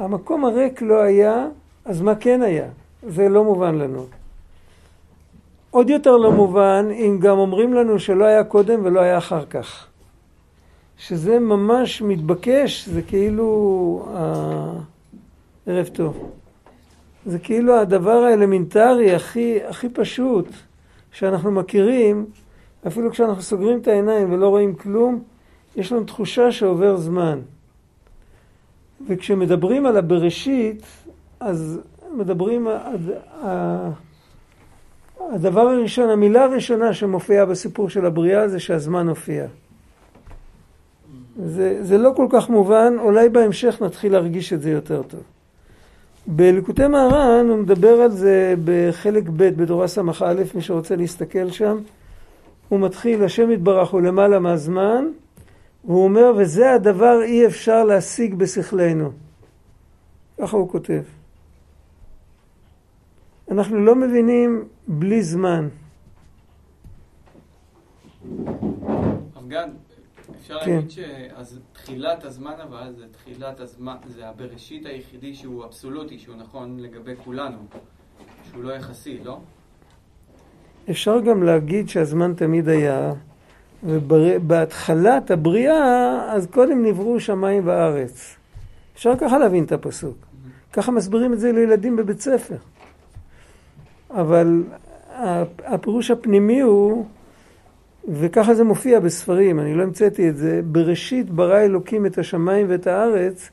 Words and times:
המקום 0.00 0.44
הריק 0.44 0.82
לא 0.82 1.02
היה, 1.02 1.48
אז 1.84 2.00
מה 2.00 2.14
כן 2.14 2.42
היה? 2.42 2.66
זה 3.08 3.28
לא 3.28 3.44
מובן 3.44 3.74
לנו. 3.74 4.06
עוד 5.70 5.90
יותר 5.90 6.16
לא 6.16 6.32
מובן 6.32 6.88
אם 6.92 7.18
גם 7.20 7.38
אומרים 7.38 7.74
לנו 7.74 7.98
שלא 7.98 8.24
היה 8.24 8.44
קודם 8.44 8.80
ולא 8.84 9.00
היה 9.00 9.18
אחר 9.18 9.46
כך. 9.46 9.86
שזה 10.98 11.38
ממש 11.38 12.02
מתבקש, 12.02 12.88
זה 12.88 13.02
כאילו... 13.02 14.08
אה, 14.14 14.72
ערב 15.66 15.86
טוב. 15.86 16.30
זה 17.26 17.38
כאילו 17.38 17.80
הדבר 17.80 18.24
האלמנטרי 18.24 19.14
הכי, 19.14 19.58
הכי 19.64 19.88
פשוט 19.88 20.46
שאנחנו 21.12 21.50
מכירים, 21.50 22.26
אפילו 22.86 23.10
כשאנחנו 23.10 23.42
סוגרים 23.42 23.78
את 23.78 23.88
העיניים 23.88 24.32
ולא 24.32 24.48
רואים 24.48 24.74
כלום, 24.74 25.22
יש 25.76 25.92
לנו 25.92 26.04
תחושה 26.04 26.52
שעובר 26.52 26.96
זמן. 26.96 27.40
וכשמדברים 29.08 29.86
על 29.86 29.96
הבראשית, 29.96 30.82
אז 31.40 31.80
מדברים, 32.16 32.68
הדבר 35.32 35.60
הראשון, 35.60 36.10
המילה 36.10 36.44
הראשונה 36.44 36.92
שמופיעה 36.92 37.46
בסיפור 37.46 37.88
של 37.88 38.06
הבריאה 38.06 38.48
זה 38.48 38.60
שהזמן 38.60 39.08
הופיע. 39.08 39.46
זה, 41.46 41.78
זה 41.80 41.98
לא 41.98 42.12
כל 42.16 42.26
כך 42.30 42.50
מובן, 42.50 42.96
אולי 42.98 43.28
בהמשך 43.28 43.82
נתחיל 43.82 44.12
להרגיש 44.12 44.52
את 44.52 44.62
זה 44.62 44.70
יותר 44.70 45.02
טוב. 45.02 45.20
בליקוטי 46.26 46.86
מהר"ן 46.86 47.46
הוא 47.48 47.58
מדבר 47.58 48.00
על 48.00 48.10
זה 48.10 48.54
בחלק 48.64 49.28
ב' 49.36 49.62
בתורה 49.62 49.88
ס"א, 49.88 50.34
מי 50.54 50.62
שרוצה 50.62 50.96
להסתכל 50.96 51.50
שם. 51.50 51.78
הוא 52.68 52.80
מתחיל, 52.80 53.24
השם 53.24 53.50
יתברך 53.50 53.88
הוא 53.88 54.00
למעלה 54.00 54.38
מהזמן, 54.38 55.04
והוא 55.84 56.04
אומר, 56.04 56.32
וזה 56.38 56.72
הדבר 56.72 57.22
אי 57.22 57.46
אפשר 57.46 57.84
להשיג 57.84 58.34
בשכלנו. 58.34 59.12
ככה 60.38 60.56
הוא 60.56 60.68
כותב. 60.68 61.02
אנחנו 63.50 63.84
לא 63.84 63.94
מבינים 63.94 64.68
בלי 64.88 65.22
זמן. 65.22 65.68
ארגן, 69.36 69.70
אפשר 70.40 70.60
כן. 70.64 70.70
להגיד 70.70 70.90
שאז 70.90 71.58
תחילת 71.72 72.24
הזמן 72.24 72.54
אבל 72.62 72.94
זה 72.98 73.04
תחילת 73.12 73.60
הזמן, 73.60 73.96
זה 74.08 74.28
הבראשית 74.28 74.86
היחידי 74.86 75.34
שהוא 75.34 75.64
אבסולוטי, 75.64 76.18
שהוא 76.18 76.36
נכון 76.36 76.80
לגבי 76.80 77.16
כולנו, 77.24 77.58
שהוא 78.50 78.62
לא 78.62 78.72
יחסי, 78.72 79.18
לא? 79.24 79.40
אפשר 80.90 81.20
גם 81.20 81.42
להגיד 81.42 81.88
שהזמן 81.88 82.34
תמיד 82.34 82.68
היה, 82.68 83.12
ובהתחלת 83.84 85.30
הבריאה, 85.30 86.32
אז 86.32 86.46
קודם 86.46 86.84
נבראו 86.84 87.20
שמיים 87.20 87.62
וארץ. 87.66 88.36
אפשר 88.94 89.16
ככה 89.16 89.38
להבין 89.38 89.64
את 89.64 89.72
הפסוק. 89.72 90.16
ככה 90.72 90.92
מסבירים 90.92 91.32
את 91.32 91.40
זה 91.40 91.52
לילדים 91.52 91.96
בבית 91.96 92.20
ספר. 92.20 92.56
אבל 94.10 94.62
הפירוש 95.64 96.10
הפנימי 96.10 96.60
הוא, 96.60 97.06
וככה 98.08 98.54
זה 98.54 98.64
מופיע 98.64 99.00
בספרים, 99.00 99.60
אני 99.60 99.74
לא 99.74 99.82
המצאתי 99.82 100.28
את 100.28 100.36
זה, 100.36 100.60
בראשית 100.64 101.30
ברא 101.30 101.58
אלוקים 101.58 102.06
את 102.06 102.18
השמיים 102.18 102.66
ואת 102.68 102.86
הארץ, 102.86 103.50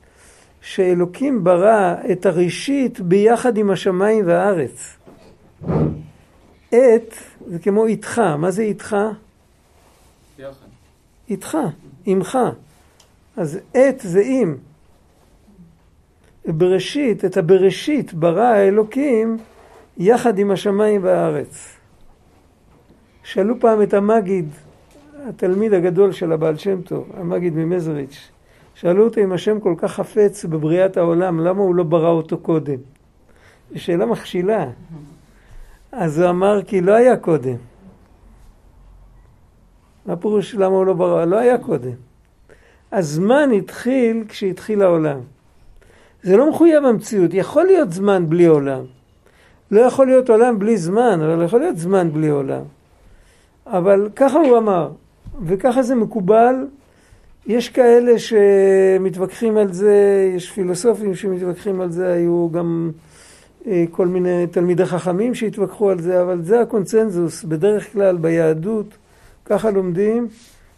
שאלוקים 0.61 1.43
ברא 1.43 1.95
את 2.11 2.25
הראשית 2.25 2.99
ביחד 2.99 3.57
עם 3.57 3.69
השמיים 3.69 4.27
והארץ. 4.27 4.97
את 6.69 7.13
זה 7.47 7.59
כמו 7.61 7.85
איתך, 7.85 8.19
מה 8.19 8.51
זה 8.51 8.61
איתך? 8.61 8.95
איתך, 11.29 11.57
עמך. 12.05 12.37
אז 13.37 13.59
את 13.71 13.99
זה 13.99 14.21
עם. 14.25 14.57
בראשית, 16.45 17.25
את 17.25 17.37
הבראשית 17.37 18.13
ברא 18.13 18.43
האלוקים 18.43 19.37
יחד 19.97 20.39
עם 20.39 20.51
השמיים 20.51 21.03
והארץ. 21.03 21.77
שאלו 23.23 23.59
פעם 23.59 23.81
את 23.81 23.93
המגיד, 23.93 24.49
התלמיד 25.25 25.73
הגדול 25.73 26.11
של 26.11 26.31
הבעל 26.31 26.57
שם 26.57 26.81
טוב, 26.81 27.11
המגיד 27.17 27.53
ממזריץ', 27.55 28.29
שאלו 28.75 29.05
אותו 29.05 29.21
אם 29.21 29.31
השם 29.31 29.59
כל 29.59 29.75
כך 29.77 29.91
חפץ 29.91 30.45
בבריאת 30.45 30.97
העולם, 30.97 31.39
למה 31.39 31.61
הוא 31.61 31.75
לא 31.75 31.83
ברא 31.83 32.09
אותו 32.09 32.37
קודם? 32.37 32.77
שאלה 33.75 34.05
מכשילה. 34.05 34.69
אז 35.91 36.19
הוא 36.19 36.29
אמר 36.29 36.63
כי 36.63 36.81
לא 36.81 36.93
היה 36.93 37.17
קודם. 37.17 37.55
מה 40.07 40.15
פירוש 40.15 40.55
למה 40.55 40.75
הוא 40.75 40.85
לא 40.85 40.93
ברא? 40.93 41.25
לא 41.25 41.39
היה 41.39 41.57
קודם. 41.57 41.91
הזמן 42.91 43.49
התחיל 43.57 44.23
כשהתחיל 44.27 44.81
העולם. 44.81 45.19
זה 46.23 46.37
לא 46.37 46.49
מחויב 46.49 46.85
המציאות, 46.85 47.33
יכול 47.33 47.65
להיות 47.65 47.91
זמן 47.91 48.29
בלי 48.29 48.45
עולם. 48.45 48.81
לא 49.71 49.81
יכול 49.81 50.07
להיות 50.07 50.29
עולם 50.29 50.59
בלי 50.59 50.77
זמן, 50.77 51.19
אבל 51.21 51.45
יכול 51.45 51.59
להיות 51.59 51.77
זמן 51.77 52.09
בלי 52.13 52.29
עולם. 52.29 52.61
אבל 53.67 54.09
ככה 54.15 54.39
הוא 54.39 54.57
אמר, 54.57 54.89
וככה 55.45 55.81
זה 55.81 55.95
מקובל. 55.95 56.55
יש 57.47 57.69
כאלה 57.69 58.11
שמתווכחים 58.19 59.57
על 59.57 59.73
זה, 59.73 60.31
יש 60.35 60.51
פילוסופים 60.51 61.15
שמתווכחים 61.15 61.81
על 61.81 61.91
זה, 61.91 62.13
היו 62.13 62.49
גם 62.51 62.91
אה, 63.67 63.85
כל 63.91 64.07
מיני 64.07 64.47
תלמידי 64.47 64.85
חכמים 64.85 65.35
שהתווכחו 65.35 65.89
על 65.89 66.01
זה, 66.01 66.21
אבל 66.21 66.41
זה 66.43 66.61
הקונצנזוס, 66.61 67.43
בדרך 67.43 67.93
כלל 67.93 68.17
ביהדות, 68.17 68.87
ככה 69.47 69.71
לומדים, 69.71 70.27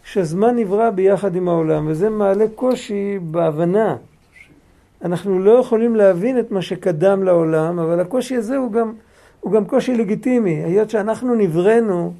שהזמן 0.04 0.56
נברא 0.56 0.90
ביחד 0.90 1.36
עם 1.36 1.48
העולם, 1.48 1.86
וזה 1.88 2.10
מעלה 2.10 2.44
קושי 2.54 3.18
בהבנה. 3.22 3.96
אנחנו 5.04 5.38
לא 5.38 5.50
יכולים 5.50 5.96
להבין 5.96 6.38
את 6.38 6.50
מה 6.50 6.62
שקדם 6.62 7.22
לעולם, 7.22 7.78
אבל 7.78 8.00
הקושי 8.00 8.36
הזה 8.36 8.56
הוא 8.56 8.72
גם, 8.72 8.92
הוא 9.40 9.52
גם 9.52 9.64
קושי 9.64 9.94
לגיטימי, 9.94 10.64
היות 10.64 10.90
שאנחנו 10.90 11.34
נבראנו 11.34 12.12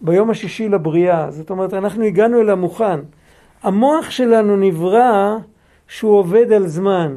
ביום 0.00 0.30
השישי 0.30 0.68
לבריאה, 0.68 1.30
זאת 1.30 1.50
אומרת 1.50 1.74
אנחנו 1.74 2.04
הגענו 2.04 2.40
אל 2.40 2.50
המוכן. 2.50 3.00
המוח 3.62 4.10
שלנו 4.10 4.56
נברא 4.56 5.36
שהוא 5.88 6.18
עובד 6.18 6.52
על 6.52 6.66
זמן. 6.66 7.16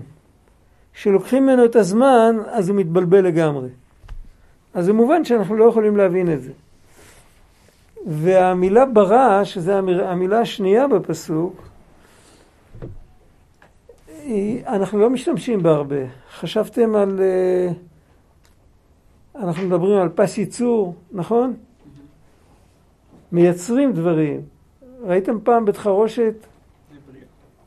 כשלוקחים 0.93 1.43
ממנו 1.43 1.65
את 1.65 1.75
הזמן, 1.75 2.37
אז 2.51 2.69
הוא 2.69 2.77
מתבלבל 2.77 3.25
לגמרי. 3.25 3.69
אז 4.73 4.85
זה 4.85 4.93
מובן 4.93 5.25
שאנחנו 5.25 5.55
לא 5.55 5.65
יכולים 5.65 5.97
להבין 5.97 6.33
את 6.33 6.41
זה. 6.41 6.51
והמילה 8.05 8.85
ברא, 8.85 9.43
שזו 9.43 9.71
המילה 10.03 10.39
השנייה 10.39 10.87
בפסוק, 10.87 11.71
אנחנו 14.67 14.99
לא 14.99 15.09
משתמשים 15.09 15.63
בה 15.63 15.71
הרבה. 15.71 15.95
חשבתם 16.31 16.95
על... 16.95 17.19
אה, 17.19 17.71
אנחנו 19.35 19.63
מדברים 19.63 19.97
על 19.97 20.09
פס 20.09 20.37
ייצור, 20.37 20.95
נכון? 21.11 21.53
מייצרים 23.31 23.93
דברים. 23.93 24.41
ראיתם 25.03 25.39
פעם 25.43 25.65
בית 25.65 25.77
חרושת 25.77 26.33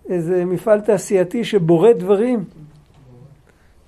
איזה 0.08 0.44
מפעל 0.44 0.80
תעשייתי 0.80 1.44
שבורא 1.44 1.92
דברים? 1.92 2.44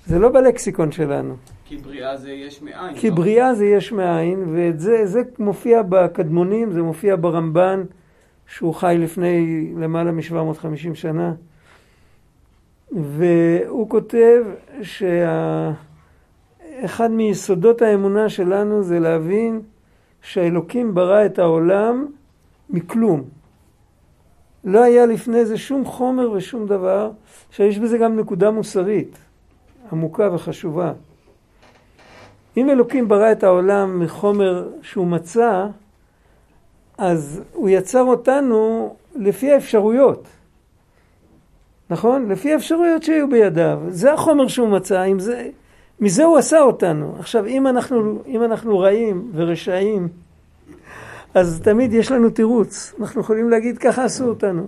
זה 0.07 0.19
לא 0.19 0.28
בלקסיקון 0.28 0.93
שלנו. 0.93 1.37
כי 1.69 1.77
בריאה 1.77 2.16
זה 2.16 2.31
יש 2.31 2.62
מאין. 2.62 2.97
כי 2.97 3.10
לא? 3.10 3.16
בריאה 3.16 3.54
זה 3.54 3.66
יש 3.66 3.93
מאין, 3.93 4.44
וזה 4.47 5.22
מופיע 5.38 5.82
בקדמונים, 5.82 6.72
זה 6.72 6.82
מופיע 6.82 7.16
ברמב"ן, 7.21 7.84
שהוא 8.47 8.75
חי 8.75 8.97
לפני 8.99 9.72
למעלה 9.77 10.12
מ-750 10.12 10.94
שנה. 10.94 11.34
והוא 12.93 13.88
כותב 13.88 14.44
שאחד 14.82 15.77
מיסודות 17.10 17.83
האמונה 17.83 18.28
שלנו 18.28 18.83
זה 18.83 18.98
להבין 18.98 19.60
שהאלוקים 20.22 20.94
ברא 20.94 21.27
את 21.27 21.38
העולם 21.38 22.06
מכלום. 22.71 23.22
לא 24.65 24.83
היה 24.83 25.06
לפני 25.06 25.47
זה 25.47 25.59
שום 25.59 25.84
חומר 25.84 26.31
ושום 26.31 26.66
דבר, 26.66 27.10
שיש 27.51 27.78
בזה 27.78 27.98
גם 27.98 28.16
נקודה 28.16 28.51
מוסרית 28.51 29.18
עמוקה 29.92 30.34
וחשובה. 30.34 30.92
אם 32.56 32.70
אלוקים 32.70 33.08
ברא 33.08 33.32
את 33.32 33.44
העולם 33.44 34.00
מחומר 34.00 34.68
שהוא 34.82 35.06
מצא, 35.06 35.66
אז 36.98 37.42
הוא 37.53 37.68
יצר 37.68 38.03
אותנו 38.03 38.94
לפי 39.14 39.53
האפשרויות. 39.53 40.28
נכון? 41.91 42.28
לפי 42.28 42.53
האפשרויות 42.53 43.03
שהיו 43.03 43.28
בידיו. 43.30 43.80
זה 43.88 44.12
החומר 44.12 44.48
שהוא 44.48 44.68
מצא, 44.68 45.00
עם 45.00 45.18
זה, 45.18 45.48
מזה 46.00 46.24
הוא 46.24 46.38
עשה 46.38 46.60
אותנו. 46.60 47.16
עכשיו, 47.18 47.47
אם 47.47 47.66
אנחנו, 47.66 48.22
אם 48.26 48.44
אנחנו 48.44 48.78
רעים 48.78 49.30
ורשעים, 49.34 50.08
אז 51.34 51.60
תמיד 51.64 51.94
יש 51.94 52.12
לנו 52.12 52.30
תירוץ. 52.30 52.94
אנחנו 53.00 53.20
יכולים 53.20 53.50
להגיד, 53.50 53.78
ככה 53.78 54.04
עשו 54.04 54.24
אותנו. 54.24 54.66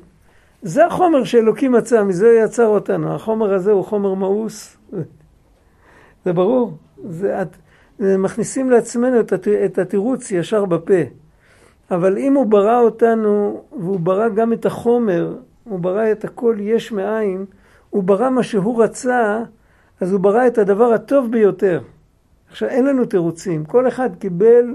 זה 0.63 0.87
החומר 0.87 1.25
שאלוקים 1.25 1.73
מצא, 1.73 2.03
מזה 2.03 2.27
הוא 2.27 2.45
יצר 2.45 2.67
אותנו. 2.67 3.15
החומר 3.15 3.55
הזה 3.55 3.73
הוא 3.73 3.85
חומר 3.85 4.15
מאוס. 4.15 4.77
זה 6.25 6.33
ברור. 6.33 6.73
זה, 7.11 7.43
את, 7.43 7.49
מכניסים 8.01 8.71
לעצמנו 8.71 9.21
את 9.65 9.79
התירוץ 9.79 10.31
ישר 10.31 10.65
בפה. 10.65 11.03
אבל 11.91 12.19
אם 12.19 12.35
הוא 12.35 12.47
ברא 12.47 12.81
אותנו, 12.81 13.65
והוא 13.73 14.01
ברא 14.01 14.29
גם 14.29 14.53
את 14.53 14.67
החומר, 14.67 15.37
הוא 15.65 15.79
ברא 15.79 16.13
את 16.13 16.25
הכל 16.25 16.57
יש 16.61 16.93
מאין, 16.93 17.45
הוא 17.91 18.03
ברא 18.03 18.31
מה 18.31 18.43
שהוא 18.43 18.83
רצה, 18.83 19.43
אז 20.01 20.13
הוא 20.13 20.21
ברא 20.21 20.47
את 20.47 20.59
הדבר 20.59 20.93
הטוב 20.93 21.31
ביותר. 21.31 21.81
עכשיו, 22.51 22.69
אין 22.69 22.87
לנו 22.87 23.05
תירוצים. 23.05 23.65
כל 23.65 23.89
אחד 23.89 24.11
קיבל 24.19 24.75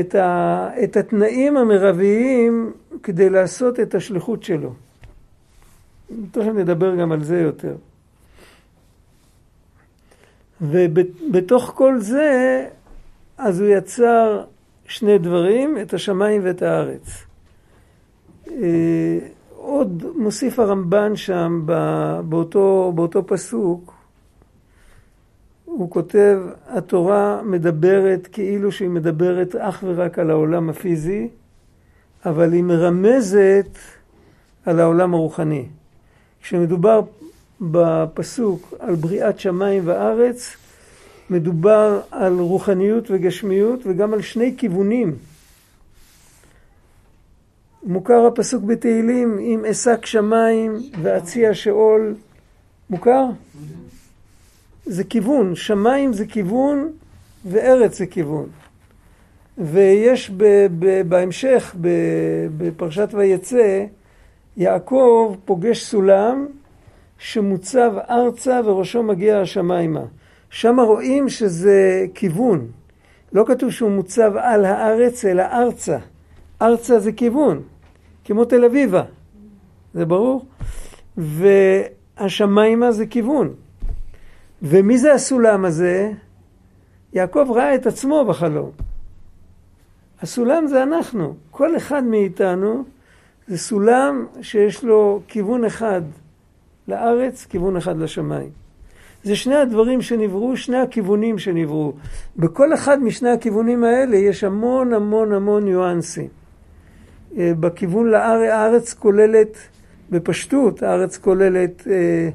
את, 0.00 0.14
ה, 0.14 0.70
את 0.84 0.96
התנאים 0.96 1.56
המרביים 1.56 2.72
כדי 3.02 3.30
לעשות 3.30 3.80
את 3.80 3.94
השליחות 3.94 4.42
שלו. 4.42 4.72
תכף 6.30 6.52
נדבר 6.54 6.96
גם 6.96 7.12
על 7.12 7.22
זה 7.22 7.40
יותר. 7.40 7.74
ובתוך 10.60 11.72
כל 11.74 11.98
זה, 11.98 12.66
אז 13.38 13.60
הוא 13.60 13.68
יצר 13.68 14.44
שני 14.88 15.18
דברים, 15.18 15.78
את 15.82 15.94
השמיים 15.94 16.40
ואת 16.44 16.62
הארץ. 16.62 17.24
אה, 18.50 19.18
עוד 19.56 20.04
מוסיף 20.16 20.58
הרמב"ן 20.58 21.16
שם 21.16 21.62
באותו, 22.28 22.92
באותו 22.94 23.26
פסוק, 23.26 23.92
הוא 25.64 25.90
כותב, 25.90 26.38
התורה 26.66 27.40
מדברת 27.44 28.28
כאילו 28.32 28.72
שהיא 28.72 28.88
מדברת 28.88 29.56
אך 29.56 29.84
ורק 29.86 30.18
על 30.18 30.30
העולם 30.30 30.70
הפיזי, 30.70 31.28
אבל 32.26 32.52
היא 32.52 32.62
מרמזת 32.62 33.78
על 34.66 34.80
העולם 34.80 35.14
הרוחני. 35.14 35.66
כשמדובר 36.42 37.00
בפסוק 37.60 38.74
על 38.78 38.94
בריאת 38.94 39.40
שמיים 39.40 39.82
וארץ, 39.86 40.56
מדובר 41.30 42.00
על 42.10 42.38
רוחניות 42.38 43.04
וגשמיות 43.10 43.80
וגם 43.86 44.14
על 44.14 44.22
שני 44.22 44.54
כיוונים. 44.56 45.16
מוכר 47.82 48.26
הפסוק 48.26 48.64
בתהילים, 48.64 49.38
אם 49.38 49.64
אשק 49.70 50.06
שמיים 50.06 50.78
ואציע 51.02 51.54
שאול, 51.54 52.14
מוכר? 52.90 53.24
זה 54.86 55.04
כיוון, 55.04 55.54
שמיים 55.54 56.12
זה 56.12 56.26
כיוון 56.26 56.92
וארץ 57.44 57.98
זה 57.98 58.06
כיוון. 58.06 58.46
ויש 59.58 60.30
ב, 60.36 60.44
ב, 60.78 61.02
בהמשך, 61.08 61.74
ב, 61.80 61.88
בפרשת 62.58 63.08
ויצא, 63.12 63.84
יעקב 64.56 65.36
פוגש 65.44 65.84
סולם 65.84 66.46
שמוצב 67.18 67.92
ארצה 68.10 68.60
וראשו 68.64 69.02
מגיע 69.02 69.40
השמיימה. 69.40 70.04
שם 70.50 70.80
רואים 70.80 71.28
שזה 71.28 72.06
כיוון. 72.14 72.66
לא 73.32 73.44
כתוב 73.46 73.70
שהוא 73.70 73.90
מוצב 73.90 74.32
על 74.36 74.64
הארץ, 74.64 75.24
אלא 75.24 75.42
ארצה. 75.42 75.98
ארצה 76.62 76.98
זה 76.98 77.12
כיוון, 77.12 77.62
כמו 78.24 78.44
תל 78.44 78.64
אביבה. 78.64 79.02
זה 79.94 80.06
ברור? 80.06 80.46
והשמיימה 81.16 82.92
זה 82.92 83.06
כיוון. 83.06 83.54
ומי 84.62 84.98
זה 84.98 85.14
הסולם 85.14 85.64
הזה? 85.64 86.12
יעקב 87.12 87.46
ראה 87.54 87.74
את 87.74 87.86
עצמו 87.86 88.24
בחלום. 88.24 88.70
הסולם 90.22 90.66
זה 90.66 90.82
אנחנו. 90.82 91.34
כל 91.50 91.76
אחד 91.76 92.04
מאיתנו 92.04 92.84
זה 93.46 93.58
סולם 93.58 94.26
שיש 94.42 94.84
לו 94.84 95.20
כיוון 95.28 95.64
אחד 95.64 96.02
לארץ, 96.88 97.46
כיוון 97.50 97.76
אחד 97.76 97.98
לשמיים. 97.98 98.50
זה 99.22 99.36
שני 99.36 99.54
הדברים 99.54 100.02
שנבראו, 100.02 100.56
שני 100.56 100.76
הכיוונים 100.76 101.38
שנבראו. 101.38 101.92
בכל 102.36 102.74
אחד 102.74 103.02
משני 103.02 103.30
הכיוונים 103.30 103.84
האלה 103.84 104.16
יש 104.16 104.44
המון 104.44 104.92
המון 104.92 105.32
המון 105.32 105.64
ניואנסים. 105.64 106.28
אה, 107.36 107.52
בכיוון 107.60 108.10
לארץ, 108.10 108.50
הארץ 108.50 108.94
כוללת, 108.94 109.56
בפשטות, 110.10 110.82
הארץ 110.82 111.16
כוללת 111.16 111.88
אה, 111.90 112.28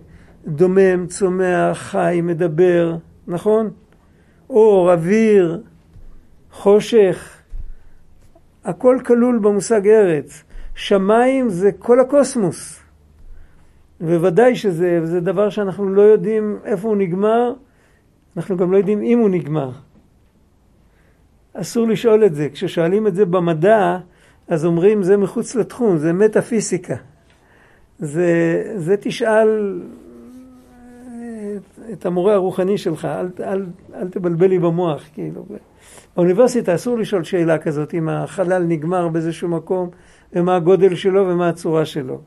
דומם, 0.47 1.07
צומח, 1.07 1.77
חי, 1.77 2.19
מדבר, 2.23 2.95
נכון? 3.27 3.69
אור, 4.49 4.91
אוויר, 4.91 5.61
חושך, 6.51 7.29
הכל 8.65 8.97
כלול 9.05 9.39
במושג 9.39 9.87
ארץ. 9.87 10.43
שמיים 10.75 11.49
זה 11.49 11.71
כל 11.79 11.99
הקוסמוס. 11.99 12.82
וודאי 14.03 14.55
שזה 14.55 15.05
זה 15.05 15.19
דבר 15.19 15.49
שאנחנו 15.49 15.89
לא 15.89 16.01
יודעים 16.01 16.57
איפה 16.65 16.87
הוא 16.87 16.97
נגמר, 16.97 17.53
אנחנו 18.37 18.57
גם 18.57 18.71
לא 18.71 18.77
יודעים 18.77 19.01
אם 19.01 19.19
הוא 19.19 19.29
נגמר. 19.29 19.71
אסור 21.53 21.87
לשאול 21.87 22.25
את 22.25 22.35
זה. 22.35 22.49
כששואלים 22.49 23.07
את 23.07 23.15
זה 23.15 23.25
במדע, 23.25 23.97
אז 24.47 24.65
אומרים 24.65 25.03
זה 25.03 25.17
מחוץ 25.17 25.55
לתחום, 25.55 25.97
זה 25.97 26.13
מטאפיסיקה. 26.13 26.95
זה, 27.99 28.63
זה 28.75 28.97
תשאל 28.97 29.81
את, 31.55 31.79
את 31.93 32.05
המורה 32.05 32.33
הרוחני 32.33 32.77
שלך, 32.77 33.05
אל, 33.05 33.27
אל, 33.39 33.65
אל 33.95 34.07
תבלבל 34.07 34.47
לי 34.47 34.59
במוח, 34.59 35.03
כאילו. 35.13 35.45
באוניברסיטה 36.15 36.75
אסור 36.75 36.97
לשאול 36.97 37.23
שאלה 37.23 37.57
כזאת, 37.57 37.93
אם 37.93 38.09
החלל 38.09 38.63
נגמר 38.63 39.07
באיזשהו 39.07 39.49
מקום, 39.49 39.89
ומה 40.33 40.55
הגודל 40.55 40.95
שלו 40.95 41.27
ומה 41.27 41.49
הצורה 41.49 41.85
שלו. 41.85 42.21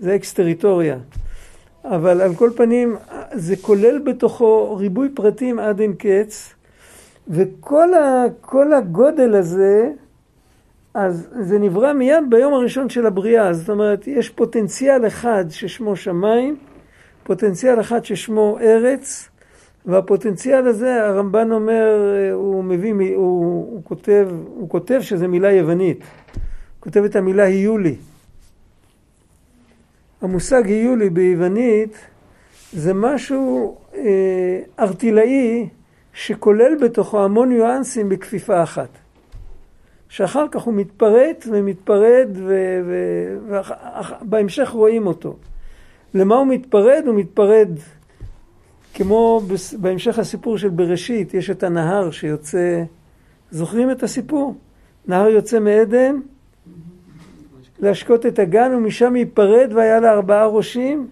זה 0.00 0.14
אקס-טריטוריה. 0.14 0.98
אבל 1.84 2.20
על 2.20 2.34
כל 2.34 2.50
פנים, 2.56 2.96
זה 3.32 3.56
כולל 3.56 3.98
בתוכו 3.98 4.76
ריבוי 4.76 5.08
פרטים 5.14 5.58
עד 5.58 5.80
אין 5.80 5.92
קץ, 5.98 6.54
וכל 7.28 7.94
ה, 7.94 8.24
הגודל 8.78 9.34
הזה, 9.34 9.90
אז 10.94 11.28
זה 11.40 11.58
נברא 11.58 11.92
מיד 11.92 12.24
ביום 12.28 12.54
הראשון 12.54 12.88
של 12.88 13.06
הבריאה. 13.06 13.52
זאת 13.52 13.70
אומרת, 13.70 14.06
יש 14.06 14.30
פוטנציאל 14.30 15.06
אחד 15.06 15.44
ששמו 15.50 15.96
שמיים, 15.96 16.56
פוטנציאל 17.24 17.80
אחד 17.80 18.04
ששמו 18.04 18.58
ארץ, 18.60 19.28
והפוטנציאל 19.86 20.66
הזה, 20.66 21.06
הרמב"ן 21.06 21.52
אומר, 21.52 21.88
הוא 22.32 22.64
מביא, 22.64 22.92
הוא, 22.92 23.14
הוא, 23.14 23.84
כותב, 23.84 24.28
הוא 24.54 24.68
כותב 24.68 25.00
שזה 25.00 25.28
מילה 25.28 25.52
יוונית. 25.52 25.98
הוא 25.98 26.80
כותב 26.80 27.04
את 27.04 27.16
המילה 27.16 27.44
היולי. 27.44 27.96
המושג 30.22 30.66
היולי 30.66 31.10
ביוונית 31.10 31.96
זה 32.72 32.94
משהו 32.94 33.76
אה, 33.94 34.60
ארטילאי 34.78 35.68
שכולל 36.12 36.76
בתוכו 36.82 37.24
המון 37.24 37.48
ניואנסים 37.48 38.08
בכפיפה 38.08 38.62
אחר 40.24 40.48
כך 40.50 40.62
הוא 40.62 40.74
מתפרט 40.74 41.46
ומתפרד 41.50 42.28
ובהמשך 43.46 44.68
רואים 44.68 45.06
אותו. 45.06 45.36
למה 46.14 46.36
הוא 46.36 46.46
מתפרד? 46.46 47.02
הוא 47.06 47.14
מתפרד 47.14 47.68
כמו 48.94 49.40
בהמשך 49.78 50.18
הסיפור 50.18 50.58
של 50.58 50.68
בראשית, 50.68 51.34
יש 51.34 51.50
את 51.50 51.62
הנהר 51.62 52.10
שיוצא, 52.10 52.82
זוכרים 53.50 53.90
את 53.90 54.02
הסיפור? 54.02 54.54
נהר 55.06 55.28
יוצא 55.28 55.60
מעדן 55.60 56.16
להשקות 57.80 58.26
את 58.26 58.38
הגן 58.38 58.72
ומשם 58.74 59.16
ייפרד 59.16 59.70
והיה 59.74 60.00
לה 60.00 60.12
ארבעה 60.12 60.46
ראשים. 60.46 61.06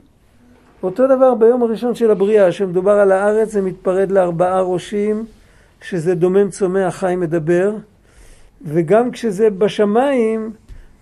אותו 0.82 1.06
דבר 1.06 1.34
ביום 1.34 1.62
הראשון 1.62 1.94
של 1.94 2.10
הבריאה, 2.10 2.52
שמדובר 2.52 2.92
על 2.92 3.12
הארץ, 3.12 3.52
זה 3.52 3.62
מתפרד 3.62 4.10
לארבעה 4.10 4.62
ראשים, 4.62 5.24
שזה 5.82 6.14
דומם 6.14 6.50
צומח 6.50 6.94
חי 6.94 7.14
מדבר, 7.16 7.72
וגם 8.64 9.10
כשזה 9.10 9.50
בשמיים, 9.50 10.52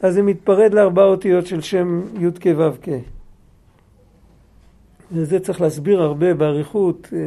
אז 0.03 0.15
זה 0.15 0.23
מתפרד 0.23 0.75
לארבעה 0.75 1.05
אותיות 1.05 1.47
של 1.47 1.61
שם 1.61 2.01
י"ק 2.21 2.47
ו"ק. 2.57 2.87
וזה 5.13 5.41
צריך 5.41 5.61
להסביר 5.61 6.03
הרבה 6.03 6.35
באריכות 6.35 7.09
אה, 7.13 7.19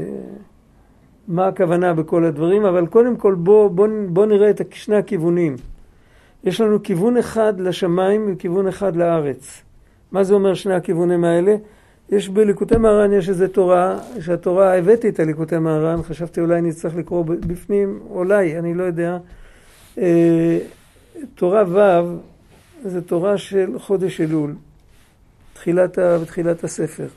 מה 1.27 1.47
הכוונה 1.47 1.93
בכל 1.93 2.25
הדברים, 2.25 2.65
אבל 2.65 2.87
קודם 2.87 3.15
כל 3.15 3.35
בואו 3.35 3.69
בוא, 3.69 3.87
בוא 4.07 4.25
נראה 4.25 4.49
את 4.49 4.61
שני 4.71 4.95
הכיוונים. 4.95 5.55
יש 6.45 6.61
לנו 6.61 6.83
כיוון 6.83 7.17
אחד 7.17 7.59
לשמיים 7.59 8.33
וכיוון 8.33 8.67
אחד 8.67 8.95
לארץ. 8.95 9.61
מה 10.11 10.23
זה 10.23 10.33
אומר 10.33 10.53
שני 10.53 10.73
הכיוונים 10.73 11.23
האלה? 11.23 11.55
יש 12.09 12.29
בליקוטי 12.29 12.77
מהר"ן, 12.77 13.13
יש 13.13 13.29
איזו 13.29 13.47
תורה, 13.47 13.99
שהתורה, 14.19 14.77
הבאתי 14.77 15.09
את 15.09 15.19
הליקוטי 15.19 15.57
מהר"ן, 15.57 16.03
חשבתי 16.03 16.41
אולי 16.41 16.59
אני 16.59 16.73
צריך 16.73 16.95
לקרוא 16.95 17.23
בפנים, 17.25 17.99
אולי, 18.09 18.59
אני 18.59 18.73
לא 18.73 18.83
יודע. 18.83 19.17
אה, 19.97 20.59
תורה 21.35 21.63
ו' 21.67 22.17
זה 22.83 23.01
תורה 23.01 23.37
של 23.37 23.79
חודש 23.79 24.21
אלול, 24.21 24.55
תחילת, 25.53 25.99
תחילת 26.25 26.63
הספר. 26.63 27.07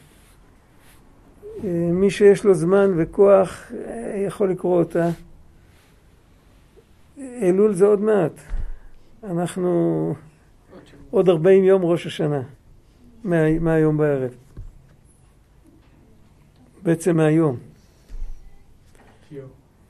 אה, 1.64 1.70
מי 1.92 2.11
שיש 2.11 2.44
לו 2.44 2.54
זמן 2.54 2.92
וכוח 2.97 3.73
אה, 3.73 4.23
יכול 4.26 4.50
לקרוא 4.50 4.78
אותה. 4.78 5.08
אלול 7.42 7.75
זה 7.75 7.85
עוד 7.85 8.00
מעט. 8.00 8.58
אנחנו 9.25 10.14
עוד 11.10 11.28
40 11.28 11.64
יום 11.64 11.84
ראש 11.84 12.06
השנה, 12.06 12.42
מה, 13.25 13.58
מהיום 13.58 13.96
בערב. 13.96 14.34
בעצם 16.82 17.16
מהיום. 17.16 17.56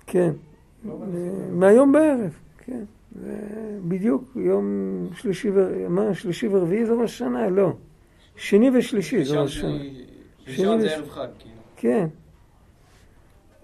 כן. 0.07 0.31
מהיום 1.51 1.93
בערב, 1.93 2.39
כן. 2.59 2.85
בדיוק 3.89 4.37
יום 4.37 4.65
שלישי, 5.15 5.51
מה, 5.89 6.15
שלישי 6.15 6.49
ורביעי 6.49 6.87
זה 6.87 6.93
ראש 6.93 7.15
השנה? 7.15 7.49
לא. 7.49 7.73
שני 8.37 8.71
ושלישי 8.71 9.25
זה 9.25 9.41
ראש 9.41 9.57
השנה. 9.57 9.79
ראשון 10.47 10.81
זה 10.81 10.95
ערב 10.95 11.09
חג, 11.09 11.27
כאילו. 11.39 11.55
כן. 11.77 12.07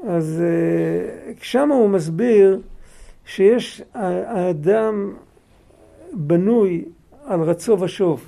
אז 0.08 0.42
אה, 0.42 1.32
שם 1.42 1.70
הוא 1.70 1.88
מסביר 1.88 2.60
שיש, 3.24 3.82
האדם 3.94 5.14
בנוי 6.14 6.84
על 7.24 7.40
רצו 7.40 7.80
ושוב. 7.80 8.24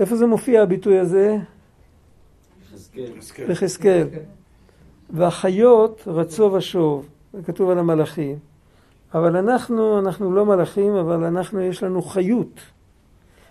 איפה 0.00 0.16
זה 0.16 0.26
מופיע 0.26 0.62
הביטוי 0.62 0.98
הזה? 0.98 1.36
בחזקאל. 3.48 4.08
והחיות 5.10 6.02
רצו 6.06 6.52
ושוב, 6.52 7.08
זה 7.32 7.42
כתוב 7.42 7.70
על 7.70 7.78
המלאכים. 7.78 8.38
אבל 9.14 9.36
אנחנו, 9.36 9.98
אנחנו 9.98 10.32
לא 10.32 10.46
מלאכים, 10.46 10.94
אבל 10.94 11.24
אנחנו, 11.24 11.60
יש 11.60 11.82
לנו 11.82 12.02
חיות. 12.02 12.60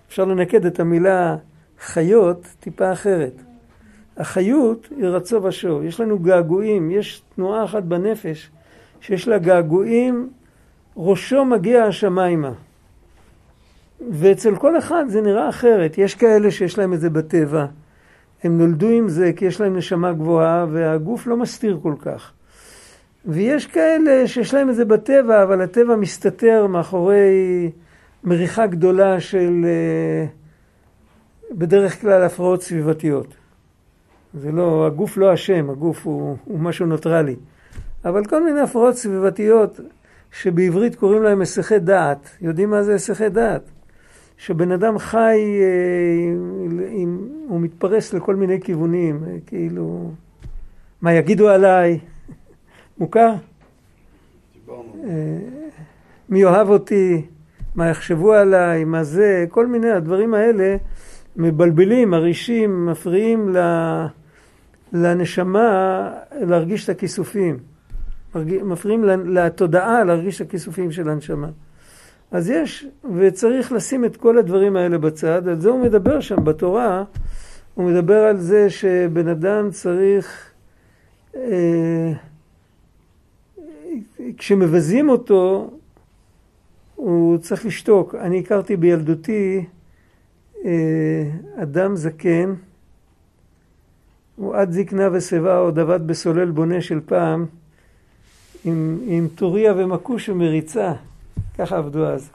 אפשר 0.07 0.25
לנקד 0.25 0.65
את 0.65 0.79
המילה 0.79 1.37
חיות 1.79 2.47
טיפה 2.59 2.93
אחרת. 2.93 3.33
החיות 4.17 4.87
היא 4.97 5.05
רצו 5.05 5.43
ושוב. 5.43 5.83
יש 5.83 5.99
לנו 5.99 6.19
געגועים, 6.19 6.91
יש 6.91 7.21
תנועה 7.35 7.65
אחת 7.65 7.83
בנפש 7.83 8.49
שיש 9.01 9.27
לה 9.27 9.37
געגועים, 9.37 10.29
ראשו 10.97 11.45
מגיע 11.45 11.83
השמיימה. 11.83 12.51
ואצל 14.11 14.55
כל 14.55 14.77
אחד 14.77 15.05
זה 15.07 15.21
נראה 15.21 15.49
אחרת. 15.49 15.97
יש 15.97 16.15
כאלה 16.15 16.51
שיש 16.51 16.77
להם 16.77 16.93
את 16.93 16.99
זה 16.99 17.09
בטבע. 17.09 17.65
הם 18.43 18.57
נולדו 18.57 18.89
עם 18.89 19.09
זה 19.09 19.31
כי 19.35 19.45
יש 19.45 19.61
להם 19.61 19.77
נשמה 19.77 20.13
גבוהה 20.13 20.65
והגוף 20.71 21.27
לא 21.27 21.37
מסתיר 21.37 21.79
כל 21.83 21.93
כך. 21.99 22.31
ויש 23.25 23.67
כאלה 23.67 24.27
שיש 24.27 24.53
להם 24.53 24.69
את 24.69 24.75
זה 24.75 24.85
בטבע, 24.85 25.43
אבל 25.43 25.61
הטבע 25.61 25.95
מסתתר 25.95 26.67
מאחורי 26.67 27.71
מריחה 28.23 28.67
גדולה 28.67 29.19
של 29.19 29.65
אה, 29.65 30.25
בדרך 31.51 32.01
כלל 32.01 32.23
הפרעות 32.23 32.61
סביבתיות. 32.61 33.27
זה 34.33 34.51
לא, 34.51 34.87
הגוף 34.87 35.17
לא 35.17 35.33
אשם, 35.33 35.69
הגוף 35.69 36.05
הוא, 36.05 36.37
הוא 36.45 36.59
משהו 36.59 36.85
נוטרלי. 36.85 37.35
אבל 38.05 38.25
כל 38.25 38.43
מיני 38.43 38.61
הפרעות 38.61 38.95
סביבתיות 38.95 39.79
שבעברית 40.33 40.95
קוראים 40.95 41.23
להם 41.23 41.41
הסחי 41.41 41.79
דעת. 41.79 42.29
יודעים 42.41 42.69
מה 42.69 42.83
זה 42.83 42.95
הסחי 42.95 43.29
דעת? 43.29 43.61
שבן 44.37 44.71
אדם 44.71 44.97
חי, 44.97 45.39
אה, 45.61 46.87
עם, 46.89 47.27
הוא 47.47 47.61
מתפרס 47.61 48.13
לכל 48.13 48.35
מיני 48.35 48.61
כיוונים, 48.61 49.23
אה, 49.27 49.35
כאילו, 49.45 50.11
מה 51.01 51.13
יגידו 51.13 51.49
עליי? 51.49 51.99
מוכר? 52.99 53.33
אה, 54.69 55.37
מי 56.29 56.43
אוהב 56.43 56.69
אותי? 56.69 57.25
מה 57.75 57.89
יחשבו 57.89 58.33
עליי? 58.33 58.83
מה 58.83 59.03
זה? 59.03 59.45
כל 59.49 59.67
מיני 59.67 59.91
הדברים 59.91 60.33
האלה 60.33 60.75
מבלבלים, 61.35 62.09
מרעישים, 62.09 62.85
מפריעים 62.85 63.55
לנשמה 64.93 66.09
להרגיש 66.41 66.83
את 66.83 66.89
הכיסופים. 66.89 67.72
מפריעים 68.63 69.03
לתודעה 69.25 70.03
להרגיש 70.03 70.41
הכיסופים 70.41 70.91
של 70.91 71.09
הנשמה. 71.09 71.49
אז 72.31 72.49
יש, 72.49 72.87
וצריך 73.15 73.71
לשים 73.71 74.05
את 74.05 74.17
כל 74.17 74.37
הדברים 74.37 74.75
האלה 74.75 74.97
בצד, 74.97 75.47
על 75.47 75.59
זה 75.59 75.69
הוא 75.69 75.79
מדבר 75.79 76.19
שם 76.19 76.43
בתורה, 76.43 77.03
הוא 77.73 77.91
מדבר 77.91 78.23
על 78.23 78.39
זה 78.39 78.69
שבן 78.69 79.27
אדם 79.27 79.71
צריך, 79.71 80.51
אה, 81.35 82.11
כשמבזים 84.37 85.09
אותו, 85.09 85.71
הוא 86.95 87.37
צריך 87.37 87.65
לשתוק. 87.65 88.15
אני 88.15 88.39
הכרתי 88.39 88.75
בילדותי 88.75 89.65
אה, 90.65 91.29
אדם 91.55 91.95
זקן, 91.95 92.53
הוא 94.35 94.55
עד 94.55 94.71
זקנה 94.71 95.09
ושיבה 95.11 95.57
עוד 95.57 95.79
עבד 95.79 96.07
בסולל 96.07 96.51
בונה 96.51 96.81
של 96.81 96.99
פעם, 97.05 97.45
עם, 98.65 98.99
עם 99.05 99.27
טוריה 99.35 99.73
ומכוש 99.77 100.29
ומריצה. 100.29 100.93
ככה 101.57 101.77
עבדו 101.77 102.05
אז, 102.05 102.29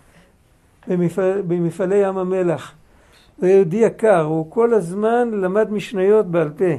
במפעל, 0.88 1.42
במפעלי 1.42 1.96
ים 1.96 2.18
המלח. 2.18 2.72
הוא 3.36 3.48
יהודי 3.48 3.76
יקר, 3.76 4.20
הוא 4.20 4.50
כל 4.50 4.74
הזמן 4.74 5.30
למד 5.30 5.72
משניות 5.72 6.26
בעל 6.26 6.50
פה. 6.50 6.74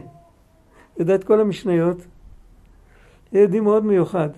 יודע 1.00 1.16
את 1.16 1.24
כל 1.24 1.42
המשניות. 1.42 1.98
יהודי 3.34 3.60
מאוד 3.60 3.86
מיוחד. 3.86 4.30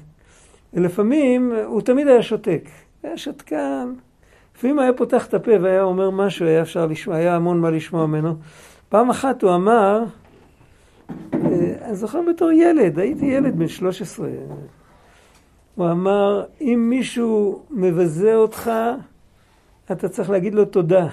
ולפעמים 0.74 1.54
הוא 1.66 1.82
תמיד 1.82 2.08
היה 2.08 2.22
שותק. 2.24 2.64
היה 3.04 3.18
שתקן. 3.18 3.94
לפעמים 4.56 4.80
היה 4.80 4.94
פותח 4.94 5.26
את 5.26 5.34
הפה 5.34 5.52
והיה 5.62 5.84
אומר 5.84 6.10
משהו, 6.10 6.46
היה 6.46 6.62
אפשר 6.62 6.86
לשמוע, 6.86 7.16
היה 7.16 7.36
המון 7.36 7.60
מה 7.60 7.70
לשמוע 7.70 8.06
ממנו. 8.06 8.36
פעם 8.90 9.10
אחת 9.10 9.44
הוא 9.44 9.56
אמר, 9.56 10.04
אה, 11.34 11.40
אני 11.82 11.96
זוכר 11.96 12.20
בתור 12.30 12.52
ילד, 12.52 13.00
הייתי 13.00 13.26
ילד 13.26 13.60
בן 13.60 13.68
13, 13.68 14.30
הוא 15.76 15.92
אמר, 15.92 16.46
אם 16.62 16.88
מישהו 16.90 17.64
מבזה 17.72 18.36
אותך, 18.36 18.72
אתה 19.92 20.10
צריך 20.10 20.30
להגיד 20.30 20.54
לו 20.54 20.66
תודה. 20.66 21.08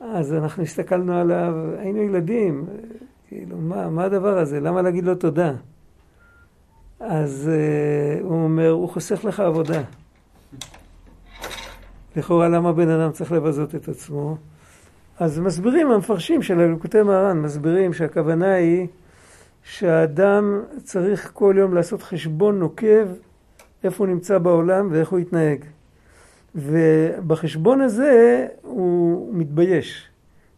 אז 0.00 0.34
אנחנו 0.34 0.62
הסתכלנו 0.62 1.20
עליו, 1.20 1.54
היינו 1.78 2.02
ילדים, 2.02 2.66
כאילו, 3.28 3.56
מה, 3.56 3.90
מה 3.90 4.04
הדבר 4.04 4.38
הזה? 4.38 4.60
למה 4.60 4.82
להגיד 4.82 5.04
לו 5.04 5.14
תודה? 5.14 5.52
אז 7.00 7.50
uh, 7.52 8.22
הוא 8.22 8.44
אומר, 8.44 8.70
הוא 8.70 8.88
חוסך 8.88 9.24
לך 9.24 9.40
עבודה. 9.40 9.82
לכאורה 12.16 12.48
למה 12.48 12.72
בן 12.72 12.88
אדם 12.88 13.12
צריך 13.12 13.32
לבזות 13.32 13.74
את 13.74 13.88
עצמו? 13.88 14.36
אז 15.18 15.38
מסבירים 15.38 15.90
המפרשים 15.90 16.42
של 16.42 16.60
אלוקותי 16.60 17.02
מהר"ן, 17.02 17.38
מסבירים 17.38 17.92
שהכוונה 17.92 18.52
היא 18.52 18.86
שהאדם 19.64 20.62
צריך 20.84 21.30
כל 21.34 21.54
יום 21.58 21.74
לעשות 21.74 22.02
חשבון 22.02 22.58
נוקב 22.58 23.06
איפה 23.84 24.04
הוא 24.04 24.12
נמצא 24.12 24.38
בעולם 24.38 24.88
ואיך 24.92 25.08
הוא 25.08 25.18
יתנהג. 25.18 25.64
ובחשבון 26.54 27.80
הזה 27.80 28.46
הוא 28.62 29.34
מתבייש. 29.34 30.08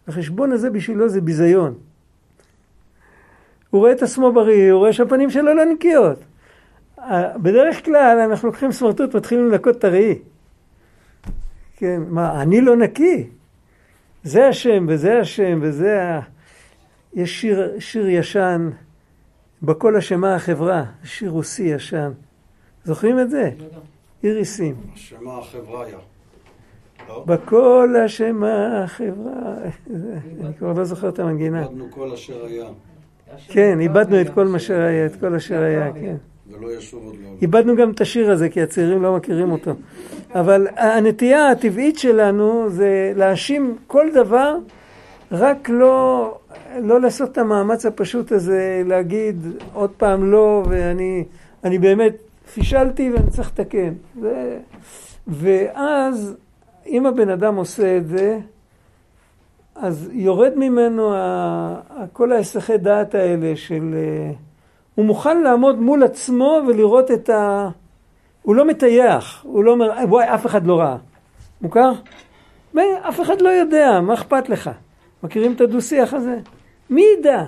החשבון 0.08 0.52
הזה 0.52 0.70
בשבילו 0.70 1.08
זה 1.08 1.20
ביזיון. 1.20 1.74
הוא 3.70 3.80
רואה 3.80 3.92
את 3.92 4.02
עצמו 4.02 4.32
בריא, 4.32 4.72
הוא 4.72 4.78
רואה 4.78 4.92
שהפנים 4.92 5.30
שלו 5.30 5.54
לא 5.54 5.64
נקיות. 5.64 6.18
בדרך 7.36 7.84
כלל 7.84 8.18
אנחנו 8.30 8.48
לוקחים 8.48 8.72
סמרטוט, 8.72 9.16
מתחילים 9.16 9.50
לנקות 9.50 9.76
את 9.76 9.84
הראי. 9.84 10.18
כן, 11.76 12.02
מה, 12.08 12.42
אני 12.42 12.60
לא 12.60 12.76
נקי? 12.76 13.28
זה 14.24 14.48
השם 14.48 14.86
וזה 14.88 15.18
השם 15.18 15.58
וזה 15.62 16.02
ה... 16.02 16.20
יש 17.14 17.40
שיר, 17.40 17.80
שיר 17.80 18.08
ישן 18.08 18.70
בקול 19.64 19.96
אשמה 19.96 20.34
החברה, 20.34 20.84
שיר 21.04 21.30
רוסי 21.30 21.62
ישן. 21.62 22.12
זוכרים 22.84 23.20
את 23.20 23.30
זה? 23.30 23.50
איריסים. 24.24 24.74
אשמה 24.94 25.38
החברה 25.38 25.84
היה. 25.84 25.98
לא? 27.08 27.24
בקול 27.26 27.96
אשמה 27.96 28.82
החברה. 28.84 29.54
אני 30.40 30.54
כבר 30.58 30.72
לא 30.72 30.84
זוכר 30.84 31.08
את 31.08 31.18
המנגינה. 31.18 31.62
איבדנו 31.62 31.86
כל 31.90 32.12
אשר 32.12 32.44
היה. 32.44 32.66
כן, 33.48 33.80
איבדנו 33.80 34.20
את 34.20 34.30
כל 34.34 34.46
מה 34.46 34.58
שהיה, 34.58 35.06
את 35.06 35.16
כל 35.20 35.34
אשר 35.34 35.62
היה, 35.62 35.92
כן. 35.92 36.16
ולא 36.50 36.72
ישוב 36.72 37.04
עוד 37.04 37.14
לעולם. 37.22 37.36
איבדנו 37.42 37.76
גם 37.76 37.90
את 37.90 38.00
השיר 38.00 38.30
הזה, 38.30 38.48
כי 38.48 38.62
הצעירים 38.62 39.02
לא 39.02 39.16
מכירים 39.16 39.52
אותו. 39.52 39.70
אבל 40.34 40.66
הנטייה 40.76 41.50
הטבעית 41.50 41.98
שלנו 41.98 42.70
זה 42.70 43.12
להאשים 43.16 43.76
כל 43.86 44.06
דבר, 44.14 44.56
רק 45.34 45.68
לא 45.68 46.38
לא 46.80 47.00
לעשות 47.00 47.32
את 47.32 47.38
המאמץ 47.38 47.86
הפשוט 47.86 48.32
הזה, 48.32 48.82
להגיד 48.86 49.46
עוד 49.72 49.90
פעם 49.90 50.30
לא, 50.30 50.62
ואני 50.68 51.24
אני 51.64 51.78
באמת 51.78 52.14
פישלתי 52.54 53.10
ואני 53.10 53.30
צריך 53.30 53.48
לתקן. 53.48 53.92
ו, 54.22 54.28
ואז, 55.26 56.36
אם 56.86 57.06
הבן 57.06 57.28
אדם 57.28 57.56
עושה 57.56 57.96
את 57.96 58.08
זה, 58.08 58.38
אז 59.74 60.10
יורד 60.12 60.52
ממנו 60.56 61.14
ה, 61.14 61.80
כל 62.12 62.32
ההיסחי 62.32 62.78
דעת 62.78 63.14
האלה 63.14 63.56
של... 63.56 63.94
אה, 63.96 64.32
הוא 64.94 65.04
מוכן 65.04 65.42
לעמוד 65.42 65.80
מול 65.80 66.04
עצמו 66.04 66.60
ולראות 66.68 67.10
את 67.10 67.30
ה... 67.30 67.68
הוא 68.42 68.54
לא 68.54 68.64
מטייח, 68.64 69.44
הוא 69.44 69.64
לא 69.64 69.70
אומר, 69.70 69.90
וואי, 70.08 70.34
אף 70.34 70.46
אחד 70.46 70.66
לא 70.66 70.80
ראה. 70.80 70.96
מוכר? 71.60 71.92
אף 73.08 73.20
אחד 73.20 73.40
לא 73.40 73.48
יודע, 73.48 74.00
מה 74.00 74.14
אכפת 74.14 74.48
לך? 74.48 74.70
מכירים 75.24 75.52
את 75.52 75.60
הדו-שיח 75.60 76.14
הזה? 76.14 76.38
מי 76.90 77.04
ידע? 77.18 77.44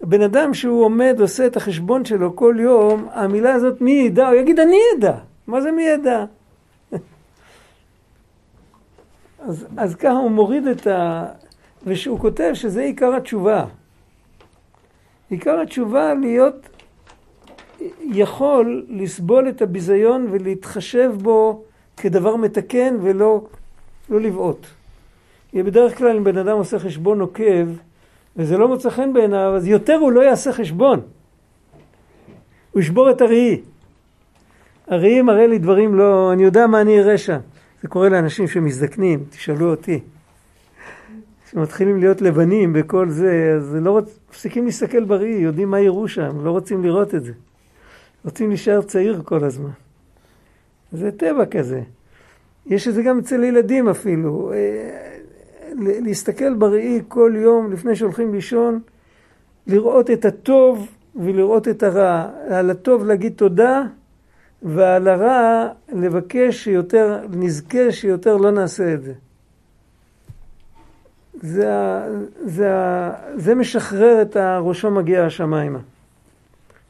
בן 0.00 0.22
אדם 0.22 0.54
שהוא 0.54 0.84
עומד, 0.84 1.16
עושה 1.20 1.46
את 1.46 1.56
החשבון 1.56 2.04
שלו 2.04 2.36
כל 2.36 2.56
יום, 2.60 3.08
המילה 3.12 3.54
הזאת 3.54 3.80
מי 3.80 3.92
ידע, 3.92 4.28
הוא 4.28 4.36
יגיד 4.36 4.60
אני 4.60 4.78
ידע. 4.94 5.18
מה 5.46 5.60
זה 5.60 5.72
מי 5.72 5.82
ידע? 5.82 6.24
אז, 9.48 9.66
אז 9.76 9.94
ככה 9.94 10.12
הוא 10.12 10.30
מוריד 10.30 10.66
את 10.66 10.86
ה... 10.86 11.26
ושהוא 11.84 12.18
כותב 12.18 12.50
שזה 12.54 12.82
עיקר 12.82 13.14
התשובה. 13.14 13.64
עיקר 15.30 15.60
התשובה 15.60 16.14
להיות 16.14 16.68
יכול 18.00 18.86
לסבול 18.88 19.48
את 19.48 19.62
הביזיון 19.62 20.26
ולהתחשב 20.30 21.12
בו 21.22 21.62
כדבר 21.96 22.36
מתקן 22.36 22.96
ולא 23.02 23.46
לא 24.10 24.20
לבעוט. 24.20 24.66
בדרך 25.54 25.98
כלל 25.98 26.16
אם 26.16 26.24
בן 26.24 26.36
אדם 26.36 26.56
עושה 26.56 26.78
חשבון 26.78 27.18
נוקב, 27.18 27.66
וזה 28.36 28.58
לא 28.58 28.68
מוצא 28.68 28.90
חן 28.90 29.12
בעיניו, 29.12 29.56
אז 29.56 29.66
יותר 29.66 29.94
הוא 29.94 30.12
לא 30.12 30.20
יעשה 30.20 30.52
חשבון. 30.52 31.00
הוא 32.72 32.80
ישבור 32.80 33.10
את 33.10 33.20
הראי. 33.20 33.60
הראי 34.86 35.22
מראה 35.22 35.46
לי 35.46 35.58
דברים 35.58 35.94
לא... 35.94 36.32
אני 36.32 36.42
יודע 36.42 36.66
מה 36.66 36.80
אני 36.80 37.00
אראה 37.00 37.18
שם. 37.18 37.38
זה 37.82 37.88
קורה 37.88 38.08
לאנשים 38.08 38.48
שמזדקנים, 38.48 39.24
תשאלו 39.30 39.70
אותי. 39.70 40.00
שמתחילים 41.50 42.00
להיות 42.00 42.20
לבנים 42.20 42.72
בכל 42.72 43.08
זה, 43.08 43.54
אז 43.56 43.74
לא 43.74 43.90
רוצ... 43.90 44.18
מפסיקים 44.30 44.66
להסתכל 44.66 45.04
בראי, 45.04 45.28
יודעים 45.28 45.70
מה 45.70 45.80
יראו 45.80 46.08
שם, 46.08 46.44
לא 46.44 46.50
רוצים 46.50 46.84
לראות 46.84 47.14
את 47.14 47.24
זה. 47.24 47.32
רוצים 48.24 48.48
להישאר 48.48 48.82
צעיר 48.82 49.22
כל 49.24 49.44
הזמן. 49.44 49.70
זה 50.92 51.12
טבע 51.12 51.46
כזה. 51.46 51.82
יש 52.66 52.88
את 52.88 52.94
זה 52.94 53.02
גם 53.02 53.18
אצל 53.18 53.44
ילדים 53.44 53.88
אפילו. 53.88 54.52
להסתכל 55.78 56.54
בראי 56.54 57.00
כל 57.08 57.32
יום 57.36 57.72
לפני 57.72 57.96
שהולכים 57.96 58.34
לישון, 58.34 58.80
לראות 59.66 60.10
את 60.10 60.24
הטוב 60.24 60.88
ולראות 61.16 61.68
את 61.68 61.82
הרע. 61.82 62.28
על 62.50 62.70
הטוב 62.70 63.04
להגיד 63.04 63.32
תודה, 63.36 63.82
ועל 64.62 65.08
הרע 65.08 65.68
לבקש 65.92 66.64
שיותר, 66.64 67.20
נזכה 67.30 67.92
שיותר 67.92 68.36
לא 68.36 68.50
נעשה 68.50 68.94
את 68.94 69.02
זה. 69.02 69.12
זה, 71.42 71.68
זה, 72.44 72.70
זה 73.34 73.54
משחרר 73.54 74.22
את 74.22 74.36
הראשו 74.36 74.90
מגיע 74.90 75.24
השמיימה. 75.24 75.78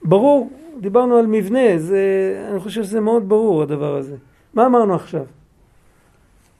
ברור, 0.04 0.50
דיברנו 0.80 1.16
על 1.16 1.26
מבנה, 1.26 1.78
זה, 1.78 2.00
אני 2.50 2.60
חושב 2.60 2.82
שזה 2.82 3.00
מאוד 3.00 3.28
ברור 3.28 3.62
הדבר 3.62 3.96
הזה. 3.96 4.16
מה 4.54 4.66
אמרנו 4.66 4.94
עכשיו? 4.94 5.24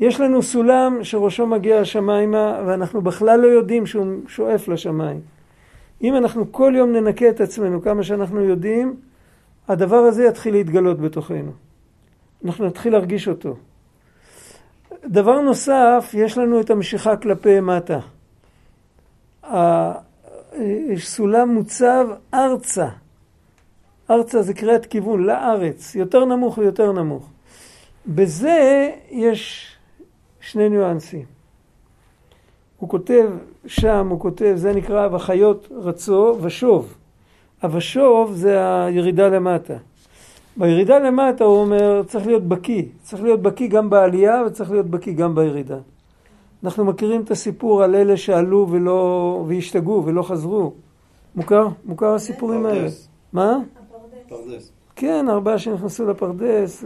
יש 0.01 0.21
לנו 0.21 0.43
סולם 0.43 0.99
שראשו 1.03 1.47
מגיע 1.47 1.81
השמיימה 1.81 2.63
ואנחנו 2.67 3.03
בכלל 3.03 3.41
לא 3.41 3.47
יודעים 3.47 3.87
שהוא 3.87 4.07
שואף 4.29 4.69
לשמיים. 4.69 5.21
אם 6.03 6.17
אנחנו 6.17 6.53
כל 6.53 6.73
יום 6.77 6.93
ננקה 6.93 7.29
את 7.29 7.41
עצמנו 7.41 7.83
כמה 7.83 8.03
שאנחנו 8.03 8.45
יודעים, 8.45 8.97
הדבר 9.69 9.97
הזה 9.97 10.25
יתחיל 10.25 10.55
להתגלות 10.55 11.01
בתוכנו. 11.01 11.53
אנחנו 12.45 12.67
נתחיל 12.67 12.93
להרגיש 12.93 13.29
אותו. 13.29 13.57
דבר 15.05 15.41
נוסף, 15.41 16.11
יש 16.15 16.39
לנו 16.39 16.61
את 16.61 16.71
המשיכה 16.71 17.17
כלפי 17.17 17.61
מטה. 17.61 17.99
סולם 20.97 21.49
מוצב 21.49 22.07
ארצה. 22.35 22.89
ארצה 24.11 24.43
זה 24.43 24.55
קריאת 24.55 24.87
כיוון, 24.87 25.25
לארץ, 25.25 25.95
יותר 25.95 26.25
נמוך 26.25 26.59
ויותר 26.59 26.93
נמוך. 26.93 27.31
בזה 28.07 28.91
יש 29.11 29.75
שני 30.49 30.69
ניואנסים. 30.69 31.25
הוא 32.79 32.89
כותב 32.89 33.31
שם, 33.67 34.09
הוא 34.11 34.21
כותב, 34.21 34.53
זה 34.57 34.73
נקרא 34.73 35.09
וחיות 35.13 35.69
רצו 35.71 36.37
ושוב. 36.41 36.95
הוושוב 37.63 38.33
זה 38.33 38.85
הירידה 38.85 39.29
למטה. 39.29 39.75
בירידה 40.57 40.99
למטה 40.99 41.45
הוא 41.45 41.59
אומר, 41.59 42.03
צריך 42.03 42.27
להיות 42.27 42.43
בקיא. 42.43 42.83
צריך 43.03 43.23
להיות 43.23 43.43
בקיא 43.43 43.69
גם 43.69 43.91
בעלייה 43.91 44.43
וצריך 44.47 44.71
להיות 44.71 44.87
בקיא 44.87 45.13
גם 45.13 45.35
בירידה. 45.35 45.79
אנחנו 46.65 46.85
מכירים 46.85 47.21
את 47.21 47.31
הסיפור 47.31 47.83
על 47.83 47.95
אלה 47.95 48.17
שעלו 48.17 48.67
ולא, 48.71 49.45
והשתגעו 49.49 50.03
ולא 50.07 50.23
חזרו. 50.23 50.73
מוכר? 51.35 51.69
מוכר 51.85 52.15
הסיפורים 52.15 52.67
האלה. 52.67 52.89
מה? 53.33 53.59
פרדס. 54.29 54.73
כן, 54.97 55.27
ארבעה 55.29 55.59
שנכנסו 55.59 56.07
לפרדס. 56.07 56.85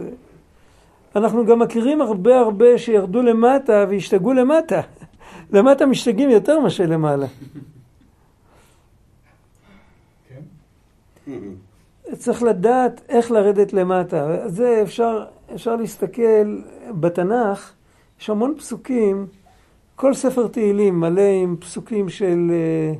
אנחנו 1.16 1.46
גם 1.46 1.58
מכירים 1.58 2.00
הרבה 2.00 2.38
הרבה 2.38 2.78
שירדו 2.78 3.22
למטה 3.22 3.86
והשתגעו 3.88 4.32
למטה. 4.32 4.80
למטה 5.52 5.86
משתגעים 5.86 6.30
יותר 6.30 6.60
מאשר 6.60 6.86
למעלה. 6.86 7.26
צריך 12.18 12.42
לדעת 12.42 13.00
איך 13.08 13.30
לרדת 13.30 13.72
למטה. 13.72 14.48
זה 14.48 14.80
אפשר, 14.82 15.24
אפשר 15.54 15.76
להסתכל 15.76 16.58
בתנ"ך, 17.00 17.72
יש 18.20 18.30
המון 18.30 18.54
פסוקים, 18.58 19.26
כל 19.96 20.14
ספר 20.14 20.46
תהילים 20.46 21.00
מלא 21.00 21.22
עם 21.42 21.56
פסוקים 21.56 22.08
של 22.08 22.50
אה, 22.50 22.94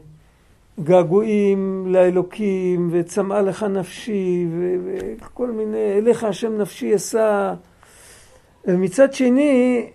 געגועים 0.84 1.84
לאלוקים, 1.88 2.88
וצמאה 2.92 3.42
לך 3.42 3.62
נפשי, 3.62 4.46
וכל 4.84 5.50
מיני, 5.50 5.98
אליך 5.98 6.24
השם 6.24 6.58
נפשי 6.58 6.96
אשא. 6.96 7.54
ומצד 8.64 9.12
שני, 9.12 9.87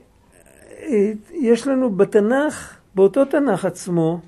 יש 1.34 1.68
לנו 1.68 1.90
בתנ"ך, 1.90 2.78
באותו 2.96 3.26
תנ"ך 3.26 3.66
עצמו, 3.66 4.20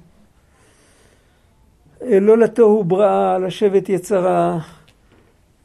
אה, 2.02 2.20
לא 2.20 2.38
לתוהו 2.38 2.84
בראה, 2.84 3.38
לשבת 3.38 3.90
יצרה, 3.90 4.58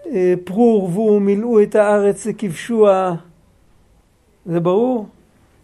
אה, 0.07 0.35
פרו 0.45 0.81
ורבו, 0.83 1.21
מילאו 1.21 1.63
את 1.63 1.75
הארץ 1.75 2.27
וכבשוה. 2.31 3.15
זה 4.47 4.61
ברור? 4.61 5.07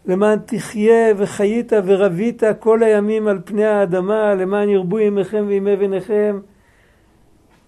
למען 0.07 0.39
תחיה 0.47 1.13
וחיית 1.17 1.73
ורבית 1.85 2.43
כל 2.61 2.83
הימים 2.83 3.29
על 3.29 3.39
פני 3.45 3.65
האדמה, 3.65 4.35
למען 4.35 4.69
ירבו 4.69 4.99
ימיכם 4.99 5.45
וימי 5.49 5.77
בניכם. 5.77 6.41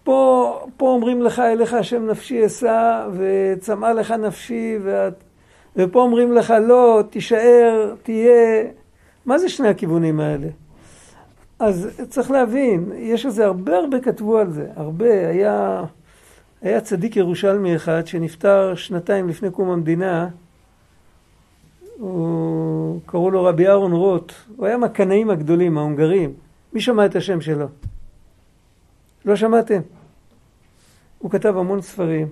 פה, 0.04 0.66
פה 0.76 0.88
אומרים 0.88 1.22
לך, 1.22 1.38
אליך 1.38 1.74
השם 1.74 2.06
נפשי 2.06 2.46
אשא, 2.46 3.08
וצמאה 3.12 3.92
לך 3.92 4.10
נפשי, 4.10 4.78
ואת, 4.82 5.14
ופה 5.76 6.00
אומרים 6.00 6.32
לך, 6.32 6.54
לא, 6.68 7.02
תישאר, 7.10 7.94
תהיה. 8.02 8.64
מה 9.26 9.38
זה 9.38 9.48
שני 9.48 9.68
הכיוונים 9.68 10.20
האלה? 10.20 10.48
אז 11.58 11.88
צריך 12.08 12.30
להבין, 12.30 12.92
יש 12.96 13.26
איזה 13.26 13.44
הרבה 13.46 13.76
הרבה 13.76 14.00
כתבו 14.00 14.38
על 14.38 14.50
זה, 14.50 14.66
הרבה. 14.76 15.28
היה, 15.28 15.84
היה 16.62 16.80
צדיק 16.80 17.16
ירושלמי 17.16 17.76
אחד 17.76 18.06
שנפטר 18.06 18.74
שנתיים 18.74 19.28
לפני 19.28 19.50
קום 19.50 19.70
המדינה, 19.70 20.28
הוא, 21.98 23.00
קראו 23.06 23.30
לו 23.30 23.44
רבי 23.44 23.68
אהרון 23.68 23.92
רוט, 23.92 24.32
הוא 24.56 24.66
היה 24.66 24.76
מהקנאים 24.76 25.30
הגדולים, 25.30 25.78
ההונגרים. 25.78 26.32
מי 26.72 26.80
שמע 26.80 27.06
את 27.06 27.16
השם 27.16 27.40
שלו? 27.40 27.66
לא 29.24 29.36
שמעתם? 29.36 29.80
הוא 31.18 31.30
כתב 31.30 31.56
המון 31.56 31.82
ספרים. 31.82 32.28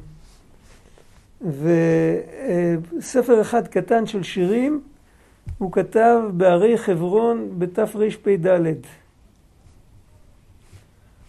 וספר 1.43 3.41
אחד 3.41 3.69
קטן 3.69 4.07
של 4.07 4.23
שירים 4.23 4.81
הוא 5.59 5.73
כתב 5.73 6.21
בערי 6.33 6.79
חברון 6.79 7.49
בתרפ"ד. 7.59 8.47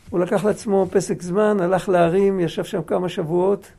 הוא 0.09 0.19
לקח 0.19 0.45
לעצמו 0.45 0.87
פסק 0.91 1.21
זמן, 1.21 1.57
הלך 1.59 1.89
להרים, 1.89 2.39
ישב 2.39 2.63
שם 2.63 2.81
כמה 2.81 3.09
שבועות, 3.09 3.71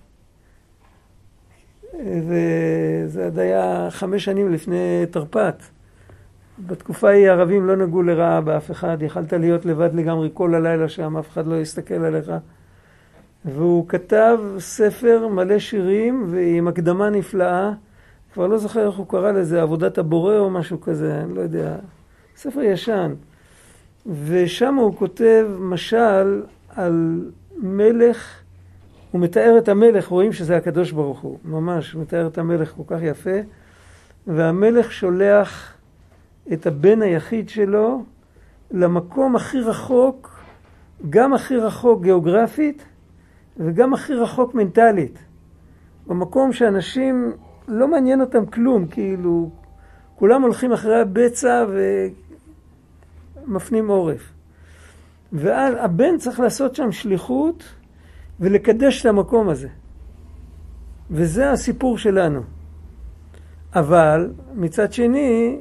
וזה 1.95 3.25
עוד 3.25 3.39
היה 3.39 3.89
חמש 3.91 4.25
שנים 4.25 4.53
לפני 4.53 5.07
תרפ"ט. 5.11 5.63
בתקופה 6.59 7.09
ההיא 7.09 7.29
הערבים 7.29 7.67
לא 7.67 7.77
נגעו 7.77 8.03
לרעה 8.03 8.41
באף 8.41 8.71
אחד, 8.71 9.03
יכלת 9.03 9.33
להיות 9.33 9.65
לבד 9.65 9.95
לגמרי 9.95 10.31
כל 10.35 10.55
הלילה 10.55 10.89
שם, 10.89 11.17
אף 11.17 11.29
אחד 11.29 11.47
לא 11.47 11.61
יסתכל 11.61 11.95
עליך. 11.95 12.33
והוא 13.45 13.89
כתב 13.89 14.39
ספר 14.59 15.29
מלא 15.29 15.59
שירים 15.59 16.27
ועם 16.31 16.69
הקדמה 16.69 17.11
נפלאה, 17.11 17.73
כבר 18.35 18.47
לא 18.47 18.59
זוכר 18.59 18.87
איך 18.87 18.95
הוא 18.95 19.07
קרא 19.09 19.33
לזה, 19.33 19.63
עבודת 19.63 19.99
הבורא 19.99 20.39
או 20.39 20.51
משהו 20.51 20.81
כזה, 20.81 21.21
אני 21.21 21.35
לא 21.35 21.41
יודע. 21.41 21.77
ספר 22.37 22.61
ישן. 22.61 23.15
ושם 24.27 24.75
הוא 24.75 24.97
כותב 24.97 25.47
משל 25.59 26.43
על 26.69 27.31
מלך, 27.59 28.41
הוא 29.11 29.21
מתאר 29.21 29.59
את 29.59 29.69
המלך, 29.69 30.09
רואים 30.09 30.33
שזה 30.33 30.57
הקדוש 30.57 30.93
ברוך 30.93 31.21
הוא, 31.21 31.39
ממש, 31.45 31.95
מתאר 31.95 32.27
את 32.27 32.39
המלך 32.39 32.73
כל 32.77 32.83
כך 32.87 33.03
יפה, 33.03 33.37
והמלך 34.27 34.93
שולח 34.93 35.75
את 36.53 36.67
הבן 36.67 37.03
היחיד 37.03 37.49
שלו 37.49 38.05
למקום 38.71 39.37
הכי 39.37 39.61
רחוק, 39.61 40.31
גם 41.11 41.35
הכי 41.35 41.57
רחוק 41.57 42.03
גיאוגרפית 42.03 42.85
וגם 43.57 43.95
הכי 43.95 44.15
רחוק 44.15 44.55
מנטלית. 44.55 45.19
במקום 46.07 46.53
שאנשים, 46.53 47.33
לא 47.69 47.89
מעניין 47.89 48.21
אותם 48.21 48.47
כלום, 48.47 48.87
כאילו, 48.87 49.51
כולם 50.17 50.43
הולכים 50.43 50.73
אחרי 50.73 51.01
הבצע 51.01 51.67
ומפנים 53.47 53.89
עורף. 53.89 54.33
ואז 55.33 55.75
הבן 55.79 56.19
צריך 56.19 56.41
לעשות 56.41 56.75
שם 56.75 56.93
שליחות 56.93 57.65
ולקדש 58.41 59.01
את 59.01 59.07
המקום 59.07 59.49
הזה. 59.49 59.69
וזה 61.11 61.51
הסיפור 61.51 61.99
שלנו. 61.99 62.41
אבל 63.75 64.31
מצד 64.55 64.93
שני, 64.93 65.59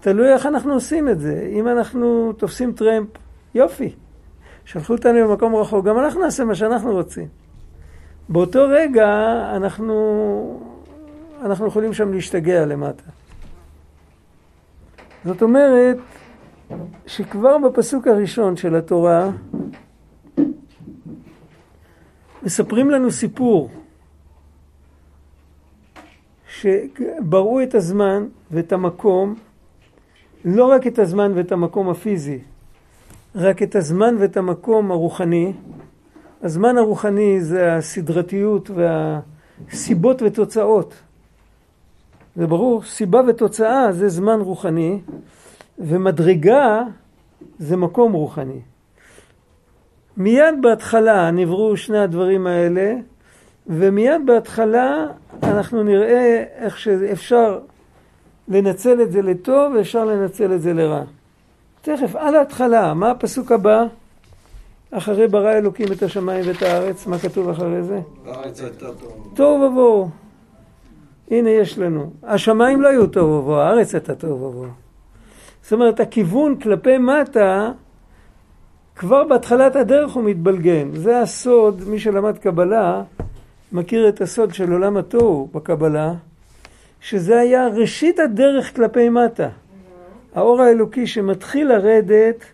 תלוי 0.00 0.32
איך 0.32 0.46
אנחנו 0.46 0.72
עושים 0.72 1.08
את 1.08 1.20
זה. 1.20 1.48
אם 1.52 1.68
אנחנו 1.68 2.32
תופסים 2.32 2.72
טרמפ, 2.72 3.08
יופי. 3.54 3.94
שלחו 4.64 4.92
אותנו 4.92 5.18
למקום 5.18 5.56
רחוק, 5.56 5.84
גם 5.84 5.98
אנחנו 5.98 6.20
נעשה 6.20 6.44
מה 6.44 6.54
שאנחנו 6.54 6.92
רוצים. 6.92 7.28
באותו 8.28 8.66
רגע 8.68 9.06
אנחנו, 9.56 10.60
אנחנו 11.42 11.66
יכולים 11.66 11.92
שם 11.92 12.12
להשתגע 12.12 12.66
למטה. 12.66 13.10
זאת 15.24 15.42
אומרת 15.42 15.96
שכבר 17.06 17.58
בפסוק 17.58 18.06
הראשון 18.06 18.56
של 18.56 18.76
התורה 18.76 19.30
מספרים 22.42 22.90
לנו 22.90 23.10
סיפור 23.10 23.70
שבראו 26.48 27.62
את 27.62 27.74
הזמן 27.74 28.26
ואת 28.50 28.72
המקום, 28.72 29.34
לא 30.44 30.64
רק 30.64 30.86
את 30.86 30.98
הזמן 30.98 31.32
ואת 31.34 31.52
המקום 31.52 31.90
הפיזי, 31.90 32.38
רק 33.36 33.62
את 33.62 33.76
הזמן 33.76 34.16
ואת 34.18 34.36
המקום 34.36 34.90
הרוחני. 34.90 35.52
הזמן 36.42 36.78
הרוחני 36.78 37.40
זה 37.40 37.74
הסדרתיות 37.74 38.70
והסיבות 38.70 40.22
ותוצאות. 40.22 40.94
זה 42.36 42.46
ברור, 42.46 42.82
סיבה 42.82 43.20
ותוצאה 43.28 43.92
זה 43.92 44.08
זמן 44.08 44.40
רוחני, 44.40 45.00
ומדרגה 45.78 46.82
זה 47.58 47.76
מקום 47.76 48.12
רוחני. 48.12 48.60
מיד 50.16 50.54
בהתחלה 50.60 51.30
נבראו 51.30 51.76
שני 51.76 51.98
הדברים 51.98 52.46
האלה, 52.46 52.94
ומיד 53.66 54.26
בהתחלה 54.26 55.06
אנחנו 55.42 55.82
נראה 55.82 56.44
איך 56.56 56.78
שאפשר 56.78 57.60
לנצל 58.48 59.02
את 59.02 59.12
זה 59.12 59.22
לטוב 59.22 59.74
ואפשר 59.74 60.04
לנצל 60.04 60.52
את 60.52 60.62
זה 60.62 60.72
לרע. 60.72 61.04
תכף, 61.82 62.16
על 62.16 62.34
ההתחלה, 62.34 62.94
מה 62.94 63.10
הפסוק 63.10 63.52
הבא? 63.52 63.84
אחרי 64.90 65.28
ברא 65.28 65.52
אלוקים 65.52 65.92
את 65.92 66.02
השמיים 66.02 66.44
ואת 66.46 66.62
הארץ, 66.62 67.06
מה 67.06 67.18
כתוב 67.18 67.48
אחרי 67.48 67.82
זה? 67.82 68.00
טוב 69.34 69.62
ובוהו. 69.62 70.08
הנה 71.30 71.50
יש 71.50 71.78
לנו. 71.78 72.12
השמיים 72.22 72.82
לא 72.82 72.88
היו 72.88 73.06
טוב 73.06 73.30
ובוהו, 73.30 73.56
הארץ 73.56 73.94
הייתה 73.94 74.14
טוב 74.14 74.42
ובוהו. 74.42 74.70
זאת 75.62 75.72
אומרת, 75.72 76.00
הכיוון 76.00 76.56
כלפי 76.56 76.98
מטה, 76.98 77.70
כבר 78.96 79.24
בהתחלת 79.24 79.76
הדרך 79.76 80.12
הוא 80.12 80.24
מתבלגן. 80.24 80.90
זה 80.94 81.20
הסוד, 81.20 81.82
מי 81.86 81.98
שלמד 81.98 82.38
קבלה, 82.38 83.02
מכיר 83.72 84.08
את 84.08 84.20
הסוד 84.20 84.54
של 84.54 84.72
עולם 84.72 84.96
התוהו 84.96 85.48
בקבלה, 85.52 86.12
שזה 87.00 87.40
היה 87.40 87.66
ראשית 87.66 88.18
הדרך 88.18 88.76
כלפי 88.76 89.08
מטה. 89.08 89.48
האור 90.34 90.62
האלוקי 90.62 91.06
שמתחיל 91.06 91.68
לרדת, 91.68 92.44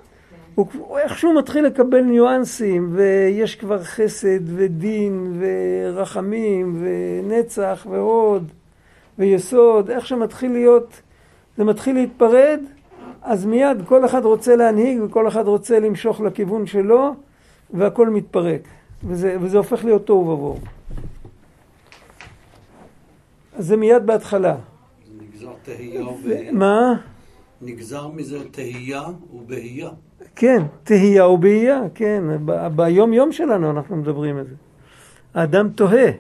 הוא 0.55 0.99
איכשהו 0.99 1.35
מתחיל 1.35 1.65
לקבל 1.65 2.01
ניואנסים, 2.01 2.91
ויש 2.93 3.55
כבר 3.55 3.83
חסד 3.83 4.41
ודין 4.45 5.41
ורחמים 5.41 6.83
ונצח 6.83 7.87
והוד 7.91 8.53
ויסוד, 9.19 9.91
איך 9.91 10.07
שמתחיל 10.07 10.53
להיות, 10.53 11.01
זה 11.57 11.65
מתחיל 11.65 11.95
להתפרד, 11.95 12.61
אז 13.23 13.47
מיד 13.47 13.83
כל 13.87 14.05
אחד 14.05 14.25
רוצה 14.25 14.57
להנהיג 14.57 15.03
וכל 15.03 15.29
אחד 15.29 15.47
רוצה 15.47 15.79
למשוך 15.79 16.21
לכיוון 16.21 16.67
שלו, 16.67 17.15
והכל 17.71 18.09
מתפרק, 18.09 18.61
וזה, 19.05 19.37
וזה 19.41 19.59
הופך 19.59 19.85
להיות 19.85 20.07
תוהו 20.07 20.29
ובוהו. 20.29 20.59
אז 23.57 23.67
זה 23.67 23.77
מיד 23.77 24.07
בהתחלה. 24.07 24.55
זה 24.55 25.25
נגזר 25.25 25.53
תהייה 25.65 26.09
ובהייה. 26.09 26.53
מה? 26.53 26.95
נגזר 27.63 28.09
מזה 28.09 28.39
תהייה 28.51 29.03
ובהייה. 29.33 29.91
כן, 30.37 30.63
תהייה 30.85 31.29
ובהייה, 31.29 31.81
כן. 31.95 32.25
ב- 32.45 32.69
ביום 32.77 33.13
יום 33.13 33.33
שלנו 33.33 33.71
אנחנו 33.71 33.97
מדברים 33.97 34.37
על 34.37 34.45
זה. 34.45 34.55
האדם 35.35 35.69
תוהה. 35.69 36.11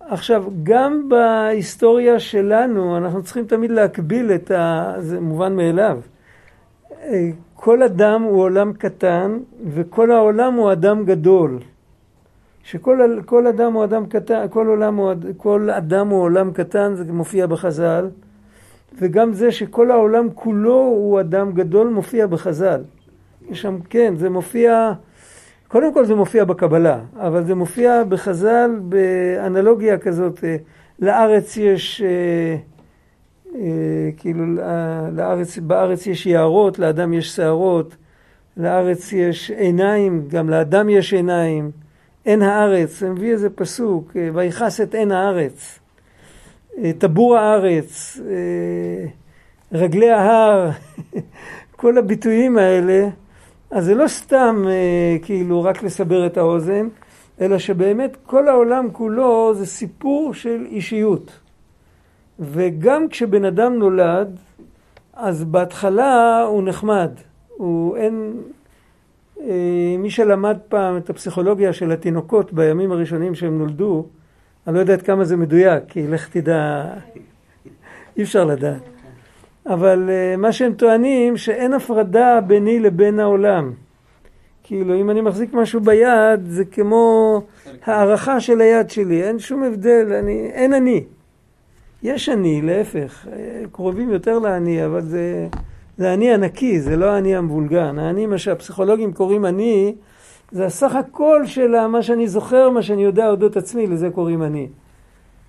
עכשיו, 0.00 0.44
גם 0.62 1.08
בהיסטוריה 1.08 2.20
שלנו, 2.20 2.96
אנחנו 2.96 3.22
צריכים 3.22 3.46
תמיד 3.46 3.70
להקביל 3.70 4.32
את 4.32 4.50
ה... 4.50 4.94
זה 4.98 5.20
מובן 5.20 5.56
מאליו. 5.56 6.00
אה, 7.02 7.30
כל 7.54 7.82
אדם 7.82 8.22
הוא 8.22 8.42
עולם 8.42 8.72
קטן, 8.72 9.38
וכל 9.66 10.10
העולם 10.10 10.54
הוא 10.54 10.72
אדם 10.72 11.04
גדול. 11.04 11.58
שכל 12.62 13.20
כל 13.26 13.46
אדם 13.46 13.72
הוא 13.72 13.84
אדם 13.84 14.06
קטן, 14.06 14.46
כל, 14.50 14.66
עולם 14.66 14.96
הוא, 14.96 15.12
כל 15.36 15.70
אדם 15.70 16.08
הוא 16.08 16.22
עולם 16.22 16.52
קטן, 16.52 16.94
זה 16.94 17.12
מופיע 17.12 17.46
בחז"ל. 17.46 18.08
וגם 18.98 19.32
זה 19.32 19.52
שכל 19.52 19.90
העולם 19.90 20.28
כולו 20.34 20.74
הוא 20.74 21.20
אדם 21.20 21.52
גדול 21.52 21.88
מופיע 21.88 22.26
בחז"ל. 22.26 22.82
יש 23.50 23.62
שם, 23.62 23.78
כן, 23.90 24.14
זה 24.16 24.30
מופיע, 24.30 24.92
קודם 25.68 25.94
כל 25.94 26.04
זה 26.04 26.14
מופיע 26.14 26.44
בקבלה, 26.44 27.00
אבל 27.16 27.44
זה 27.44 27.54
מופיע 27.54 28.04
בחז"ל 28.04 28.70
באנלוגיה 28.82 29.98
כזאת, 29.98 30.44
אה, 30.44 30.56
לארץ 30.98 31.56
יש, 31.56 32.02
אה, 32.02 32.56
אה, 33.54 34.10
כאילו, 34.16 34.44
לארץ, 35.12 35.58
בארץ 35.58 36.06
יש 36.06 36.26
יערות, 36.26 36.78
לאדם 36.78 37.12
יש 37.12 37.36
שערות, 37.36 37.96
לארץ 38.56 39.12
יש 39.12 39.50
עיניים, 39.50 40.24
גם 40.28 40.50
לאדם 40.50 40.88
יש 40.88 41.12
עיניים, 41.12 41.70
עין 42.24 42.42
הארץ, 42.42 43.00
זה 43.00 43.10
מביא 43.10 43.32
איזה 43.32 43.50
פסוק, 43.50 44.16
ויכס 44.34 44.80
את 44.80 44.94
עין 44.94 45.12
הארץ. 45.12 45.81
טבור 46.98 47.36
הארץ, 47.36 48.20
אה, 48.30 49.06
רגלי 49.72 50.10
ההר, 50.10 50.70
כל 51.76 51.98
הביטויים 51.98 52.58
האלה, 52.58 53.08
אז 53.70 53.84
זה 53.84 53.94
לא 53.94 54.08
סתם 54.08 54.64
אה, 54.68 55.16
כאילו 55.22 55.62
רק 55.62 55.82
לסבר 55.82 56.26
את 56.26 56.36
האוזן, 56.36 56.88
אלא 57.40 57.58
שבאמת 57.58 58.16
כל 58.26 58.48
העולם 58.48 58.88
כולו 58.92 59.54
זה 59.54 59.66
סיפור 59.66 60.34
של 60.34 60.66
אישיות. 60.70 61.38
וגם 62.40 63.08
כשבן 63.08 63.44
אדם 63.44 63.74
נולד, 63.74 64.38
אז 65.14 65.44
בהתחלה 65.44 66.42
הוא 66.42 66.62
נחמד. 66.62 67.10
הוא 67.48 67.96
אין... 67.96 68.32
אה, 69.40 69.96
מי 69.98 70.10
שלמד 70.10 70.58
פעם 70.68 70.96
את 70.96 71.10
הפסיכולוגיה 71.10 71.72
של 71.72 71.92
התינוקות 71.92 72.52
בימים 72.52 72.92
הראשונים 72.92 73.34
שהם 73.34 73.58
נולדו, 73.58 74.06
אני 74.66 74.74
לא 74.74 74.80
יודע 74.80 74.92
עד 74.92 75.02
כמה 75.02 75.24
זה 75.24 75.36
מדויק, 75.36 75.82
כי 75.88 76.06
לך 76.06 76.28
תדע, 76.28 76.84
אי 78.16 78.22
אפשר 78.22 78.44
לדעת. 78.44 78.82
אבל 79.66 80.08
uh, 80.08 80.36
מה 80.36 80.52
שהם 80.52 80.72
טוענים, 80.72 81.36
שאין 81.36 81.72
הפרדה 81.72 82.40
ביני 82.46 82.80
לבין 82.80 83.20
העולם. 83.20 83.72
כאילו, 84.62 85.00
אם 85.00 85.10
אני 85.10 85.20
מחזיק 85.20 85.54
משהו 85.54 85.80
ביד, 85.80 86.40
זה 86.46 86.64
כמו 86.64 87.40
הערכה 87.84 88.40
של 88.40 88.60
היד 88.60 88.90
שלי, 88.90 89.22
אין 89.22 89.38
שום 89.38 89.62
הבדל, 89.62 90.12
אני, 90.12 90.50
אין 90.52 90.74
אני. 90.74 91.04
יש 92.02 92.28
אני, 92.28 92.62
להפך, 92.62 93.26
אה, 93.32 93.62
קרובים 93.72 94.10
יותר 94.10 94.38
לאני, 94.38 94.86
אבל 94.86 95.00
זה, 95.00 95.46
זה 95.98 96.14
אני 96.14 96.32
הנקי, 96.32 96.80
זה 96.80 96.96
לא 96.96 97.18
אני 97.18 97.36
המבולגן. 97.36 97.98
האני, 97.98 98.26
מה 98.26 98.38
שהפסיכולוגים 98.38 99.12
קוראים 99.12 99.46
אני, 99.46 99.94
זה 100.52 100.66
הסך 100.66 100.94
הכל 100.94 101.46
של 101.46 101.86
מה 101.86 102.02
שאני 102.02 102.28
זוכר, 102.28 102.70
מה 102.70 102.82
שאני 102.82 103.04
יודע 103.04 103.28
אודות 103.28 103.56
עצמי, 103.56 103.86
לזה 103.86 104.10
קוראים 104.10 104.42
אני. 104.42 104.68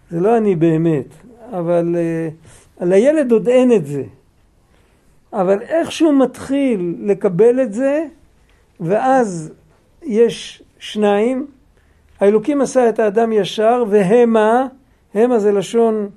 זה 0.09 0.19
לא 0.19 0.37
אני 0.37 0.55
באמת, 0.55 1.05
אבל 1.51 1.95
uh, 1.95 2.81
על 2.83 2.93
הילד 2.93 3.31
עוד 3.31 3.47
אין 3.47 3.71
את 3.71 3.85
זה. 3.85 4.03
אבל 5.33 5.61
איך 5.61 5.91
שהוא 5.91 6.13
מתחיל 6.13 6.95
לקבל 6.99 7.61
את 7.61 7.73
זה, 7.73 8.05
ואז 8.79 9.53
יש 10.03 10.63
שניים, 10.79 11.47
האלוקים 12.19 12.61
עשה 12.61 12.89
את 12.89 12.99
האדם 12.99 13.31
ישר, 13.31 13.83
והמה, 13.89 14.67
המה 15.13 15.39
זה 15.39 15.51
לשון 15.51 16.09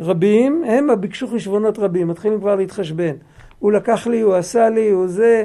רבים, 0.00 0.64
המה 0.64 0.96
ביקשו 0.96 1.28
חשבונות 1.28 1.78
רבים, 1.78 2.08
מתחילים 2.08 2.40
כבר 2.40 2.54
להתחשבן. 2.54 3.14
הוא 3.58 3.72
לקח 3.72 4.06
לי, 4.06 4.20
הוא 4.20 4.34
עשה 4.34 4.68
לי, 4.68 4.90
הוא 4.90 5.08
זה, 5.08 5.44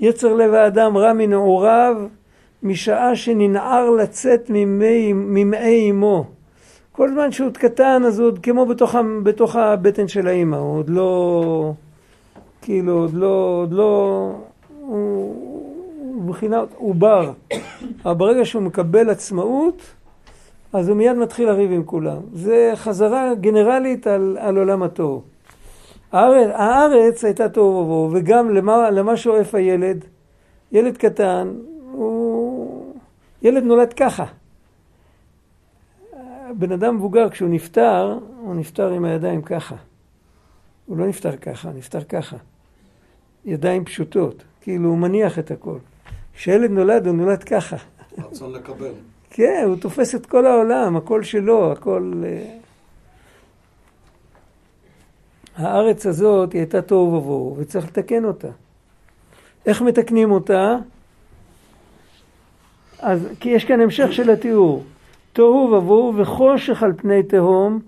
יצר 0.00 0.34
לב 0.34 0.54
האדם 0.54 0.96
רע 0.96 1.12
מנעוריו, 1.12 1.96
משעה 2.62 3.16
שננער 3.16 3.90
לצאת 3.90 4.50
ממעי 4.50 5.90
אמו. 5.90 6.24
כל 6.92 7.10
זמן 7.10 7.32
שהוא 7.32 7.46
עוד 7.46 7.56
קטן, 7.56 8.02
אז 8.06 8.18
הוא 8.18 8.26
עוד 8.26 8.38
כמו 8.38 8.66
בתוך, 8.66 8.94
בתוך 9.22 9.56
הבטן 9.56 10.08
של 10.08 10.26
האימא, 10.26 10.56
הוא 10.56 10.78
עוד 10.78 10.90
לא, 10.90 11.72
כאילו, 12.62 12.92
עוד 12.92 13.14
לא, 13.14 13.58
עוד 13.60 13.72
לא, 13.72 14.30
הוא 14.80 15.34
מבחינת 16.24 16.68
עובר. 16.76 17.32
אבל 18.04 18.14
ברגע 18.14 18.44
שהוא 18.44 18.62
מקבל 18.62 19.10
עצמאות, 19.10 19.82
אז 20.72 20.88
הוא 20.88 20.96
מיד 20.96 21.16
מתחיל 21.16 21.48
לריב 21.48 21.72
עם 21.72 21.84
כולם. 21.84 22.18
זה 22.32 22.72
חזרה 22.74 23.34
גנרלית 23.34 24.06
על, 24.06 24.36
על 24.40 24.58
עולם 24.58 24.82
התוהו. 24.82 25.22
הארץ, 26.12 26.50
הארץ 26.54 27.24
הייתה 27.24 27.48
תוהו 27.48 27.66
ובוהו, 27.66 28.10
וגם 28.12 28.54
למה, 28.54 28.90
למה 28.90 29.16
שואף 29.16 29.54
הילד? 29.54 30.04
ילד 30.72 30.96
קטן, 30.96 31.48
הוא... 31.92 32.37
ילד 33.42 33.62
נולד 33.62 33.92
ככה. 33.92 34.24
בן 36.58 36.72
אדם 36.72 36.96
מבוגר, 36.96 37.30
כשהוא 37.30 37.48
נפטר, 37.48 38.18
הוא 38.40 38.54
נפטר 38.54 38.92
עם 38.92 39.04
הידיים 39.04 39.42
ככה. 39.42 39.76
הוא 40.86 40.96
לא 40.96 41.06
נפטר 41.06 41.36
ככה, 41.36 41.70
נפטר 41.70 42.04
ככה. 42.04 42.36
ידיים 43.44 43.84
פשוטות, 43.84 44.44
כאילו 44.60 44.88
הוא 44.88 44.98
מניח 44.98 45.38
את 45.38 45.50
הכל. 45.50 45.78
כשילד 46.34 46.70
נולד, 46.70 47.06
הוא 47.06 47.16
נולד 47.16 47.44
ככה. 47.44 47.76
רצון 48.18 48.52
לקבל. 48.52 48.92
כן, 49.30 49.64
הוא 49.66 49.76
תופס 49.76 50.14
את 50.14 50.26
כל 50.26 50.46
העולם, 50.46 50.96
הכל 50.96 51.22
שלו, 51.22 51.72
הכל... 51.72 52.22
אה. 52.26 52.58
הארץ 55.56 56.06
הזאת 56.06 56.52
היא 56.52 56.60
הייתה 56.60 56.82
תוהו 56.82 57.12
ובוהו, 57.12 57.56
וצריך 57.58 57.86
לתקן 57.86 58.24
אותה. 58.24 58.48
איך 59.66 59.82
מתקנים 59.82 60.30
אותה? 60.30 60.76
אז 63.00 63.28
כי 63.40 63.48
יש 63.48 63.64
כאן 63.64 63.80
המשך 63.80 64.12
של 64.12 64.30
התיאור. 64.30 64.82
תוהו 65.32 65.72
ובוהו 65.72 66.12
וחושך 66.16 66.82
על 66.82 66.92
פני 66.96 67.22
תהום. 67.22 67.80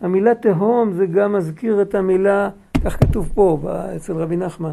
המילה 0.00 0.34
תהום 0.34 0.92
זה 0.92 1.06
גם 1.06 1.32
מזכיר 1.32 1.82
את 1.82 1.94
המילה, 1.94 2.50
כך 2.84 3.00
כתוב 3.00 3.32
פה 3.34 3.58
אצל 3.96 4.12
רבי 4.12 4.36
נחמן. 4.36 4.72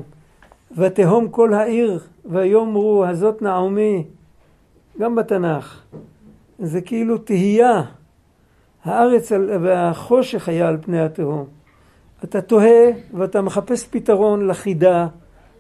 ותהום 0.77 1.29
כל 1.29 1.53
העיר, 1.53 1.99
ויאמרו 2.25 3.06
הזאת 3.06 3.41
נעמי, 3.41 4.03
גם 4.99 5.15
בתנ"ך. 5.15 5.82
זה 6.60 6.82
כאילו 6.82 7.17
תהייה. 7.17 7.82
הארץ 8.84 9.32
והחושך 9.62 10.49
היה 10.49 10.67
על 10.67 10.77
פני 10.82 11.01
התהום. 11.01 11.45
אתה 12.23 12.41
תוהה 12.41 12.91
ואתה 13.13 13.41
מחפש 13.41 13.88
פתרון 13.88 14.47
לחידה, 14.47 15.08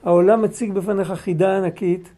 העולם 0.03 0.41
מציג 0.41 0.73
בפניך 0.73 1.11
חידה 1.11 1.57
ענקית, 1.57 2.09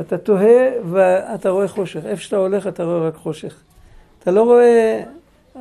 אתה 0.00 0.18
תוהה 0.18 0.68
ואתה 0.90 1.50
רואה 1.50 1.68
חושך. 1.68 2.06
איפה 2.06 2.22
שאתה 2.22 2.36
הולך 2.36 2.66
אתה 2.66 2.84
רואה 2.84 3.08
רק 3.08 3.14
חושך. 3.14 3.60
אתה 4.18 4.30
לא 4.30 4.42
רואה, 4.42 5.02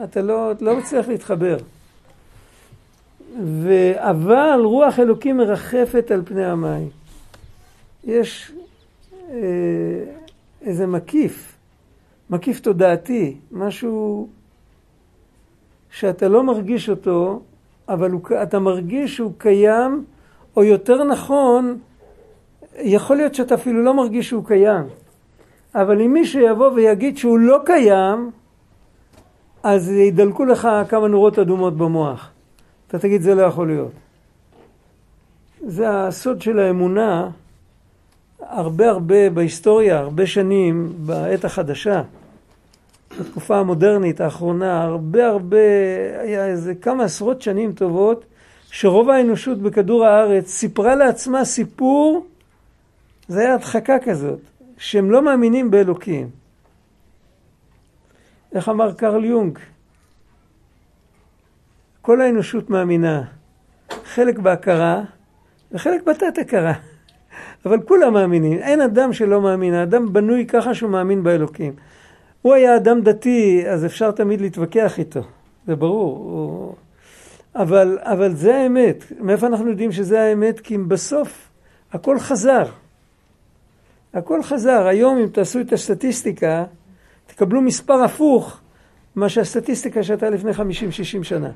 אתה 0.04 0.22
לא, 0.22 0.52
לא 0.62 0.78
מצליח 0.78 1.08
להתחבר. 1.08 1.58
אבל 3.96 4.60
רוח 4.64 5.00
אלוקים 5.00 5.38
מרחפת 5.38 6.12
על 6.12 6.22
פני 6.26 6.46
המים. 6.46 6.90
יש 8.04 8.52
אה, 9.30 9.38
איזה 10.62 10.88
מקיף, 10.88 11.58
מקיף 12.30 12.60
תודעתי, 12.60 13.38
משהו 13.52 14.28
שאתה 15.90 16.28
לא 16.28 16.44
מרגיש 16.44 16.90
אותו, 16.90 17.42
אבל 17.90 18.12
הוא, 18.12 18.22
אתה 18.44 18.60
מרגיש 18.60 19.16
שהוא 19.16 19.32
קיים, 19.38 20.06
או 20.58 20.64
יותר 20.64 21.04
נכון, 21.04 21.80
יכול 22.80 23.18
להיות 23.18 23.36
שאתה 23.36 23.56
אפילו 23.56 23.84
לא 23.84 23.94
מרגיש 23.94 24.30
שהוא 24.30 24.46
קיים. 24.46 24.84
אבל 25.76 26.02
אם 26.02 26.14
מישהו 26.14 26.42
יבוא 26.42 26.72
ויגיד 26.72 27.18
שהוא 27.18 27.40
לא 27.40 27.60
קיים, 27.66 28.32
אז 29.64 29.92
ידלקו 29.92 30.46
לך 30.46 30.68
כמה 30.90 31.08
נורות 31.08 31.40
אדומות 31.40 31.78
במוח. 31.78 32.32
אתה 32.88 33.00
תגיד, 33.00 33.22
זה 33.22 33.36
לא 33.36 33.42
יכול 33.42 33.68
להיות. 33.68 33.92
זה 35.68 35.90
הסוד 35.90 36.42
של 36.42 36.60
האמונה, 36.60 37.30
הרבה 38.40 38.90
הרבה 38.90 39.30
בהיסטוריה, 39.30 40.00
הרבה 40.00 40.26
שנים, 40.26 40.94
בעת 40.98 41.46
החדשה, 41.46 42.02
בתקופה 43.20 43.58
המודרנית 43.58 44.22
האחרונה, 44.22 44.84
הרבה 44.84 45.28
הרבה, 45.28 45.58
היה 46.20 46.48
איזה 46.48 46.76
כמה 46.76 47.04
עשרות 47.04 47.42
שנים 47.42 47.72
טובות, 47.72 48.26
שרוב 48.72 49.10
האנושות 49.10 49.58
בכדור 49.58 50.06
הארץ 50.06 50.48
סיפרה 50.48 50.96
לעצמה 50.96 51.46
סיפור, 51.46 52.26
זה 53.28 53.40
היה 53.40 53.54
הדחקה 53.54 54.00
כזאת, 54.00 54.40
שהם 54.78 55.12
לא 55.12 55.22
מאמינים 55.22 55.72
באלוקים. 55.72 56.30
איך 58.54 58.70
אמר 58.70 58.94
קרל 58.94 59.26
יונג? 59.26 59.60
כל 62.02 62.22
האנושות 62.22 62.70
מאמינה, 62.70 63.24
חלק 64.06 64.40
בהכרה 64.40 65.04
וחלק 65.72 66.04
בתת 66.04 66.38
הכרה. 66.38 66.74
אבל 67.66 67.82
כולם 67.82 68.14
מאמינים, 68.14 68.60
אין 68.60 68.82
אדם 68.82 69.14
שלא 69.14 69.42
מאמין, 69.42 69.74
האדם 69.74 70.14
בנוי 70.14 70.46
ככה 70.46 70.74
שהוא 70.74 70.90
מאמין 70.90 71.24
באלוקים. 71.24 71.74
הוא 72.42 72.54
היה 72.54 72.76
אדם 72.76 73.02
דתי, 73.02 73.64
אז 73.70 73.86
אפשר 73.86 74.12
תמיד 74.12 74.42
להתווכח 74.42 75.00
איתו, 75.00 75.22
זה 75.68 75.76
ברור. 75.76 76.18
הוא... 76.18 76.76
אבל, 77.56 77.98
אבל 78.02 78.36
זה 78.36 78.56
האמת. 78.56 79.04
מאיפה 79.20 79.48
אנחנו 79.48 79.70
יודעים 79.70 79.92
שזה 79.92 80.22
האמת? 80.22 80.60
כי 80.60 80.78
בסוף 80.78 81.50
הכל 81.94 82.20
חזר. 82.20 82.66
הכל 84.16 84.44
חזר. 84.44 84.88
היום 84.88 85.18
אם 85.18 85.28
תעשו 85.28 85.60
את 85.60 85.74
הסטטיסטיקה, 85.74 86.66
תקבלו 87.28 87.62
מספר 87.62 88.04
הפוך 88.04 88.60
מה 89.16 89.30
שהסטטיסטיקה 89.30 90.04
שהייתה 90.04 90.30
לפני 90.30 90.52
50-60 90.52 91.24
שנה. 91.24 91.52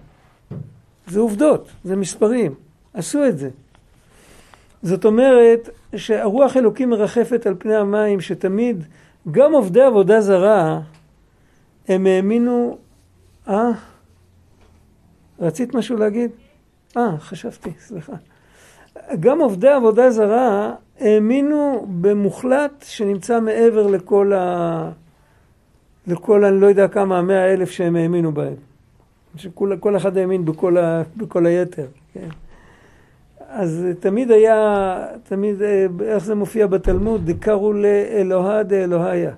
זה 1.07 1.19
עובדות, 1.19 1.69
זה 1.83 1.95
מספרים. 1.95 2.53
עשו 2.93 3.25
את 3.25 3.37
זה. 3.37 3.49
זאת 4.83 5.05
אומרת 5.05 5.69
שהרוח 5.95 6.57
אלוקים 6.57 6.89
מרחפת 6.89 7.47
על 7.47 7.55
פני 7.59 7.75
המים, 7.75 8.21
שתמיד, 8.21 8.83
גם 9.31 9.53
עובדי 9.53 9.81
עבודה 9.81 10.21
זרה, 10.21 10.81
הם 11.87 12.05
האמינו, 12.05 12.77
אה? 13.47 13.71
רצית 15.39 15.75
משהו 15.75 15.97
להגיד? 15.97 16.31
אה, 16.97 17.17
חשבתי, 17.17 17.71
סליחה. 17.79 18.13
גם 19.19 19.41
עובדי 19.41 19.69
עבודה 19.69 20.11
זרה 20.11 20.75
האמינו 20.99 21.87
במוחלט 22.01 22.85
שנמצא 22.87 23.39
מעבר 23.41 23.87
לכל 23.87 24.33
ה... 24.33 24.91
לכל, 26.07 26.45
אני 26.45 26.61
לא 26.61 26.67
יודע 26.67 26.87
כמה, 26.87 27.17
המאה 27.17 27.53
אלף 27.53 27.71
שהם 27.71 27.95
האמינו 27.95 28.31
בהם. 28.31 28.55
שכל 29.35 29.97
אחד 29.97 30.17
האמין 30.17 30.45
בכל, 30.45 30.77
ה, 30.77 31.03
בכל 31.17 31.45
היתר, 31.45 31.87
כן. 32.13 32.27
אז 33.49 33.85
תמיד 33.99 34.31
היה, 34.31 35.05
תמיד, 35.23 35.61
אה, 35.61 35.85
איך 36.01 36.25
זה 36.25 36.35
מופיע 36.35 36.67
בתלמוד, 36.67 37.25
דקרו 37.25 37.73
לאלוהה 37.73 38.63
דאלוהיה. 38.63 39.31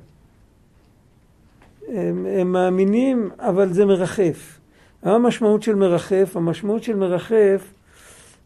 הם, 1.88 2.26
הם 2.40 2.52
מאמינים, 2.52 3.30
אבל 3.40 3.74
זה 3.74 3.86
מרחף. 3.86 4.60
מה 5.04 5.16
המשמעות 5.16 5.64
של 5.64 5.76
מרחף? 5.76 6.32
המשמעות 6.36 6.84
של 6.84 6.96
מרחף 6.96 7.74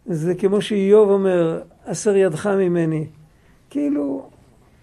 זה 0.06 0.36
כמו 0.36 0.62
שאיוב 0.62 1.10
אומר, 1.10 1.62
הסר 1.88 2.15
ידך 2.15 2.48
ממני. 2.48 3.06
כאילו, 3.69 4.30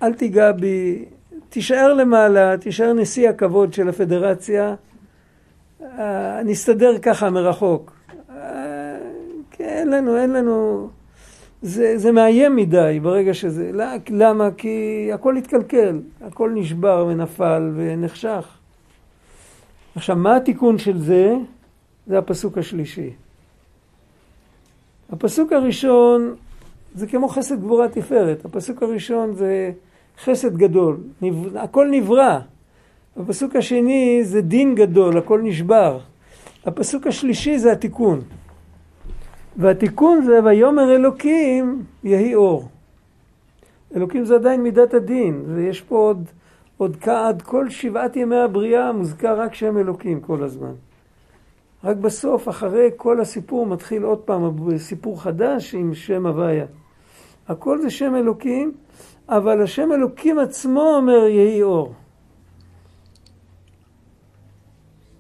אל 0.03 0.15
תיגע 0.15 0.53
בי, 0.53 1.05
תישאר 1.49 1.95
למעלה, 1.95 2.57
תישאר 2.57 2.93
נשיא 2.93 3.29
הכבוד 3.29 3.73
של 3.73 3.89
הפדרציה, 3.89 4.75
אה, 5.83 6.43
נסתדר 6.45 6.99
ככה 6.99 7.31
מרחוק. 7.31 7.93
אה, 8.31 8.99
כן, 9.51 9.65
אין 9.65 9.91
לנו, 9.91 10.17
אין 10.17 10.33
לנו... 10.33 10.89
זה, 11.63 11.99
זה 11.99 12.13
מאיים 12.13 12.57
מדי 12.57 13.01
ברגע 13.03 13.35
שזה... 13.35 13.71
למה? 14.11 14.49
כי 14.57 15.11
הכל 15.15 15.37
התקלקל, 15.37 16.01
הכל 16.21 16.51
נשבר 16.55 17.07
ונפל 17.09 17.71
ונחשך. 17.77 18.49
עכשיו, 19.97 20.17
מה 20.17 20.37
התיקון 20.37 20.79
של 20.79 20.99
זה? 20.99 21.35
זה 22.07 22.19
הפסוק 22.19 22.59
השלישי. 22.59 23.11
הפסוק 25.13 25.53
הראשון 25.53 26.35
זה 26.95 27.07
כמו 27.07 27.29
חסד 27.29 27.61
גבורה 27.61 27.89
תפארת. 27.89 28.45
הפסוק 28.45 28.83
הראשון 28.83 29.35
זה 29.35 29.73
חסד 30.25 30.57
גדול. 30.57 30.97
הכל 31.55 31.89
נברא. 31.91 32.39
הפסוק 33.17 33.57
השני 33.57 34.21
זה 34.25 34.41
דין 34.41 34.75
גדול, 34.75 35.19
הכל 35.19 35.41
נשבר. 35.43 35.99
הפסוק 36.65 37.07
השלישי 37.07 37.59
זה 37.59 37.73
התיקון. 37.73 38.21
והתיקון 39.57 40.23
זה 40.23 40.45
ויאמר 40.45 40.95
אלוקים 40.95 41.83
יהי 42.05 42.35
אור. 42.35 42.69
אלוקים 43.97 44.25
זה 44.25 44.35
עדיין 44.35 44.63
מידת 44.63 44.95
הדין, 44.95 45.45
ויש 45.47 45.81
פה 45.81 45.97
עוד, 45.97 46.25
עוד 46.77 46.97
עד 47.07 47.43
כל 47.43 47.71
שבעת 47.71 48.17
ימי 48.17 48.37
הבריאה 48.37 48.93
מוזכר 48.93 49.41
רק 49.41 49.55
שם 49.55 49.79
אלוקים 49.79 50.21
כל 50.21 50.43
הזמן. 50.45 50.73
רק 51.85 51.97
בסוף, 51.97 52.49
אחרי 52.49 52.91
כל 52.97 53.21
הסיפור, 53.21 53.67
מתחיל 53.67 54.03
עוד 54.03 54.19
פעם 54.19 54.79
סיפור 54.79 55.23
חדש 55.23 55.75
עם 55.75 55.95
שם 55.95 56.27
הוויה. 56.27 56.67
הכל 57.49 57.81
זה 57.81 57.91
שם 57.91 58.15
אלוקים, 58.17 58.73
אבל 59.29 59.63
השם 59.63 59.93
אלוקים 59.93 60.39
עצמו 60.39 60.95
אומר 60.97 61.27
יהי 61.27 61.63
אור. 61.63 61.93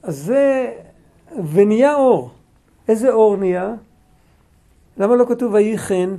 אז 0.02 0.16
זה, 0.16 0.72
ונהיה 1.52 1.94
אור. 1.94 2.30
איזה 2.88 3.12
אור 3.12 3.36
נהיה? 3.36 3.74
למה 4.96 5.16
לא 5.16 5.24
כתוב 5.28 5.52
ויהי 5.52 5.78
חן? 5.78 6.14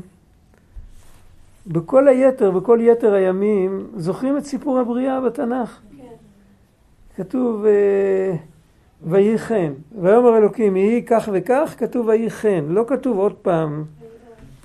בכל 1.67 2.07
היתר, 2.07 2.51
בכל 2.51 2.79
יתר 2.81 3.13
הימים, 3.13 3.87
זוכרים 3.95 4.37
את 4.37 4.45
סיפור 4.45 4.79
הבריאה 4.79 5.21
בתנ"ך? 5.21 5.79
כן. 5.97 6.03
כתוב 7.15 7.65
אה, 7.65 8.35
ויהי 9.03 9.37
חן. 9.37 9.73
ויאמר 10.01 10.37
אלוקים 10.37 10.75
יהי 10.75 11.03
כך 11.05 11.29
וכך, 11.33 11.75
כתוב 11.77 12.07
ויהי 12.07 12.29
חן. 12.29 12.65
לא 12.67 12.83
כתוב 12.87 13.17
עוד 13.17 13.33
פעם. 13.33 13.85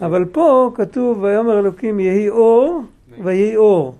אבל 0.02 0.24
פה 0.24 0.70
כתוב 0.74 1.22
ויאמר 1.22 1.58
אלוקים 1.58 2.00
יהי 2.00 2.28
אור 2.28 2.82
ויהי 3.24 3.56
אור. 3.56 3.94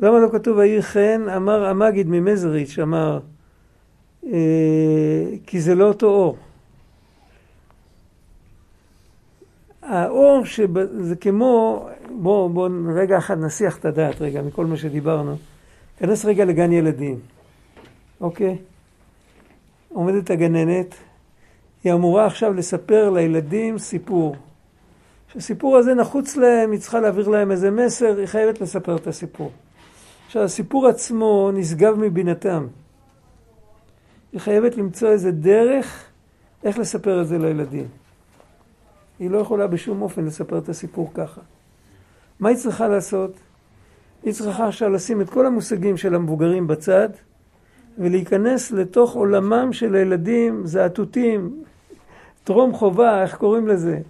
למה 0.00 0.18
לא 0.18 0.28
כתוב 0.32 0.56
ויהי 0.56 0.82
חן? 0.82 1.28
אמר 1.36 1.64
המגיד 1.64 2.06
ממזריץ', 2.10 2.78
אמר 2.78 3.20
אה, 4.26 4.30
כי 5.46 5.60
זה 5.60 5.74
לא 5.74 5.84
אותו 5.84 6.06
אור. 6.06 6.36
האור 9.82 10.44
שזה 10.44 11.16
כמו, 11.20 11.86
בואו 12.10 12.48
בוא, 12.48 12.68
רגע 12.94 13.18
אחד 13.18 13.38
נסיח 13.38 13.78
את 13.78 13.84
הדעת 13.84 14.20
רגע 14.20 14.42
מכל 14.42 14.66
מה 14.66 14.76
שדיברנו. 14.76 15.36
כנס 15.98 16.24
רגע 16.24 16.44
לגן 16.44 16.72
ילדים, 16.72 17.18
אוקיי? 18.20 18.58
עומדת 19.88 20.30
הגננת 20.30 20.94
היא 21.84 21.92
אמורה 21.92 22.26
עכשיו 22.26 22.54
לספר 22.54 23.10
לילדים 23.10 23.78
סיפור. 23.78 24.36
שהסיפור 25.32 25.76
הזה 25.76 25.94
נחוץ 25.94 26.36
להם, 26.36 26.70
היא 26.70 26.80
צריכה 26.80 27.00
להעביר 27.00 27.28
להם 27.28 27.50
איזה 27.50 27.70
מסר, 27.70 28.16
היא 28.18 28.26
חייבת 28.26 28.60
לספר 28.60 28.96
את 28.96 29.06
הסיפור. 29.06 29.50
עכשיו, 30.26 30.42
הסיפור 30.42 30.88
עצמו 30.88 31.50
נשגב 31.54 31.94
מבינתם. 31.98 32.66
היא 34.32 34.40
חייבת 34.40 34.76
למצוא 34.76 35.08
איזה 35.08 35.30
דרך 35.30 36.04
איך 36.64 36.78
לספר 36.78 37.22
את 37.22 37.28
זה 37.28 37.38
לילדים. 37.38 37.86
היא 39.18 39.30
לא 39.30 39.38
יכולה 39.38 39.66
בשום 39.66 40.02
אופן 40.02 40.24
לספר 40.24 40.58
את 40.58 40.68
הסיפור 40.68 41.10
ככה. 41.14 41.40
מה 42.40 42.48
היא 42.48 42.56
צריכה 42.56 42.88
לעשות? 42.88 43.32
היא 44.22 44.32
צריכה 44.32 44.68
עכשיו 44.68 44.88
לשים 44.90 45.20
את 45.20 45.30
כל 45.30 45.46
המושגים 45.46 45.96
של 45.96 46.14
המבוגרים 46.14 46.66
בצד 46.66 47.08
ולהיכנס 47.98 48.70
לתוך 48.70 49.14
עולמם 49.14 49.72
של 49.72 49.94
הילדים, 49.94 50.66
זעתותים, 50.66 51.62
טרום 52.44 52.72
חובה, 52.72 53.22
איך 53.22 53.36
קוראים 53.36 53.68
לזה? 53.68 54.00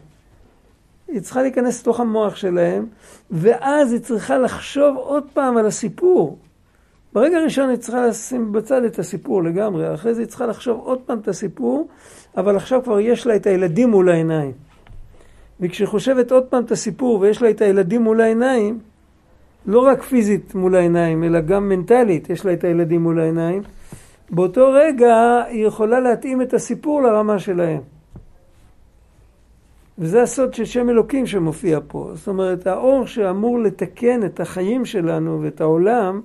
היא 1.12 1.20
צריכה 1.20 1.42
להיכנס 1.42 1.80
לתוך 1.80 2.00
המוח 2.00 2.36
שלהם, 2.36 2.86
ואז 3.30 3.92
היא 3.92 4.00
צריכה 4.00 4.38
לחשוב 4.38 4.96
עוד 4.96 5.24
פעם 5.32 5.56
על 5.56 5.66
הסיפור. 5.66 6.38
ברגע 7.12 7.38
הראשון 7.38 7.70
היא 7.70 7.78
צריכה 7.78 8.06
לשים 8.06 8.52
בצד 8.52 8.84
את 8.84 8.98
הסיפור 8.98 9.42
לגמרי, 9.42 9.94
אחרי 9.94 10.14
זה 10.14 10.20
היא 10.20 10.28
צריכה 10.28 10.46
לחשוב 10.46 10.80
עוד 10.80 11.00
פעם 11.06 11.18
את 11.18 11.28
הסיפור, 11.28 11.88
אבל 12.36 12.56
עכשיו 12.56 12.82
כבר 12.82 13.00
יש 13.00 13.26
לה 13.26 13.36
את 13.36 13.46
הילדים 13.46 13.90
מול 13.90 14.08
העיניים. 14.08 14.52
וכשהיא 15.60 15.88
חושבת 15.88 16.32
עוד 16.32 16.44
פעם 16.44 16.64
את 16.64 16.70
הסיפור 16.70 17.20
ויש 17.20 17.42
לה 17.42 17.50
את 17.50 17.60
הילדים 17.60 18.02
מול 18.02 18.20
העיניים, 18.20 18.78
לא 19.66 19.78
רק 19.78 20.02
פיזית 20.02 20.54
מול 20.54 20.76
העיניים, 20.76 21.24
אלא 21.24 21.40
גם 21.40 21.68
מנטלית 21.68 22.30
יש 22.30 22.46
לה 22.46 22.52
את 22.52 22.64
הילדים 22.64 23.02
מול 23.02 23.20
העיניים, 23.20 23.62
באותו 24.30 24.72
רגע 24.72 25.42
היא 25.48 25.66
יכולה 25.66 26.00
להתאים 26.00 26.42
את 26.42 26.54
הסיפור 26.54 27.02
לרמה 27.02 27.38
שלהם. 27.38 27.91
וזה 30.02 30.22
הסוד 30.22 30.54
של 30.54 30.64
שם 30.64 30.90
אלוקים 30.90 31.26
שמופיע 31.26 31.78
פה. 31.88 32.10
זאת 32.14 32.28
אומרת, 32.28 32.66
האור 32.66 33.06
שאמור 33.06 33.58
לתקן 33.58 34.24
את 34.24 34.40
החיים 34.40 34.84
שלנו 34.84 35.42
ואת 35.42 35.60
העולם, 35.60 36.20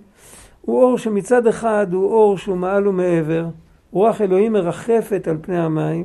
הוא 0.62 0.84
אור 0.84 0.98
שמצד 0.98 1.48
אחד 1.48 1.88
הוא 1.94 2.12
אור 2.14 2.38
שהוא 2.38 2.58
מעל 2.58 2.88
ומעבר, 2.88 3.46
רוח 3.92 4.22
אלוהים 4.22 4.54
מרחפת 4.54 5.28
על 5.28 5.38
פני 5.42 5.58
המים. 5.60 6.04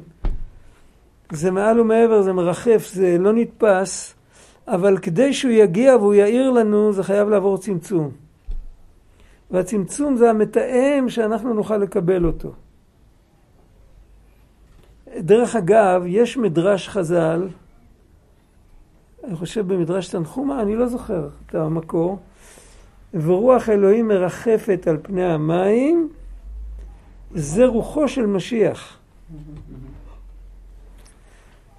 זה 1.33 1.51
מעל 1.51 1.81
ומעבר, 1.81 2.23
זה 2.23 2.33
מרחף, 2.33 2.89
זה 2.93 3.17
לא 3.19 3.33
נתפס, 3.33 4.15
אבל 4.69 4.99
כדי 4.99 5.33
שהוא 5.33 5.53
יגיע 5.53 5.97
והוא 5.97 6.15
יאיר 6.15 6.51
לנו, 6.51 6.93
זה 6.93 7.03
חייב 7.03 7.29
לעבור 7.29 7.59
צמצום. 7.59 8.11
והצמצום 9.51 10.17
זה 10.17 10.31
המתאם 10.31 11.09
שאנחנו 11.09 11.55
נוכל 11.55 11.77
לקבל 11.77 12.25
אותו. 12.25 12.53
דרך 15.19 15.57
אגב, 15.57 16.03
יש 16.07 16.37
מדרש 16.37 16.89
חז"ל, 16.89 17.49
אני 19.25 19.37
חושב 19.37 19.73
במדרש 19.73 20.09
תנחומה, 20.09 20.63
אני 20.63 20.77
לא 20.77 20.89
זוכר 20.89 21.29
את 21.47 21.55
המקור, 21.55 22.19
ורוח 23.15 23.69
אלוהים 23.69 24.09
מרחפת 24.09 24.89
על 24.89 24.97
פני 25.03 25.25
המים, 25.25 26.09
זה 27.35 27.67
רוחו 27.67 28.09
של 28.09 28.27
משיח. 28.27 28.99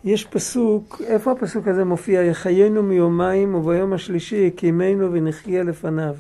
יש 0.04 0.26
פסוק, 0.26 1.02
איפה 1.08 1.32
הפסוק 1.32 1.68
הזה 1.68 1.86
מופיע? 1.86 2.22
יחיינו 2.22 2.84
מיומיים 2.84 3.56
וביום 3.56 3.94
השלישי 3.94 4.36
יקימנו 4.36 5.12
ונחיה 5.12 5.64
לפניו. 5.64 6.16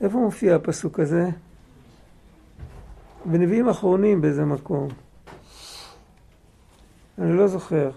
איפה 0.00 0.18
מופיע 0.18 0.56
הפסוק 0.56 1.00
הזה? 1.00 1.28
בנביאים 3.24 3.68
אחרונים 3.68 4.20
באיזה 4.20 4.44
מקום. 4.44 4.88
אני 7.18 7.36
לא 7.36 7.46
זוכר. 7.46 7.90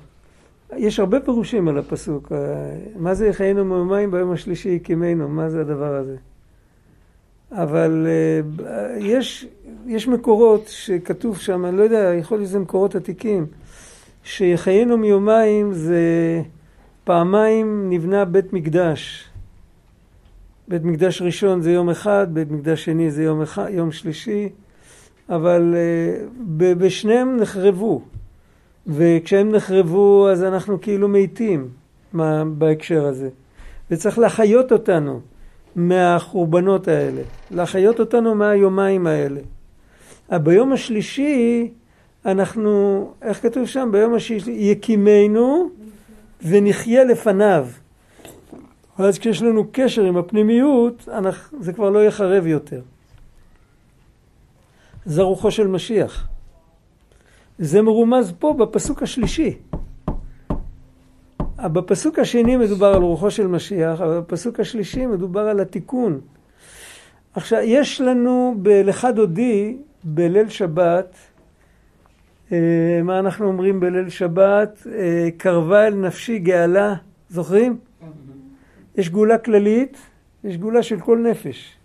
יש 0.78 0.99
הרבה 0.99 1.19
פירושים 1.19 1.67
על 1.67 1.78
הפסוק. 1.78 2.32
מה 2.95 3.13
זה 3.13 3.28
יחיינו 3.28 3.65
מיומיים 3.65 4.12
ביום 4.12 4.32
השלישי 4.32 4.69
יקימנו? 4.69 5.30
מה 5.30 5.49
זה 5.49 5.62
הדבר 5.62 5.95
הזה? 5.95 6.15
אבל 7.51 8.08
אה, 8.08 8.97
יש, 8.99 9.47
יש 9.88 10.08
מקורות 10.08 10.67
שכתוב 10.67 11.38
שם, 11.38 11.65
אני 11.65 11.78
לא 11.78 11.84
יודע, 11.84 12.13
יכול 12.19 12.38
להיות 12.38 12.49
שזה 12.49 12.60
מקורות 12.60 12.95
עתיקים, 12.95 13.45
שיחיינו 14.23 14.97
מיומיים 14.97 15.73
זה 15.73 16.41
פעמיים 17.04 17.89
נבנה 17.89 18.25
בית 18.25 18.54
מקדש. 18.54 19.30
בית 20.67 20.84
מקדש 20.84 21.21
ראשון 21.21 21.62
זה 21.62 21.71
יום 21.71 21.89
אחד, 21.89 22.28
בית 22.34 22.51
מקדש 22.51 22.86
שני 22.86 23.12
זה 23.12 23.23
יום, 23.23 23.41
אחד, 23.41 23.67
יום 23.69 23.91
שלישי, 23.91 24.49
אבל 25.30 25.75
uh, 25.75 26.54
בשניהם 26.78 27.38
נחרבו. 27.38 28.01
וכשהם 28.88 29.52
נחרבו 29.52 30.30
אז 30.30 30.43
אנחנו 30.43 30.82
כאילו 30.82 31.08
מתים 31.08 31.69
מה, 32.13 32.43
בהקשר 32.45 33.06
הזה. 33.06 33.30
וצריך 33.91 34.19
להחיות 34.19 34.71
אותנו 34.71 35.19
מהחורבנות 35.76 36.88
האלה, 36.88 37.21
להחיות 37.52 38.00
אותנו 38.00 38.36
מהיומיים 38.36 39.08
האלה. 39.08 39.41
ביום 40.32 40.74
השלישי 40.74 41.71
אנחנו, 42.26 43.12
איך 43.21 43.41
כתוב 43.41 43.65
שם? 43.65 43.89
ביום 43.91 44.13
השלישי, 44.13 44.52
יקימנו 44.52 45.69
ונחיה 46.41 47.04
לפניו. 47.04 47.67
ואז 49.00 49.19
כשיש 49.19 49.41
לנו 49.41 49.65
קשר 49.71 50.04
עם 50.04 50.17
הפנימיות, 50.17 51.10
אנחנו, 51.12 51.63
זה 51.63 51.74
כבר 51.74 51.89
לא 51.89 52.06
יחרב 52.06 52.48
יותר. 52.48 52.82
זה 55.06 55.21
רוחו 55.21 55.52
של 55.52 55.67
משיח. 55.67 56.28
זה 57.60 57.82
מרומז 57.82 58.34
פה 58.39 58.54
בפסוק 58.54 59.04
השלישי. 59.04 59.58
בפסוק 61.63 62.20
השני 62.20 62.58
מדובר 62.58 62.88
על 62.88 63.02
רוחו 63.02 63.32
של 63.32 63.48
משיח, 63.48 64.02
אבל 64.02 64.20
בפסוק 64.20 64.60
השלישי 64.60 65.06
מדובר 65.06 65.48
על 65.48 65.60
התיקון. 65.60 66.22
עכשיו, 67.34 67.60
יש 67.63 68.02
לנו 68.02 68.56
בלכה 68.58 69.12
דודי, 69.12 69.78
בליל 70.04 70.50
שבת, 70.50 71.15
אה, 72.52 73.02
מה 73.04 73.20
אנחנו 73.20 73.48
אומרים 73.48 73.80
בליל 73.80 74.10
שבת? 74.10 74.88
אה, 74.91 75.30
קרבה 75.38 75.88
אל 75.88 75.96
נפשי 75.96 76.39
גאלה, 76.39 76.96
זוכרים? 77.30 77.78
יש 78.96 79.10
גאולה 79.10 79.38
כללית, 79.38 79.98
יש 80.44 80.58
גאולה 80.58 80.84
של 80.84 81.00
כל 81.00 81.18
נפש. 81.18 81.78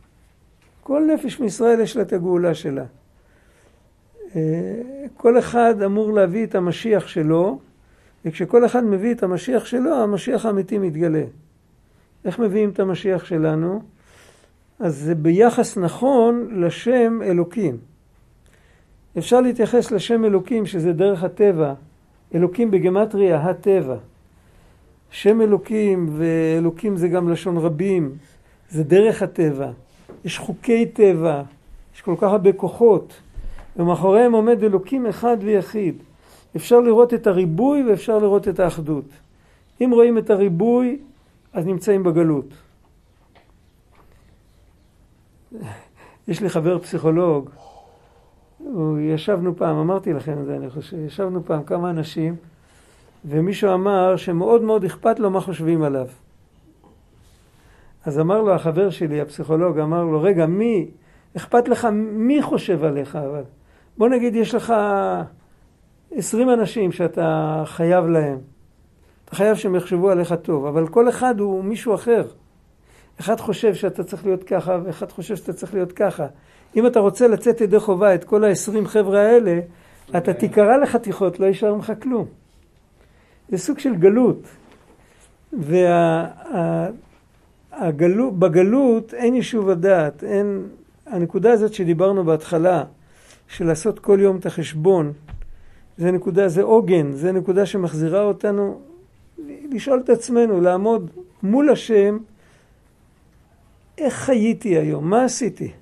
כל 0.83 1.03
נפש 1.15 1.41
מישראל 1.41 1.81
יש 1.81 1.97
לה 1.97 2.03
את 2.03 2.13
הגאולה 2.13 2.55
שלה. 2.55 2.85
אה, 4.37 4.41
כל 5.17 5.39
אחד 5.39 5.83
אמור 5.83 6.13
להביא 6.13 6.45
את 6.45 6.55
המשיח 6.55 7.09
שלו, 7.09 7.59
וכשכל 8.25 8.67
אחד 8.67 8.85
מביא 8.85 9.15
את 9.15 9.23
המשיח 9.23 9.65
שלו, 9.65 9.95
המשיח 9.95 10.47
האמיתי 10.47 10.79
מתגלה. 10.79 11.25
איך 12.25 12.39
מביאים 12.39 12.71
את 12.71 12.81
המשיח 12.81 13.25
שלנו? 13.25 13.83
אז 14.79 14.97
זה 14.97 15.15
ביחס 15.15 15.79
נכון 15.79 16.49
לשם 16.53 17.23
אלוקים. 17.23 17.77
אפשר 19.19 19.41
להתייחס 19.41 19.91
לשם 19.91 20.25
אלוקים, 20.25 20.67
שזה 20.67 20.93
דרך 20.93 21.25
הטבע. 21.25 21.75
אלוקים 22.35 22.71
בגמטריה, 22.71 23.37
הטבע. 23.37 23.97
שם 25.11 25.41
אלוקים, 25.41 26.09
ואלוקים 26.17 26.97
זה 26.97 27.09
גם 27.09 27.29
לשון 27.29 27.57
רבים, 27.57 28.15
זה 28.71 28.85
דרך 28.85 29.23
הטבע. 29.23 29.71
יש 30.25 30.39
חוקי 30.39 30.87
טבע, 30.87 31.43
יש 31.95 32.01
כל 32.01 32.15
כך 32.17 32.23
הרבה 32.23 32.53
כוחות, 32.53 33.15
ומאחוריהם 33.81 34.33
עומד 34.33 34.65
אלוקים 34.65 35.07
אחד 35.07 35.37
ויחיד. 35.41 36.03
אפשר 36.57 36.81
לראות 36.81 37.15
את 37.15 37.27
הריבוי 37.27 37.91
ואפשר 37.91 38.19
לראות 38.19 38.49
את 38.49 38.61
האחדות. 38.61 39.05
אם 39.81 39.91
רואים 39.95 40.19
את 40.19 40.31
הריבוי, 40.31 40.99
אז 41.53 41.67
נמצאים 41.67 42.03
בגלות. 42.03 42.55
יש 46.29 46.41
לי 46.41 46.49
חבר 46.49 46.79
פסיכולוג, 46.79 47.51
ישבנו 49.01 49.57
פעם, 49.57 49.77
אמרתי 49.77 50.13
לכם 50.13 50.41
את 50.41 50.47
זה 50.47 50.57
אני 50.57 50.71
חושב, 50.71 50.97
ישבנו 51.07 51.45
פעם 51.45 51.63
כמה 51.63 51.91
אנשים 51.91 52.37
ומישהו 53.25 53.75
אמר 53.75 54.17
שמאוד 54.17 54.63
מאוד 54.63 54.85
אכפת 54.85 55.19
לו 55.19 55.31
מה 55.31 55.41
חושבים 55.41 55.83
עליו. 55.83 56.07
אז 58.05 58.19
אמר 58.19 58.43
לו 58.43 58.55
החבר 58.55 58.91
שלי, 58.91 59.21
הפסיכולוג, 59.21 59.79
אמר 59.79 60.05
לו, 60.05 60.23
רגע, 60.23 60.47
מי, 60.47 60.91
אכפת 61.37 61.69
לך 61.69 61.89
מי 62.03 62.43
חושב 62.43 62.85
עליך 62.85 63.17
אבל? 63.17 63.43
בוא 64.01 64.09
נגיד 64.09 64.37
יש 64.37 64.55
לך 64.55 64.75
עשרים 66.15 66.51
אנשים 66.51 66.93
שאתה 66.93 67.63
חייב 67.67 68.07
להם. 68.07 68.39
אתה 69.25 69.37
חייב 69.37 69.57
שהם 69.57 69.75
יחשבו 69.75 70.11
עליך 70.11 70.35
טוב, 70.43 70.67
אבל 70.67 70.89
כל 70.89 71.09
אחד 71.09 71.41
הוא 71.41 71.65
מישהו 71.65 71.95
אחר. 71.95 72.23
אחד 73.21 73.41
חושב 73.41 73.75
שאתה 73.75 74.05
צריך 74.05 74.27
להיות 74.27 74.45
ככה, 74.45 74.79
ואחד 74.85 75.11
חושב 75.11 75.37
שאתה 75.37 75.53
צריך 75.53 75.75
להיות 75.75 75.93
ככה. 75.93 76.27
אם 76.77 76.87
אתה 76.87 77.01
רוצה 77.01 77.29
לצאת 77.29 77.61
ידי 77.61 77.81
חובה 77.81 78.15
את 78.15 78.25
כל 78.25 78.45
העשרים 78.45 78.87
חבר'ה 78.87 79.21
האלה, 79.21 79.61
אתה 80.17 80.35
תיקרע 80.35 80.79
לחתיכות, 80.79 81.41
לא 81.41 81.47
יישאר 81.47 81.75
ממך 81.75 81.93
כלום. 82.03 82.27
זה 83.49 83.59
סוג 83.59 83.79
של 83.79 83.95
גלות. 83.95 84.43
ובגלות 87.93 89.15
אין 89.15 89.35
יישוב 89.35 89.71
הדעת, 89.71 90.25
אין... 90.25 90.63
הנקודה 91.07 91.53
הזאת 91.53 91.75
שדיברנו 91.75 92.25
בהתחלה, 92.25 92.85
של 93.51 93.67
לעשות 93.67 93.99
כל 93.99 94.19
יום 94.23 94.37
את 94.37 94.47
החשבון, 94.47 95.13
זה 95.99 96.11
נקודה, 96.11 96.49
זה 96.49 96.63
עוגן, 96.63 97.13
זה 97.13 97.33
נקודה 97.33 97.67
שמחזירה 97.67 98.23
אותנו 98.23 98.81
לשאול 99.73 100.01
את 100.05 100.11
עצמנו, 100.11 100.61
לעמוד 100.61 101.11
מול 101.43 101.71
השם, 101.71 102.19
איך 103.99 104.15
חייתי 104.15 104.79
היום, 104.79 105.11
מה 105.11 105.25
עשיתי? 105.25 105.73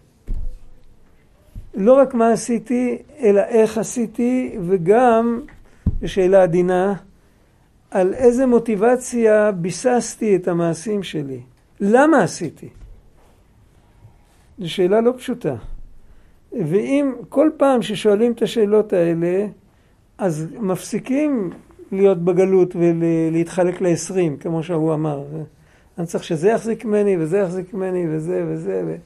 לא 1.74 1.92
רק 1.92 2.14
מה 2.14 2.32
עשיתי, 2.32 2.98
אלא 3.20 3.40
איך 3.40 3.78
עשיתי, 3.78 4.56
וגם, 4.66 5.40
בשאלה 6.00 6.42
עדינה, 6.42 6.94
על 7.90 8.14
איזה 8.14 8.46
מוטיבציה 8.46 9.52
ביססתי 9.52 10.36
את 10.36 10.48
המעשים 10.48 11.02
שלי. 11.02 11.40
למה 11.80 12.22
עשיתי? 12.22 12.68
זו 14.58 14.70
שאלה 14.70 15.00
לא 15.00 15.12
פשוטה. 15.16 15.54
ואם 16.53 17.12
כל 17.28 17.51
פעם 17.57 17.82
ששואלים 17.82 18.32
את 18.32 18.42
השאלות 18.42 18.92
האלה, 18.92 19.46
אז 20.18 20.46
מפסיקים 20.61 21.51
להיות 21.92 22.24
בגלות 22.24 22.76
ולהתחלק 22.76 23.80
לעשרים, 23.80 24.36
כמו 24.36 24.62
שהוא 24.62 24.94
אמר. 24.94 25.24
אני 25.99 26.07
צריך 26.07 26.24
שזה 26.24 26.49
יחזיק 26.49 26.84
ממני, 26.84 27.16
וזה 27.20 27.38
יחזיק 27.38 27.74
ממני, 27.74 28.07
וזה 28.09 28.44
וזה. 28.49 28.82
ו... 28.86 28.96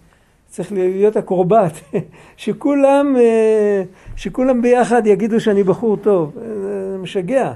צריך 0.53 0.73
להיות 0.73 1.17
הקורבט, 1.17 1.73
שכולם, 2.37 3.17
אה, 3.17 3.83
שכולם 4.17 4.63
ביחד 4.63 5.07
יגידו 5.07 5.41
שאני 5.41 5.63
בחור 5.63 5.97
טוב. 5.97 6.33
זה 6.35 6.97
משגע. 6.99 7.53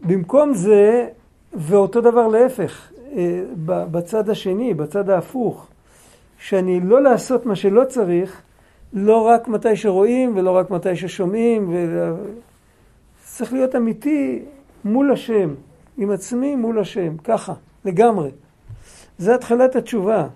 במקום 0.00 0.54
זה, 0.54 1.06
ואותו 1.54 2.00
דבר 2.00 2.26
להפך, 2.26 2.88
אה, 3.16 3.40
בצד 3.64 4.30
השני, 4.30 4.74
בצד 4.74 5.10
ההפוך, 5.10 5.66
שאני 6.38 6.80
לא 6.80 7.02
לעשות 7.02 7.46
מה 7.46 7.56
שלא 7.56 7.84
צריך, 7.84 8.42
לא 8.94 9.26
רק 9.26 9.48
מתי 9.48 9.76
שרואים 9.76 10.36
ולא 10.36 10.50
רק 10.50 10.70
מתי 10.70 10.96
ששומעים, 10.96 11.68
ו... 11.72 12.14
צריך 13.24 13.52
להיות 13.52 13.76
אמיתי 13.76 14.42
מול 14.84 15.12
השם, 15.12 15.54
עם 15.98 16.10
עצמי 16.10 16.56
מול 16.56 16.78
השם, 16.78 17.16
ככה, 17.16 17.52
לגמרי. 17.84 18.30
זה 19.18 19.34
התחלת 19.34 19.76
התשובה. 19.76 20.26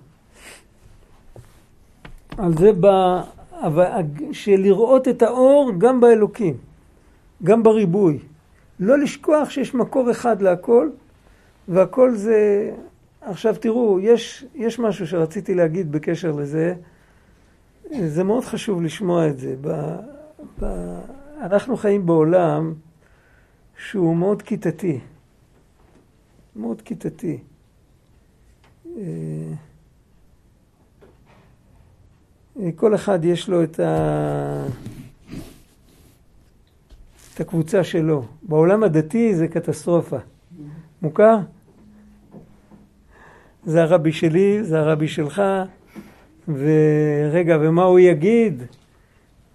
על 2.38 2.58
זה 2.58 2.72
בא, 2.72 3.22
שלראות 4.32 5.08
את 5.08 5.22
האור 5.22 5.72
גם 5.78 6.00
באלוקים, 6.00 6.56
גם 7.42 7.62
בריבוי. 7.62 8.18
לא 8.80 8.98
לשכוח 8.98 9.50
שיש 9.50 9.74
מקור 9.74 10.10
אחד 10.10 10.42
להכל, 10.42 10.88
והכל 11.68 12.14
זה... 12.14 12.70
עכשיו 13.20 13.56
תראו, 13.60 14.00
יש, 14.00 14.44
יש 14.54 14.78
משהו 14.78 15.06
שרציתי 15.06 15.54
להגיד 15.54 15.92
בקשר 15.92 16.32
לזה. 16.32 16.74
זה 18.06 18.24
מאוד 18.24 18.44
חשוב 18.44 18.82
לשמוע 18.82 19.28
את 19.28 19.38
זה. 19.38 19.56
ב, 19.60 19.96
ב, 20.60 20.64
אנחנו 21.40 21.76
חיים 21.76 22.06
בעולם 22.06 22.74
שהוא 23.76 24.16
מאוד 24.16 24.42
כיתתי. 24.42 25.00
מאוד 26.56 26.82
כיתתי. 26.82 27.38
אה, 28.86 29.52
כל 32.76 32.94
אחד 32.94 33.24
יש 33.24 33.48
לו 33.48 33.62
את, 33.62 33.80
ה... 33.80 34.66
את 37.34 37.40
הקבוצה 37.40 37.84
שלו. 37.84 38.24
בעולם 38.42 38.82
הדתי 38.82 39.34
זה 39.34 39.48
קטסטרופה. 39.48 40.18
מוכר? 41.02 41.36
זה 43.64 43.82
הרבי 43.82 44.12
שלי, 44.12 44.64
זה 44.64 44.80
הרבי 44.80 45.08
שלך, 45.08 45.42
ורגע, 46.48 47.58
ומה 47.60 47.82
הוא 47.82 47.98
יגיד? 47.98 48.62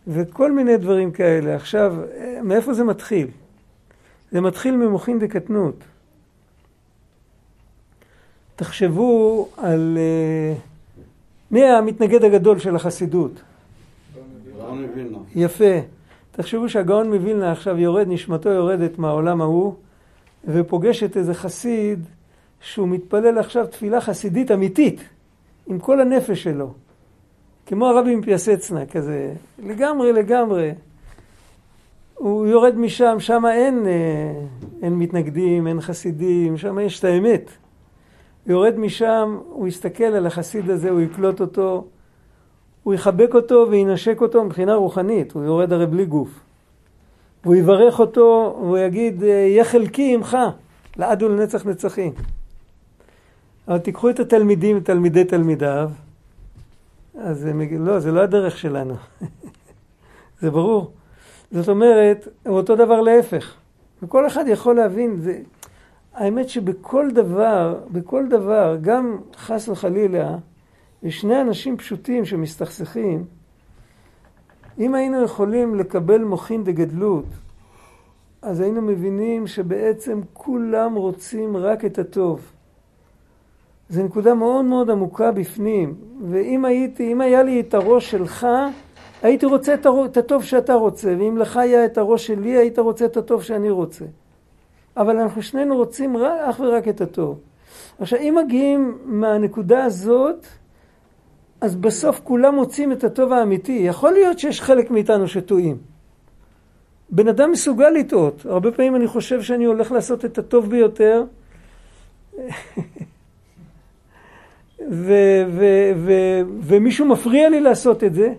וכל 0.08 0.52
מיני 0.52 0.78
דברים 0.78 1.12
כאלה. 1.12 1.56
עכשיו, 1.56 1.96
מאיפה 2.44 2.74
זה 2.74 2.84
מתחיל? 2.84 3.28
זה 4.32 4.42
מתחיל 4.42 4.76
ממוחין 4.76 5.20
דקטנות. 5.20 5.84
תחשבו 8.56 9.48
על... 9.58 9.98
Uh, 9.98 10.60
מי 11.52 11.64
המתנגד 11.64 12.24
הגדול 12.24 12.60
של 12.60 12.76
החסידות? 12.76 13.42
יפה. 15.36 15.80
תחשבו 16.32 16.70
שהגאון 16.70 17.14
מווילנה 17.14 17.52
עכשיו 17.52 17.78
יורד, 17.78 18.08
נשמתו 18.08 18.50
יורדת 18.50 18.98
מהעולם 18.98 19.42
ההוא, 19.42 19.74
ופוגשת 20.46 21.18
איזה 21.18 21.34
חסיד 21.34 22.00
שהוא 22.62 22.88
מתפלל 22.88 23.38
עכשיו 23.38 23.68
תפילה 23.68 24.02
חסידית 24.02 24.52
אמיתית, 24.52 25.02
עם 25.68 25.80
כל 25.80 26.02
הנפש 26.02 26.44
שלו. 26.44 26.74
כמו 27.66 27.88
הרבי 27.88 28.16
מפיאסצנה 28.16 28.86
כזה, 28.86 29.34
לגמרי 29.60 30.14
לגמרי. 30.14 30.72
הוא 32.16 32.48
יורד 32.48 32.78
משם, 32.78 33.16
שם 33.20 33.44
אין, 33.46 33.88
אה, 33.88 34.46
אין 34.82 34.94
מתנגדים, 34.94 35.68
אין 35.68 35.82
חסידים, 35.82 36.58
שם 36.58 36.80
יש 36.80 37.00
את 37.00 37.04
האמת. 37.04 37.52
יורד 38.48 38.80
משם, 38.80 39.38
הוא 39.50 39.68
יסתכל 39.68 40.04
על 40.04 40.28
החסיד 40.28 40.70
הזה, 40.70 40.90
הוא 40.90 41.02
יקלוט 41.02 41.42
אותו, 41.42 41.86
הוא 42.84 42.94
יחבק 42.94 43.36
אותו 43.36 43.68
וינשק 43.70 44.22
אותו 44.22 44.44
מבחינה 44.44 44.76
רוחנית, 44.76 45.32
הוא 45.32 45.44
יורד 45.44 45.74
הרי 45.74 45.86
בלי 45.86 46.06
גוף. 46.06 46.40
והוא 47.44 47.56
יברך 47.56 48.00
אותו, 48.00 48.58
והוא 48.60 48.78
יגיד, 48.78 49.24
יהיה 49.24 49.64
חלקי 49.64 50.14
עמך, 50.14 50.38
לעד 50.98 51.24
ולנצח 51.24 51.66
נצחים. 51.66 52.14
אבל 53.68 53.78
תיקחו 53.78 54.10
את 54.10 54.20
התלמידים, 54.20 54.80
תלמידי 54.80 55.24
תלמידיו, 55.24 55.90
אז 57.18 57.48
יגידו, 57.62 57.84
לא, 57.84 58.00
זה 58.00 58.12
לא 58.12 58.22
הדרך 58.22 58.58
שלנו. 58.58 58.94
זה 60.42 60.52
ברור. 60.52 60.92
זאת 61.52 61.70
אומרת, 61.70 62.28
אותו 62.46 62.76
דבר 62.76 63.02
להפך. 63.02 63.56
וכל 64.04 64.28
אחד 64.28 64.44
יכול 64.48 64.76
להבין, 64.76 65.20
זה, 65.20 65.40
האמת 66.14 66.50
שבכל 66.50 67.12
דבר, 67.12 67.80
בכל 67.92 68.28
דבר, 68.28 68.78
גם 68.82 69.18
חס 69.36 69.70
וחלילה, 69.70 70.38
יש 71.04 71.22
שני 71.22 71.42
אנשים 71.42 71.78
פשוטים 71.78 72.26
שמסתכסכים, 72.26 73.26
אם 74.80 74.96
היינו 74.96 75.24
יכולים 75.24 75.76
לקבל 75.76 76.24
מוחין 76.24 76.64
דגדלות, 76.64 77.26
אז 78.42 78.60
היינו 78.60 78.82
מבינים 78.82 79.48
שבעצם 79.48 80.22
כולם 80.34 80.96
רוצים 80.96 81.58
רק 81.58 81.86
את 81.86 82.00
הטוב. 82.00 82.53
זו 83.94 84.04
נקודה 84.04 84.34
מאוד 84.34 84.66
מאוד 84.66 84.90
עמוקה 84.90 85.32
בפנים, 85.32 85.96
ואם 86.30 86.66
הייתי, 86.66 87.12
אם 87.12 87.22
היה 87.22 87.44
לי 87.44 87.60
את 87.60 87.74
הראש 87.74 88.12
שלך, 88.12 88.48
הייתי 89.22 89.46
רוצה 89.46 89.74
את 89.74 90.18
הטוב 90.18 90.44
שאתה 90.44 90.74
רוצה, 90.74 91.16
ואם 91.20 91.38
לך 91.38 91.58
היה 91.58 91.86
את 91.86 91.98
הראש 91.98 92.28
שלי, 92.28 92.58
היית 92.58 92.80
רוצה 92.80 93.06
את 93.06 93.18
הטוב 93.18 93.44
שאני 93.44 93.70
רוצה. 93.70 94.06
אבל 94.98 95.18
אנחנו 95.18 95.42
שנינו 95.42 95.76
רוצים 95.76 96.18
רק, 96.18 96.40
אך 96.50 96.60
ורק 96.60 96.88
את 96.88 97.02
הטוב. 97.02 97.40
עכשיו, 98.00 98.20
אם 98.20 98.38
מגיעים 98.46 98.98
מהנקודה 99.06 99.84
הזאת, 99.84 100.46
אז 101.62 101.76
בסוף 101.76 102.22
כולם 102.24 102.56
מוצאים 102.56 102.92
את 102.92 103.04
הטוב 103.04 103.34
האמיתי. 103.34 103.84
יכול 103.86 104.12
להיות 104.12 104.40
שיש 104.40 104.62
חלק 104.62 104.92
מאיתנו 104.92 105.28
שטועים. 105.28 105.78
בן 107.10 107.28
אדם 107.28 107.52
מסוגל 107.52 107.90
לטעות. 107.90 108.46
הרבה 108.46 108.72
פעמים 108.72 108.96
אני 108.96 109.08
חושב 109.08 109.42
שאני 109.42 109.66
הולך 109.66 109.92
לעשות 109.92 110.26
את 110.26 110.38
הטוב 110.38 110.70
ביותר, 110.70 111.24
ומישהו 116.62 117.06
מפריע 117.06 117.50
לי 117.50 117.62
לעשות 117.62 118.04
את 118.04 118.14
זה. 118.14 118.34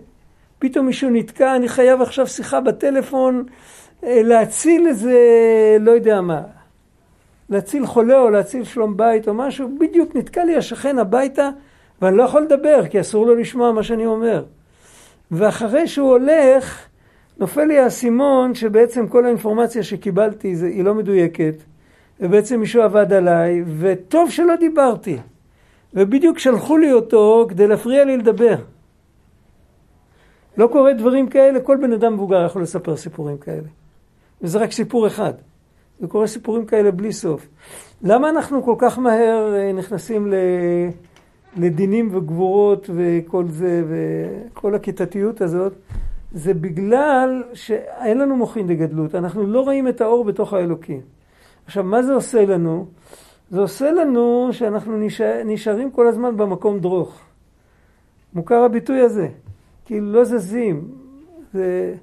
פתאום 0.59 0.85
מישהו 0.85 1.09
נתקע, 1.09 1.55
אני 1.55 1.69
חייב 1.69 2.01
עכשיו 2.01 2.27
שיחה 2.27 2.61
בטלפון, 2.61 3.43
אה, 4.03 4.21
להציל 4.23 4.87
איזה, 4.87 5.17
לא 5.79 5.91
יודע 5.91 6.21
מה, 6.21 6.41
להציל 7.49 7.85
חולה 7.85 8.19
או 8.19 8.29
להציל 8.29 8.63
שלום 8.63 8.97
בית 8.97 9.27
או 9.27 9.33
משהו, 9.33 9.69
בדיוק 9.79 10.15
נתקע 10.15 10.45
לי 10.45 10.55
השכן 10.55 10.99
הביתה 10.99 11.49
ואני 12.01 12.17
לא 12.17 12.23
יכול 12.23 12.41
לדבר 12.41 12.87
כי 12.87 12.99
אסור 12.99 13.25
לו 13.25 13.35
לשמוע 13.35 13.71
מה 13.71 13.83
שאני 13.83 14.05
אומר. 14.05 14.43
ואחרי 15.31 15.87
שהוא 15.87 16.09
הולך, 16.09 16.85
נופל 17.37 17.63
לי 17.63 17.79
האסימון 17.79 18.55
שבעצם 18.55 19.07
כל 19.07 19.25
האינפורמציה 19.25 19.83
שקיבלתי 19.83 20.47
היא 20.47 20.83
לא 20.83 20.93
מדויקת, 20.93 21.55
ובעצם 22.19 22.59
מישהו 22.59 22.81
עבד 22.81 23.13
עליי, 23.13 23.63
וטוב 23.79 24.31
שלא 24.31 24.55
דיברתי. 24.55 25.17
ובדיוק 25.95 26.39
שלחו 26.39 26.77
לי 26.77 26.93
אותו 26.93 27.45
כדי 27.49 27.67
להפריע 27.67 28.05
לי 28.05 28.17
לדבר. 28.17 28.55
לא 30.57 30.67
קורה 30.67 30.93
דברים 30.93 31.27
כאלה, 31.29 31.59
כל 31.59 31.77
בן 31.81 31.93
אדם 31.93 32.13
מבוגר 32.13 32.45
יכול 32.45 32.61
לספר 32.61 32.97
סיפורים 32.97 33.37
כאלה. 33.37 33.67
וזה 34.41 34.59
רק 34.59 34.71
סיפור 34.71 35.07
אחד. 35.07 35.33
זה 35.99 36.07
קורה 36.07 36.27
סיפורים 36.27 36.65
כאלה 36.65 36.91
בלי 36.91 37.13
סוף. 37.13 37.47
למה 38.01 38.29
אנחנו 38.29 38.63
כל 38.63 38.75
כך 38.77 38.99
מהר 38.99 39.55
אה, 39.55 39.73
נכנסים 39.73 40.33
לדינים 41.57 42.15
וגבורות 42.15 42.89
וכל 42.95 43.45
זה, 43.47 43.83
וכל 43.89 44.75
הכיתתיות 44.75 45.41
הזאת? 45.41 45.73
זה 46.31 46.53
בגלל 46.53 47.43
שאין 47.53 48.17
לנו 48.17 48.35
מוחין 48.35 48.67
לגדלות, 48.67 49.15
אנחנו 49.15 49.47
לא 49.47 49.61
רואים 49.61 49.87
את 49.87 50.01
האור 50.01 50.23
בתוך 50.23 50.53
האלוקים. 50.53 51.01
עכשיו, 51.65 51.83
מה 51.83 52.03
זה 52.03 52.13
עושה 52.13 52.45
לנו? 52.45 52.85
זה 53.49 53.59
עושה 53.59 53.91
לנו 53.91 54.49
שאנחנו 54.51 54.97
נשאר, 54.97 55.41
נשארים 55.45 55.91
כל 55.91 56.07
הזמן 56.07 56.37
במקום 56.37 56.79
דרוך. 56.79 57.21
מוכר 58.33 58.63
הביטוי 58.63 59.01
הזה. 59.01 59.27
כאילו 59.85 60.11
לא 60.11 60.23
זזים. 60.23 60.87
זה... 61.53 61.95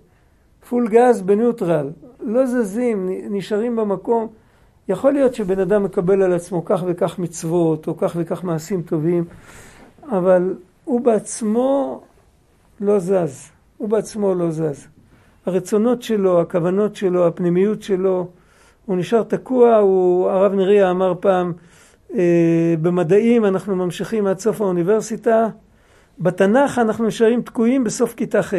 פול 0.68 0.88
גז 0.88 1.22
בניוטרל, 1.22 1.90
לא 2.20 2.46
זזים, 2.46 3.08
נשארים 3.30 3.76
במקום. 3.76 4.28
יכול 4.88 5.12
להיות 5.12 5.34
שבן 5.34 5.58
אדם 5.58 5.82
מקבל 5.82 6.22
על 6.22 6.32
עצמו 6.32 6.64
כך 6.64 6.84
וכך 6.86 7.18
מצוות, 7.18 7.88
או 7.88 7.96
כך 7.96 8.12
וכך 8.16 8.44
מעשים 8.44 8.82
טובים, 8.82 9.24
אבל 10.08 10.54
הוא 10.84 11.00
בעצמו 11.00 12.00
לא 12.80 12.98
זז. 12.98 13.50
הוא 13.78 13.88
בעצמו 13.88 14.34
לא 14.34 14.50
זז. 14.50 14.86
הרצונות 15.46 16.02
שלו, 16.02 16.40
הכוונות 16.40 16.96
שלו, 16.96 17.26
הפנימיות 17.26 17.82
שלו, 17.82 18.28
הוא 18.86 18.96
נשאר 18.96 19.22
תקוע, 19.22 19.76
הוא, 19.76 20.30
הרב 20.30 20.52
נריה 20.52 20.90
אמר 20.90 21.14
פעם, 21.20 21.52
אה, 22.14 22.74
במדעים 22.82 23.44
אנחנו 23.44 23.76
ממשיכים 23.76 24.26
עד 24.26 24.38
סוף 24.38 24.60
האוניברסיטה, 24.60 25.48
בתנ"ך 26.18 26.78
אנחנו 26.78 27.06
נשארים 27.06 27.42
תקועים 27.42 27.84
בסוף 27.84 28.14
כיתה 28.14 28.42
ח'. 28.42 28.54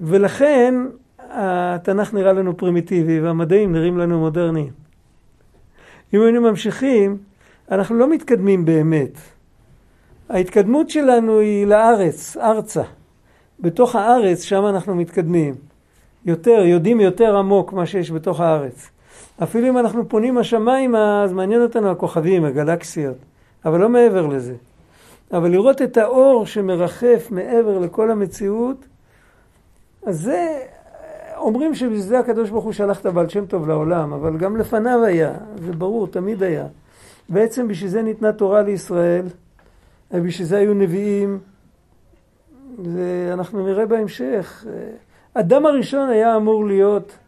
ולכן 0.00 0.74
התנ"ך 1.18 2.14
נראה 2.14 2.32
לנו 2.32 2.56
פרימיטיבי 2.56 3.20
והמדעים 3.20 3.72
נראים 3.72 3.98
לנו 3.98 4.18
מודרניים. 4.18 4.72
אם 6.14 6.20
היינו 6.20 6.40
ממשיכים, 6.40 7.18
אנחנו 7.70 7.96
לא 7.96 8.10
מתקדמים 8.10 8.64
באמת. 8.64 9.18
ההתקדמות 10.28 10.90
שלנו 10.90 11.38
היא 11.38 11.66
לארץ, 11.66 12.36
ארצה. 12.36 12.82
בתוך 13.60 13.96
הארץ, 13.96 14.42
שם 14.42 14.66
אנחנו 14.66 14.94
מתקדמים. 14.94 15.69
יותר, 16.24 16.60
יודעים 16.64 17.00
יותר 17.00 17.36
עמוק 17.36 17.72
מה 17.72 17.86
שיש 17.86 18.10
בתוך 18.10 18.40
הארץ. 18.40 18.90
אפילו 19.42 19.68
אם 19.68 19.78
אנחנו 19.78 20.08
פונים 20.08 20.38
השמיימה, 20.38 21.22
אז 21.24 21.32
מעניין 21.32 21.62
אותנו 21.62 21.90
הכוכבים, 21.90 22.44
הגלקסיות, 22.44 23.16
אבל 23.64 23.80
לא 23.80 23.88
מעבר 23.88 24.26
לזה. 24.26 24.54
אבל 25.32 25.50
לראות 25.50 25.82
את 25.82 25.96
האור 25.96 26.46
שמרחף 26.46 27.28
מעבר 27.30 27.78
לכל 27.78 28.10
המציאות, 28.10 28.76
אז 30.06 30.20
זה, 30.20 30.62
אומרים 31.36 31.74
שבשביל 31.74 32.16
הקדוש 32.16 32.50
ברוך 32.50 32.64
הוא 32.64 32.72
שלח 32.72 33.00
את 33.00 33.06
הבעל 33.06 33.28
שם 33.28 33.46
טוב 33.46 33.68
לעולם, 33.68 34.12
אבל 34.12 34.36
גם 34.36 34.56
לפניו 34.56 35.04
היה, 35.04 35.32
זה 35.66 35.72
ברור, 35.72 36.06
תמיד 36.06 36.42
היה. 36.42 36.66
בעצם 37.28 37.68
בשביל 37.68 37.90
זה 37.90 38.02
ניתנה 38.02 38.32
תורה 38.32 38.62
לישראל, 38.62 39.26
ובשביל 40.10 40.46
זה 40.48 40.58
היו 40.58 40.74
נביאים, 40.74 41.38
ואנחנו 42.84 43.66
נראה 43.66 43.86
בהמשך. 43.86 44.64
אדם 45.34 45.66
הראשון 45.66 46.08
היה 46.08 46.36
אמור 46.36 46.66
להיות 46.66 47.18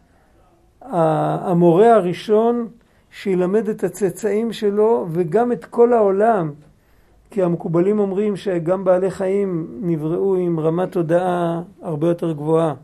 המורה 0.83 1.95
הראשון 1.95 2.69
שילמד 3.11 3.69
את 3.69 3.85
הצאצאים 3.85 4.53
שלו 4.53 5.07
וגם 5.11 5.53
את 5.53 5.65
כל 5.65 5.93
העולם. 5.93 6.53
כי 7.31 7.43
המקובלים 7.43 7.99
אומרים 7.99 8.37
שגם 8.37 8.85
בעלי 8.85 9.11
חיים 9.11 9.67
נבראו 9.81 10.35
עם 10.35 10.61
רמת 10.61 10.93
תודעה 10.93 11.63
הרבה 11.83 12.09
יותר 12.09 12.33
גבוהה, 12.33 12.75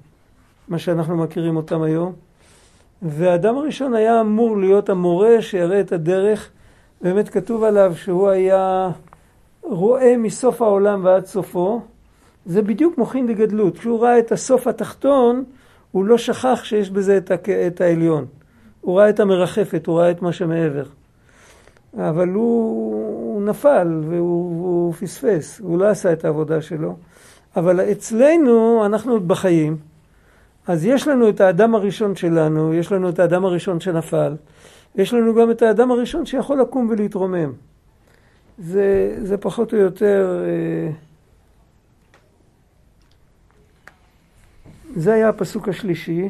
מה 0.69 0.79
שאנחנו 0.79 1.17
מכירים 1.17 1.57
אותם 1.57 1.83
היום. 1.83 2.13
והאדם 3.03 3.57
הראשון 3.57 3.95
היה 3.95 4.21
אמור 4.21 4.59
להיות 4.59 4.89
המורה 4.89 5.43
שיראה 5.43 5.81
את 5.81 5.93
הדרך. 5.93 6.51
באמת 7.01 7.29
כתוב 7.29 7.65
עליו 7.65 7.93
שהוא 7.97 8.29
היה 8.29 8.91
רואה 9.63 10.17
מסוף 10.17 10.63
העולם 10.63 11.05
ועד 11.05 11.27
סופו. 11.27 11.81
זה 12.49 12.63
בדיוק 12.63 12.99
מוחין 12.99 13.27
דגדלות. 13.27 13.79
כשהוא 13.79 14.01
ראה 14.01 14.19
את 14.19 14.33
הסוף 14.33 14.67
התחתון, 14.67 15.45
הוא 15.93 16.05
לא 16.05 16.19
שכח 16.19 16.61
שיש 16.65 16.91
בזה 16.91 17.17
את, 17.17 17.31
הק... 17.31 17.49
את 17.49 17.81
העליון. 17.81 18.27
הוא 18.81 18.99
ראה 18.99 19.09
את 19.09 19.21
המרחפת, 19.21 19.87
הוא 19.87 19.99
ראה 19.99 20.11
את 20.11 20.23
מה 20.23 20.33
שמעבר. 20.33 20.85
אבל 21.97 22.29
הוא, 22.29 22.93
הוא 23.35 23.43
נפל 23.43 24.01
והוא, 24.09 24.63
והוא 24.63 24.93
פספס, 24.93 25.61
הוא 25.61 25.79
לא 25.79 25.89
עשה 25.89 26.13
את 26.13 26.25
העבודה 26.25 26.63
שלו. 26.63 26.97
אבל 27.57 27.81
אצלנו, 27.81 28.83
אנחנו 28.87 29.13
עוד 29.13 29.29
בחיים, 29.29 29.77
אז 30.67 30.87
יש 30.87 31.09
לנו 31.09 31.29
את 31.29 31.41
האדם 31.41 31.75
הראשון 31.75 32.17
שלנו, 32.17 32.75
יש 32.75 32.93
לנו 32.93 33.09
את 33.09 33.19
האדם 33.19 33.45
הראשון 33.45 33.81
שנפל, 33.81 34.35
יש 34.95 35.15
לנו 35.15 35.35
גם 35.35 35.51
את 35.51 35.63
האדם 35.63 35.91
הראשון 35.91 36.27
שיכול 36.27 36.61
לקום 36.61 36.87
ולהתרומם. 36.91 37.53
זה, 38.59 39.17
זה 39.23 39.37
פחות 39.37 39.73
או 39.73 39.79
יותר... 39.79 40.45
אה, 40.45 41.08
זה 44.99 45.13
היה 45.13 45.29
הפסוק 45.29 45.69
השלישי. 45.69 46.29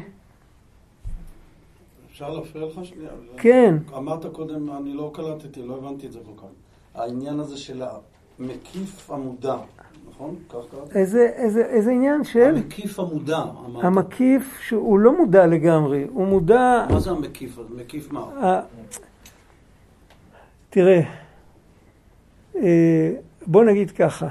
אפשר 2.11 2.29
להפריע 2.29 2.65
לך 2.65 2.85
שנייה? 2.85 3.09
כן. 3.37 3.75
אמרת 3.97 4.25
קודם, 4.25 4.71
אני 4.71 4.93
לא 4.93 5.11
קלטתי, 5.13 5.61
לא 5.61 5.77
הבנתי 5.77 6.07
את 6.07 6.11
זה 6.11 6.19
כל 6.25 6.41
כך. 6.41 6.47
העניין 6.95 7.39
הזה 7.39 7.57
של 7.57 7.83
המקיף 8.39 9.11
המודע, 9.11 9.57
נכון? 10.09 10.35
כך 10.49 10.55
קראת? 10.71 10.95
איזה, 10.95 11.29
איזה, 11.35 11.65
איזה 11.65 11.91
עניין 11.91 12.23
של? 12.23 12.55
המקיף 12.55 12.99
המודע, 12.99 13.43
אמרת. 13.65 13.83
המקיף 13.83 14.59
שהוא 14.61 14.99
לא 14.99 15.17
מודע 15.17 15.47
לגמרי, 15.47 16.07
הוא 16.09 16.27
מודע... 16.27 16.85
מה 16.89 16.99
זה 16.99 17.11
המקיף? 17.11 17.59
מקיף 17.69 18.11
מה? 18.11 18.19
ה... 18.19 18.61
תראה, 20.69 21.01
אה, 22.55 23.11
בוא 23.47 23.63
נגיד 23.63 23.91
ככה. 23.91 24.27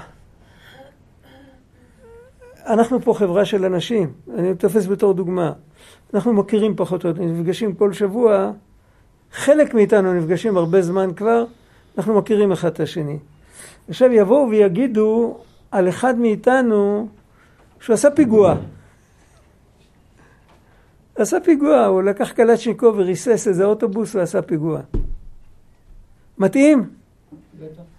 אנחנו 2.69 3.01
פה 3.01 3.15
חברה 3.15 3.45
של 3.45 3.65
אנשים, 3.65 4.13
אני 4.35 4.55
תופס 4.55 4.87
בתור 4.87 5.15
דוגמה. 5.15 5.53
אנחנו 6.15 6.33
מכירים 6.33 6.77
פחות 6.77 7.05
או 7.05 7.09
יותר, 7.09 7.23
נפגשים 7.23 7.75
כל 7.75 7.93
שבוע, 7.93 8.53
חלק 9.33 9.75
מאיתנו 9.75 10.15
נפגשים 10.15 10.57
הרבה 10.57 10.83
זמן 10.83 11.15
כבר, 11.17 11.45
אנחנו 11.99 12.15
מכירים 12.15 12.53
אחד 12.53 12.69
את 12.69 12.81
השני. 12.81 13.19
עכשיו 13.89 14.13
יבואו 14.13 14.51
ויגידו 14.51 15.39
על 15.71 15.89
אחד 15.89 16.19
מאיתנו 16.19 17.09
שהוא 17.81 17.95
עשה 17.95 18.11
פיגוע. 18.11 18.55
עשה 21.17 21.41
פיגוע, 21.41 21.85
הוא 21.85 22.03
לקח 22.03 22.33
קלצ'ניקוב 22.33 22.99
וריסס 22.99 23.49
איזה 23.49 23.65
אוטובוס 23.65 24.15
ועשה 24.15 24.43
פיגוע. 24.43 24.81
מתאים? 26.39 26.91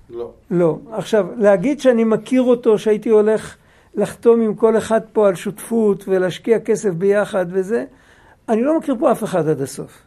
לא. 0.09 0.31
לא. 0.51 0.79
עכשיו, 0.91 1.27
להגיד 1.37 1.79
שאני 1.79 2.03
מכיר 2.03 2.41
אותו, 2.41 2.79
שהייתי 2.79 3.09
הולך 3.09 3.55
לחתום 3.95 4.41
עם 4.41 4.55
כל 4.55 4.77
אחד 4.77 5.01
פה 5.13 5.27
על 5.27 5.35
שותפות 5.35 6.07
ולהשקיע 6.07 6.59
כסף 6.59 6.89
ביחד 6.89 7.45
וזה, 7.49 7.85
אני 8.49 8.61
לא 8.61 8.77
מכיר 8.77 8.95
פה 8.99 9.11
אף 9.11 9.23
אחד 9.23 9.47
עד 9.47 9.61
הסוף. 9.61 10.01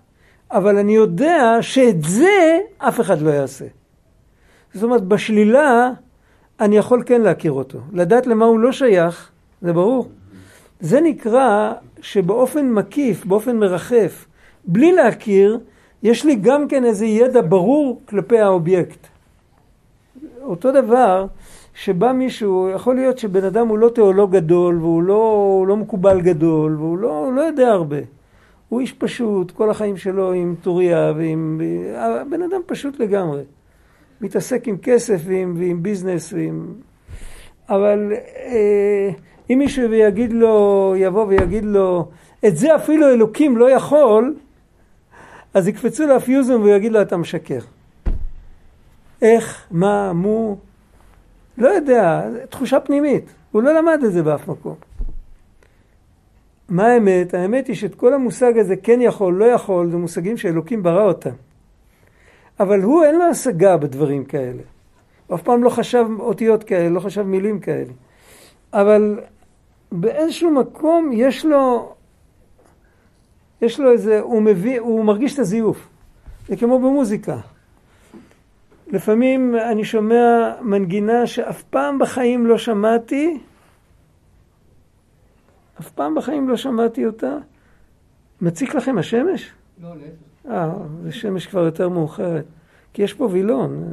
אבל 0.50 0.78
אני 0.78 0.94
יודע 0.94 1.58
שאת 1.60 2.02
זה 2.02 2.58
אף 2.78 3.00
אחד 3.00 3.20
לא 3.20 3.30
יעשה. 3.30 3.64
זאת 4.74 4.82
אומרת, 4.82 5.02
בשלילה 5.02 5.90
אני 6.60 6.76
יכול 6.76 7.02
כן 7.06 7.20
להכיר 7.20 7.52
אותו. 7.52 7.78
לדעת 7.92 8.26
למה 8.26 8.44
הוא 8.44 8.58
לא 8.58 8.72
שייך, 8.72 9.30
זה 9.62 9.72
ברור. 9.72 10.08
זה 10.80 11.00
נקרא 11.00 11.72
שבאופן 12.00 12.70
מקיף, 12.70 13.24
באופן 13.24 13.56
מרחף, 13.56 14.26
בלי 14.64 14.92
להכיר, 14.92 15.58
יש 16.02 16.24
לי 16.24 16.34
גם 16.34 16.68
כן 16.68 16.84
איזה 16.84 17.06
ידע 17.06 17.40
ברור 17.48 18.00
כלפי 18.08 18.38
האובייקט. 18.38 19.06
אותו 20.42 20.72
דבר, 20.72 21.26
שבא 21.74 22.12
מישהו, 22.12 22.68
יכול 22.74 22.94
להיות 22.94 23.18
שבן 23.18 23.44
אדם 23.44 23.68
הוא 23.68 23.78
לא 23.78 23.88
תיאולוג 23.88 24.36
גדול, 24.36 24.78
והוא 24.78 25.02
לא, 25.02 25.64
לא 25.68 25.76
מקובל 25.76 26.20
גדול, 26.20 26.76
והוא 26.76 26.98
לא, 26.98 27.32
לא 27.32 27.40
יודע 27.40 27.68
הרבה. 27.68 27.96
הוא 28.68 28.80
איש 28.80 28.92
פשוט, 28.92 29.50
כל 29.50 29.70
החיים 29.70 29.96
שלו 29.96 30.32
עם 30.32 30.54
טוריה 30.62 31.12
ועם... 31.16 31.60
בן 32.30 32.42
אדם 32.42 32.60
פשוט 32.66 33.00
לגמרי. 33.00 33.42
מתעסק 34.20 34.68
עם 34.68 34.76
כסף 34.82 35.20
ועם, 35.24 35.54
ועם 35.58 35.82
business 35.82 36.32
ועם... 36.32 36.66
אבל 37.68 38.12
אה, 38.36 39.10
אם 39.50 39.58
מישהו 39.58 39.94
יגיד 39.94 40.32
לו, 40.32 40.94
יבוא 40.96 41.26
ויגיד 41.26 41.64
לו, 41.64 42.08
את 42.46 42.56
זה 42.56 42.76
אפילו 42.76 43.08
אלוקים 43.08 43.56
לא 43.56 43.70
יכול, 43.70 44.34
אז 45.54 45.68
יקפצו 45.68 46.06
לו 46.06 46.16
הפיוזם 46.16 46.62
ויגיד 46.62 46.92
לו, 46.92 47.02
אתה 47.02 47.16
משקר. 47.16 47.58
איך, 49.22 49.66
מה, 49.70 50.12
מו, 50.12 50.56
לא 51.58 51.68
יודע, 51.68 52.22
תחושה 52.50 52.80
פנימית. 52.80 53.24
הוא 53.52 53.62
לא 53.62 53.74
למד 53.74 54.00
את 54.04 54.12
זה 54.12 54.22
באף 54.22 54.48
מקום. 54.48 54.74
מה 56.68 56.86
האמת? 56.86 57.34
האמת 57.34 57.66
היא 57.66 57.76
שאת 57.76 57.94
כל 57.94 58.14
המושג 58.14 58.58
הזה 58.58 58.76
כן 58.76 59.00
יכול, 59.00 59.34
לא 59.34 59.44
יכול, 59.44 59.90
זה 59.90 59.96
מושגים 59.96 60.36
שאלוקים 60.36 60.82
ברא 60.82 61.04
אותם. 61.04 61.34
אבל 62.60 62.82
הוא 62.82 63.04
אין 63.04 63.18
לו 63.18 63.24
השגה 63.24 63.76
בדברים 63.76 64.24
כאלה. 64.24 64.62
הוא 65.26 65.36
אף 65.36 65.42
פעם 65.42 65.64
לא 65.64 65.70
חשב 65.70 66.06
אותיות 66.18 66.64
כאלה, 66.64 66.88
לא 66.88 67.00
חשב 67.00 67.22
מילים 67.22 67.60
כאלה. 67.60 67.92
אבל 68.72 69.20
באיזשהו 69.92 70.50
מקום 70.50 71.10
יש 71.12 71.44
לו, 71.44 71.94
יש 73.62 73.80
לו 73.80 73.92
איזה, 73.92 74.20
הוא 74.20 74.42
מביא, 74.42 74.80
הוא 74.80 75.04
מרגיש 75.04 75.34
את 75.34 75.38
הזיוף. 75.38 75.88
זה 76.48 76.56
כמו 76.56 76.78
במוזיקה. 76.78 77.36
לפעמים 78.92 79.54
אני 79.70 79.84
שומע 79.84 80.54
מנגינה 80.60 81.26
שאף 81.26 81.62
פעם 81.62 81.98
בחיים 81.98 82.46
לא 82.46 82.58
שמעתי, 82.58 83.38
אף 85.80 85.90
פעם 85.90 86.14
בחיים 86.14 86.48
לא 86.48 86.56
שמעתי 86.56 87.06
אותה. 87.06 87.36
מציק 88.40 88.74
לכם 88.74 88.98
השמש? 88.98 89.52
לא, 89.82 89.88
להפך. 89.88 90.50
אה, 90.50 90.72
זה 91.02 91.12
שמש 91.12 91.46
כבר 91.46 91.60
יותר 91.60 91.88
מאוחרת. 91.88 92.44
כי 92.92 93.02
יש 93.02 93.14
פה 93.14 93.28
וילון. 93.32 93.84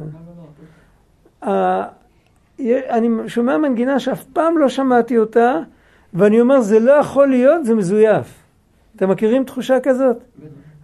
לא, 1.42 1.52
לא, 1.52 1.78
לא. 1.78 1.84
אני 2.88 3.08
שומע 3.26 3.58
מנגינה 3.58 4.00
שאף 4.00 4.24
פעם 4.24 4.58
לא 4.58 4.68
שמעתי 4.68 5.18
אותה, 5.18 5.54
ואני 6.14 6.40
אומר, 6.40 6.60
זה 6.60 6.78
לא 6.78 6.92
יכול 6.92 7.28
להיות, 7.28 7.64
זה 7.64 7.74
מזויף. 7.74 8.42
אתם 8.96 9.10
מכירים 9.10 9.44
תחושה 9.44 9.80
כזאת? 9.82 10.16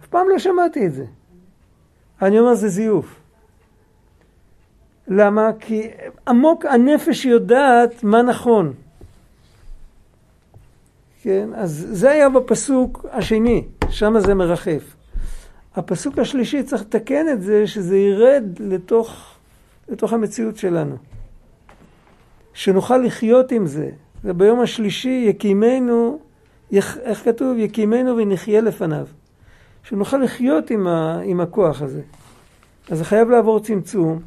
אף 0.01 0.07
פעם 0.07 0.29
לא 0.29 0.39
שמעתי 0.39 0.85
את 0.85 0.93
זה. 0.93 1.05
אני 2.21 2.39
אומר, 2.39 2.53
זה 2.53 2.67
זיוף. 2.67 3.26
למה? 5.07 5.49
כי 5.59 5.87
עמוק 6.27 6.65
הנפש 6.65 7.25
יודעת 7.25 8.03
מה 8.03 8.21
נכון. 8.21 8.73
כן? 11.21 11.49
אז 11.55 11.87
זה 11.91 12.11
היה 12.11 12.29
בפסוק 12.29 13.05
השני, 13.11 13.65
שם 13.89 14.19
זה 14.19 14.33
מרחף. 14.33 14.95
הפסוק 15.75 16.19
השלישי 16.19 16.63
צריך 16.63 16.81
לתקן 16.81 17.25
את 17.29 17.41
זה, 17.41 17.67
שזה 17.67 17.97
ירד 17.97 18.43
לתוך, 18.59 19.35
לתוך 19.89 20.13
המציאות 20.13 20.57
שלנו. 20.57 20.95
שנוכל 22.53 22.97
לחיות 22.97 23.51
עם 23.51 23.65
זה. 23.67 23.89
וביום 24.23 24.59
השלישי 24.59 25.25
יקימנו, 25.29 26.19
איך 26.71 27.23
כתוב? 27.25 27.57
יקימנו 27.57 28.17
ונחיה 28.17 28.61
לפניו. 28.61 29.07
שנוכל 29.83 30.17
לחיות 30.17 30.69
עם, 30.69 30.87
ה, 30.87 31.19
עם 31.23 31.41
הכוח 31.41 31.81
הזה. 31.81 32.01
אז 32.89 32.97
זה 32.97 33.05
חייב 33.05 33.29
לעבור 33.29 33.59
צמצום. 33.59 34.19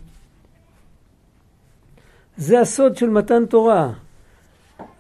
זה 2.41 2.61
הסוד 2.61 2.97
של 2.97 3.11
מתן 3.11 3.47
תורה. 3.47 3.93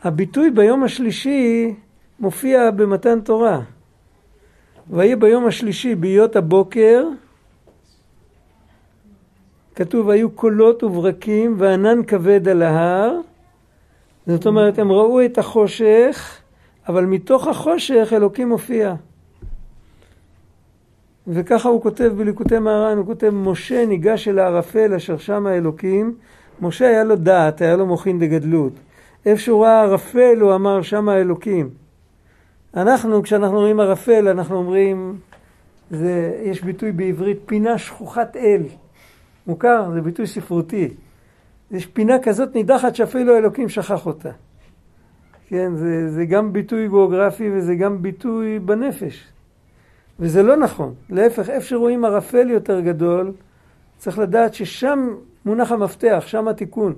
הביטוי 0.02 0.50
ביום 0.50 0.84
השלישי 0.84 1.74
מופיע 2.18 2.70
במתן 2.70 3.20
תורה. 3.20 3.60
ויהי 4.90 5.16
ביום 5.16 5.46
השלישי 5.46 5.94
בהיות 5.94 6.36
הבוקר, 6.36 7.04
כתוב 9.74 10.10
היו 10.10 10.30
קולות 10.30 10.82
וברקים 10.82 11.54
וענן 11.58 12.04
כבד 12.06 12.48
על 12.48 12.62
ההר. 12.62 13.16
זאת 14.26 14.46
אומרת, 14.46 14.78
הם 14.78 14.92
ראו 14.92 15.24
את 15.24 15.38
החושך, 15.38 16.40
אבל 16.88 17.04
מתוך 17.04 17.46
החושך 17.46 18.12
אלוקים 18.12 18.48
מופיע. 18.48 18.94
וככה 21.26 21.68
הוא 21.68 21.82
כותב 21.82 22.12
בליקוטי 22.16 22.58
מהר"ן, 22.58 22.96
הוא 22.96 23.06
כותב, 23.06 23.30
משה 23.30 23.86
ניגש 23.86 24.28
אל 24.28 24.38
הערפל 24.38 24.94
אשר 24.94 25.18
שם 25.18 25.46
האלוקים. 25.46 26.14
משה 26.62 26.88
היה 26.88 27.04
לו 27.04 27.16
דעת, 27.16 27.60
היה 27.60 27.76
לו 27.76 27.86
מוחין 27.86 28.18
דגדלות. 28.18 28.72
איפה 29.26 29.42
שהוא 29.42 29.64
ראה 29.64 29.80
ערפל, 29.80 30.40
הוא 30.40 30.54
אמר, 30.54 30.82
שם 30.82 31.08
האלוקים. 31.08 31.70
אנחנו, 32.76 33.22
כשאנחנו 33.22 33.58
רואים 33.58 33.80
ערפל, 33.80 34.28
אנחנו 34.28 34.56
אומרים, 34.56 35.16
זה, 35.90 36.40
יש 36.42 36.62
ביטוי 36.62 36.92
בעברית, 36.92 37.38
פינה 37.46 37.78
שכוחת 37.78 38.36
אל. 38.36 38.62
מוכר? 39.46 39.90
זה 39.94 40.00
ביטוי 40.00 40.26
ספרותי. 40.26 40.88
יש 41.70 41.86
פינה 41.86 42.18
כזאת 42.22 42.54
נידחת 42.54 42.94
שאפילו 42.94 43.34
האלוקים 43.34 43.68
שכח 43.68 44.06
אותה. 44.06 44.30
כן, 45.48 45.76
זה, 45.76 46.10
זה 46.10 46.24
גם 46.24 46.52
ביטוי 46.52 46.88
גיאוגרפי 46.88 47.50
וזה 47.52 47.74
גם 47.74 48.02
ביטוי 48.02 48.58
בנפש. 48.58 49.28
וזה 50.18 50.42
לא 50.42 50.56
נכון. 50.56 50.94
להפך, 51.10 51.50
איפה 51.50 51.66
שרואים 51.66 52.04
ערפל 52.04 52.50
יותר 52.50 52.80
גדול, 52.80 53.32
צריך 53.98 54.18
לדעת 54.18 54.54
ששם 54.54 55.08
מונח 55.44 55.72
המפתח, 55.72 56.24
שם 56.26 56.48
התיקון. 56.48 56.94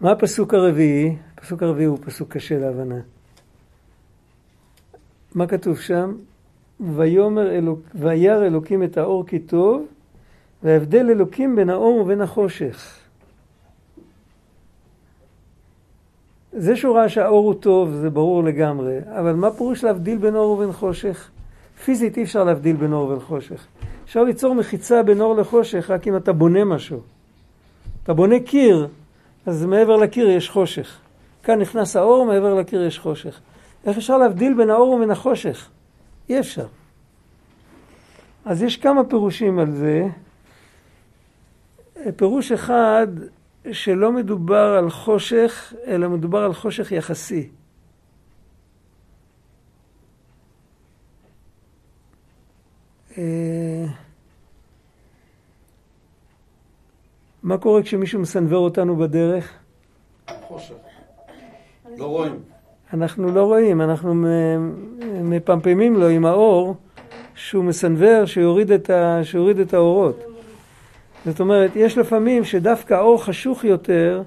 מה 0.00 0.12
הפסוק 0.12 0.54
הרביעי? 0.54 1.16
הפסוק 1.38 1.62
הרביעי 1.62 1.86
הוא 1.86 1.98
פסוק 2.04 2.32
קשה 2.32 2.58
להבנה. 2.58 3.00
מה 5.34 5.46
כתוב 5.46 5.78
שם? 5.78 6.16
ויאמר 6.80 7.50
אלוק, 7.50 7.80
וירא 7.94 8.46
אלוקים 8.46 8.82
את 8.82 8.96
האור 8.96 9.26
כי 9.26 9.38
טוב, 9.38 9.86
וההבדל 10.62 11.10
אלוקים 11.10 11.56
בין 11.56 11.70
האור 11.70 12.00
ובין 12.00 12.20
החושך. 12.20 13.03
זה 16.56 16.76
שהוא 16.76 16.96
ראה 16.96 17.08
שהאור 17.08 17.46
הוא 17.46 17.54
טוב, 17.54 17.90
זה 17.90 18.10
ברור 18.10 18.44
לגמרי, 18.44 18.98
אבל 19.18 19.32
מה 19.32 19.50
פירוש 19.50 19.84
להבדיל 19.84 20.18
בין 20.18 20.36
אור 20.36 20.50
ובין 20.50 20.72
חושך? 20.72 21.30
פיזית 21.84 22.16
אי 22.16 22.22
אפשר 22.22 22.44
להבדיל 22.44 22.76
בין 22.76 22.92
אור 22.92 23.04
ובין 23.04 23.20
חושך. 23.20 23.66
אפשר 24.04 24.24
ליצור 24.24 24.54
מחיצה 24.54 25.02
בין 25.02 25.20
אור 25.20 25.36
לחושך 25.36 25.90
רק 25.90 26.08
אם 26.08 26.16
אתה 26.16 26.32
בונה 26.32 26.64
משהו. 26.64 27.00
אתה 28.02 28.14
בונה 28.14 28.40
קיר, 28.40 28.88
אז 29.46 29.64
מעבר 29.64 29.96
לקיר 29.96 30.30
יש 30.30 30.50
חושך. 30.50 30.98
כאן 31.42 31.60
נכנס 31.60 31.96
האור, 31.96 32.26
מעבר 32.26 32.54
לקיר 32.54 32.82
יש 32.82 32.98
חושך. 32.98 33.40
איך 33.86 33.96
אפשר 33.96 34.18
להבדיל 34.18 34.54
בין 34.54 34.70
האור 34.70 34.90
ובין 34.90 35.10
החושך? 35.10 35.68
אי 36.28 36.40
אפשר. 36.40 36.66
אז 38.44 38.62
יש 38.62 38.76
כמה 38.76 39.04
פירושים 39.04 39.58
על 39.58 39.70
זה. 39.70 40.06
פירוש 42.16 42.52
אחד, 42.52 43.06
שלא 43.72 44.12
מדובר 44.12 44.74
על 44.78 44.90
חושך, 44.90 45.72
אלא 45.86 46.08
מדובר 46.08 46.38
על 46.38 46.54
חושך 46.54 46.92
יחסי. 46.92 47.48
אה, 53.18 53.84
מה 57.42 57.58
קורה 57.58 57.82
כשמישהו 57.82 58.20
מסנוור 58.20 58.64
אותנו 58.64 58.96
בדרך? 58.96 59.52
חושך. 60.40 60.74
לא 61.96 62.06
רואים. 62.06 62.40
אנחנו 62.92 63.34
לא 63.34 63.44
רואים, 63.44 63.80
אנחנו 63.80 64.14
מפמפמים 65.22 65.96
לו 65.96 66.08
עם 66.08 66.26
האור 66.26 66.74
שהוא 67.34 67.64
מסנוור, 67.64 68.26
שיוריד 68.26 68.70
את, 68.70 68.90
ה, 68.90 69.20
שיוריד 69.24 69.58
את 69.58 69.74
האורות. 69.74 70.33
זאת 71.26 71.40
אומרת, 71.40 71.70
יש 71.76 71.98
לפעמים 71.98 72.44
שדווקא 72.44 72.94
האור 72.94 73.24
חשוך 73.24 73.64
יותר, 73.64 74.22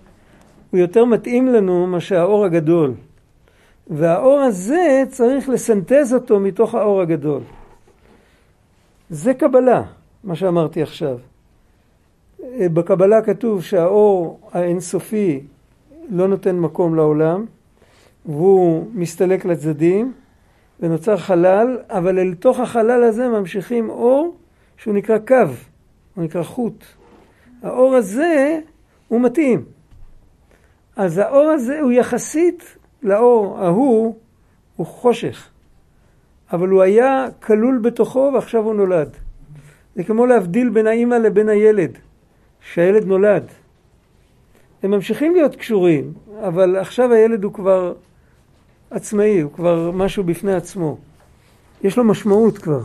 הוא 0.71 0.79
יותר 0.79 1.05
מתאים 1.05 1.47
לנו 1.47 1.87
מאשר 1.87 2.19
האור 2.19 2.45
הגדול. 2.45 2.93
והאור 3.87 4.39
הזה 4.39 5.03
צריך 5.09 5.49
לסנטז 5.49 6.13
אותו 6.13 6.39
מתוך 6.39 6.75
האור 6.75 7.01
הגדול. 7.01 7.41
זה 9.09 9.33
קבלה, 9.33 9.83
מה 10.23 10.35
שאמרתי 10.35 10.81
עכשיו. 10.81 11.17
בקבלה 12.59 13.21
כתוב 13.21 13.63
שהאור 13.63 14.39
האינסופי 14.51 15.41
לא 16.09 16.27
נותן 16.27 16.55
מקום 16.55 16.95
לעולם, 16.95 17.45
והוא 18.25 18.87
מסתלק 18.93 19.45
לצדדים, 19.45 20.13
ונוצר 20.79 21.17
חלל, 21.17 21.77
אבל 21.89 22.19
אל 22.19 22.33
תוך 22.33 22.59
החלל 22.59 23.03
הזה 23.03 23.27
ממשיכים 23.27 23.89
אור 23.89 24.35
שהוא 24.77 24.93
נקרא 24.93 25.17
קו. 25.17 25.35
הוא 26.17 26.23
נקרא 26.23 26.43
חוט. 26.43 26.83
האור 27.63 27.95
הזה 27.95 28.59
הוא 29.07 29.21
מתאים. 29.21 29.65
אז 30.95 31.17
האור 31.17 31.49
הזה 31.49 31.79
הוא 31.79 31.91
יחסית 31.91 32.77
לאור 33.03 33.59
ההוא, 33.59 34.15
הוא 34.75 34.87
חושך. 34.87 35.49
אבל 36.51 36.69
הוא 36.69 36.81
היה 36.81 37.27
כלול 37.43 37.77
בתוכו 37.77 38.31
ועכשיו 38.33 38.63
הוא 38.63 38.73
נולד. 38.73 39.09
זה 39.95 40.03
כמו 40.03 40.25
להבדיל 40.25 40.69
בין 40.69 40.87
האימא 40.87 41.15
לבין 41.15 41.49
הילד, 41.49 41.97
שהילד 42.61 43.05
נולד. 43.05 43.43
הם 44.83 44.91
ממשיכים 44.91 45.35
להיות 45.35 45.55
קשורים, 45.55 46.13
אבל 46.47 46.75
עכשיו 46.75 47.13
הילד 47.13 47.43
הוא 47.43 47.53
כבר 47.53 47.93
עצמאי, 48.91 49.41
הוא 49.41 49.51
כבר 49.51 49.91
משהו 49.91 50.23
בפני 50.23 50.53
עצמו. 50.53 50.97
יש 51.83 51.97
לו 51.97 52.03
משמעות 52.03 52.57
כבר. 52.57 52.81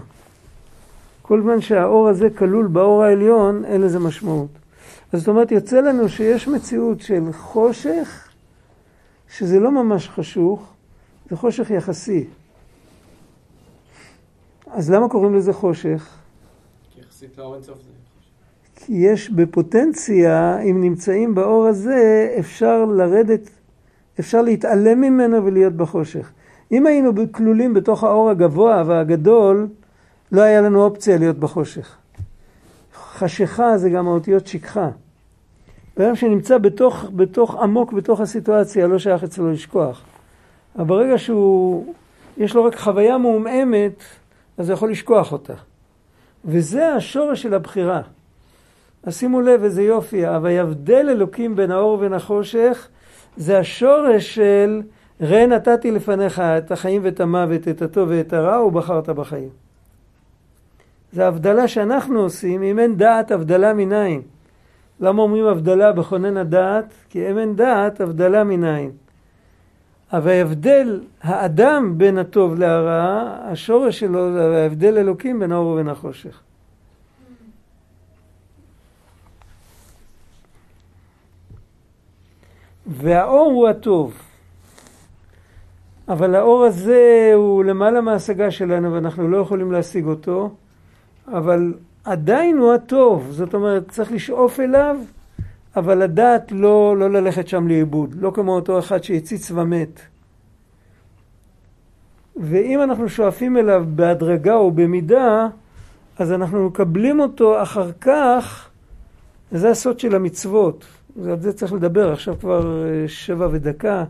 כל 1.23 1.43
זמן 1.43 1.61
שהאור 1.61 2.09
הזה 2.09 2.31
כלול 2.31 2.66
באור 2.66 3.03
העליון, 3.03 3.64
אין 3.64 3.81
לזה 3.81 3.99
משמעות. 3.99 4.51
אז 5.12 5.20
זאת 5.20 5.29
אומרת, 5.29 5.53
יוצא 5.53 5.81
לנו 5.81 6.09
שיש 6.09 6.49
מציאות 6.49 7.01
של 7.01 7.33
חושך, 7.33 8.29
שזה 9.37 9.61
לא 9.61 9.70
ממש 9.70 10.09
חשוך, 10.09 10.73
זה 11.31 11.37
חושך 11.37 11.70
יחסי. 11.70 12.27
אז 14.70 14.91
למה 14.91 15.09
קוראים 15.09 15.35
לזה 15.35 15.53
חושך? 15.53 16.09
כי 16.95 17.01
יחסית 17.01 17.39
לאור 17.39 17.55
אינסוף 17.55 17.77
זה 17.77 17.83
חושך. 17.83 18.87
כי 18.87 18.93
יש 18.93 19.31
בפוטנציה, 19.31 20.59
אם 20.59 20.81
נמצאים 20.81 21.35
באור 21.35 21.66
הזה, 21.66 22.35
אפשר 22.39 22.85
לרדת, 22.85 23.51
אפשר 24.20 24.43
להתעלם 24.43 25.01
ממנו 25.01 25.45
ולהיות 25.45 25.73
בחושך. 25.73 26.33
אם 26.73 26.87
היינו 26.87 27.12
כלולים 27.33 27.75
בתוך 27.75 28.05
האור 28.05 28.31
הגבוה 28.31 28.83
והגדול, 28.87 29.68
לא 30.33 30.41
היה 30.41 30.61
לנו 30.61 30.85
אופציה 30.85 31.18
להיות 31.18 31.39
בחושך. 31.39 31.97
חשיכה 32.95 33.78
זה 33.78 33.91
גם 33.91 34.09
האותיות 34.09 34.47
שכחה. 34.47 34.89
בן 35.97 36.14
שנמצא 36.14 36.59
בתוך, 36.59 37.05
בתוך 37.16 37.55
עמוק 37.55 37.93
בתוך 37.93 38.20
הסיטואציה, 38.20 38.87
לא 38.87 38.99
שייך 38.99 39.24
אצלו 39.24 39.53
לשכוח. 39.53 40.03
אבל 40.76 40.85
ברגע 40.85 41.18
שהוא, 41.18 41.95
יש 42.37 42.55
לו 42.55 42.64
רק 42.64 42.76
חוויה 42.78 43.18
מעומעמת, 43.18 44.03
אז 44.59 44.68
הוא 44.68 44.74
יכול 44.74 44.91
לשכוח 44.91 45.33
אותה. 45.33 45.55
וזה 46.45 46.95
השורש 46.95 47.43
של 47.43 47.55
הבחירה. 47.55 48.01
אז 49.03 49.18
שימו 49.18 49.41
לב 49.41 49.64
איזה 49.64 49.83
יופי, 49.83 50.22
ויבדל 50.43 51.09
אלוקים 51.09 51.57
בין 51.57 51.70
האור 51.70 51.93
ובין 51.93 52.12
החושך, 52.12 52.89
זה 53.37 53.59
השורש 53.59 54.35
של 54.35 54.83
ראה 55.20 55.47
נתתי 55.47 55.91
לפניך 55.91 56.41
את 56.41 56.72
החיים 56.72 57.01
ואת 57.05 57.20
המוות, 57.20 57.68
את 57.68 57.83
הטוב 57.83 58.09
ואת 58.11 58.33
הרע, 58.33 58.64
ובחרת 58.64 59.09
בחיים. 59.09 59.62
זה 61.13 61.27
הבדלה 61.27 61.69
שאנחנו 61.69 62.21
עושים, 62.21 62.63
אם 62.63 62.79
אין 62.79 62.97
דעת 62.97 63.31
הבדלה 63.31 63.75
מניין. 63.75 64.23
למה 65.01 65.23
אומרים 65.23 65.47
הבדלה 65.47 65.93
בכונן 65.93 66.37
הדעת? 66.37 66.95
כי 67.11 67.31
אם 67.31 67.39
אין 67.39 67.57
דעת 67.57 68.01
הבדלה 68.01 68.45
מניין. 68.45 68.91
אבל 70.13 70.31
ההבדל, 70.31 71.01
האדם 71.23 71.95
בין 71.99 72.19
הטוב 72.19 72.55
להרע, 72.55 73.37
השורש 73.43 74.01
שלו 74.01 74.33
זה 74.33 74.63
ההבדל 74.63 74.99
אלוקים 74.99 75.41
בין 75.41 75.53
האור 75.53 75.67
ובין 75.67 75.89
החושך. 75.89 76.41
והאור 82.87 83.53
הוא 83.53 83.69
הטוב. 83.69 84.15
אבל 86.09 86.35
האור 86.35 86.65
הזה 86.65 87.33
הוא 87.35 87.65
למעלה 87.65 88.01
מההשגה 88.01 88.51
שלנו 88.51 88.93
ואנחנו 88.93 89.29
לא 89.29 89.37
יכולים 89.37 89.73
להשיג 89.73 90.07
אותו, 90.07 90.51
אבל 91.33 91.74
עדיין 92.05 92.59
הוא 92.59 92.72
הטוב, 92.72 93.28
זאת 93.30 93.55
אומרת 93.55 93.91
צריך 93.91 94.12
לשאוף 94.12 94.61
אליו, 94.61 94.97
אבל 95.76 95.99
לדעת 95.99 96.53
לא, 96.53 96.97
לא 96.99 97.11
ללכת 97.11 97.49
שם 97.49 97.68
לאיבוד, 97.68 98.14
לא 98.20 98.30
כמו 98.35 98.55
אותו 98.55 98.78
אחד 98.78 99.03
שהציץ 99.03 99.51
ומת. 99.51 100.01
ואם 102.37 102.83
אנחנו 102.83 103.09
שואפים 103.09 103.57
אליו 103.57 103.85
בהדרגה 103.89 104.55
או 104.55 104.70
במידה, 104.70 105.49
אז 106.18 106.33
אנחנו 106.33 106.66
מקבלים 106.66 107.20
אותו 107.20 107.62
אחר 107.62 107.93
כך, 108.01 108.68
וזה 109.53 109.70
הסוד 109.70 110.01
של 110.01 110.14
המצוות. 110.14 110.85
על 111.28 111.41
זה 111.41 111.53
צריך 111.53 111.72
לדבר, 111.72 112.12
עכשיו 112.12 112.35
כבר 112.41 112.85
אה, 112.85 113.09
שבע 113.09 113.49
ודקה. 113.51 114.05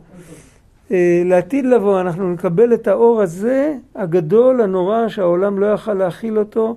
אה, 0.90 1.22
לעתיד 1.24 1.64
לבוא 1.64 2.00
אנחנו 2.00 2.32
נקבל 2.32 2.74
את 2.74 2.88
האור 2.88 3.22
הזה, 3.22 3.74
הגדול, 3.94 4.60
הנורא, 4.60 5.08
שהעולם 5.08 5.58
לא 5.58 5.66
יכל 5.66 5.94
להכיל 5.94 6.38
אותו. 6.38 6.76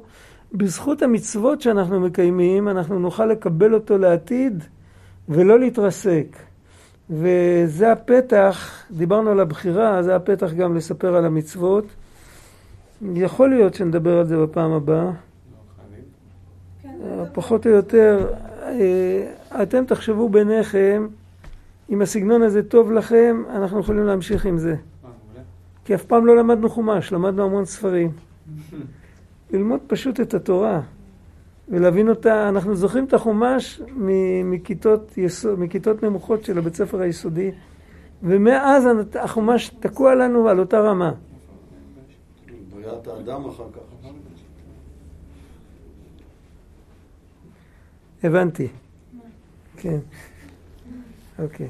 בזכות 0.58 1.02
המצוות 1.02 1.62
שאנחנו 1.62 2.00
מקיימים, 2.00 2.68
אנחנו 2.68 3.00
נוכל 3.00 3.26
לקבל 3.26 3.74
אותו 3.74 3.98
לעתיד 3.98 4.64
ולא 5.30 5.60
להתרסק. 5.60 6.38
וזה 7.10 7.92
הפתח, 7.92 8.84
דיברנו 8.92 9.30
על 9.30 9.40
הבחירה, 9.40 10.04
זה 10.04 10.16
הפתח 10.16 10.54
גם 10.54 10.76
לספר 10.76 11.16
על 11.16 11.26
המצוות. 11.26 11.86
יכול 13.16 13.50
להיות 13.50 13.74
שנדבר 13.74 14.18
על 14.18 14.26
זה 14.26 14.38
בפעם 14.38 14.72
הבאה. 14.72 15.12
כן, 16.84 16.90
פחות 17.34 17.68
או 17.68 17.72
יותר, 17.72 18.28
אה, 18.62 19.62
אתם 19.64 19.86
תחשבו 19.86 20.30
ביניכם, 20.30 21.08
אם 21.90 22.02
הסגנון 22.02 22.42
הזה 22.42 22.64
טוב 22.64 22.92
לכם, 22.92 23.44
אנחנו 23.50 23.80
יכולים 23.80 24.06
להמשיך 24.06 24.46
עם 24.46 24.58
זה. 24.58 24.76
כי 25.86 25.96
אף 25.96 26.04
פעם 26.04 26.26
לא 26.26 26.38
למדנו 26.38 26.70
חומש, 26.70 27.12
למדנו 27.12 27.44
המון 27.44 27.66
ספרים. 27.66 28.12
ללמוד 29.56 29.80
פשוט 29.88 30.20
את 30.20 30.34
התורה 30.34 30.82
ולהבין 31.70 32.10
אותה, 32.10 32.50
אנחנו 32.50 32.76
זוכרים 32.76 33.06
את 33.06 33.14
החומש 33.14 33.82
מכיתות, 34.46 35.18
יסוד, 35.18 35.60
מכיתות 35.60 36.04
נמוכות 36.04 36.44
של 36.44 36.58
הבית 36.58 36.76
ספר 36.76 37.02
היסודי 37.02 37.52
ומאז 38.24 38.84
החומש 39.20 39.70
תקוע 39.80 40.16
לנו 40.16 40.50
על 40.50 40.60
אותה 40.60 40.80
רמה. 40.80 41.12
בריאת 42.74 43.08
האדם 43.08 43.46
אחר 43.46 43.64
כך. 43.74 44.10
הבנתי. 48.24 48.68
כן. 49.78 50.00
אוקיי. 51.40 51.70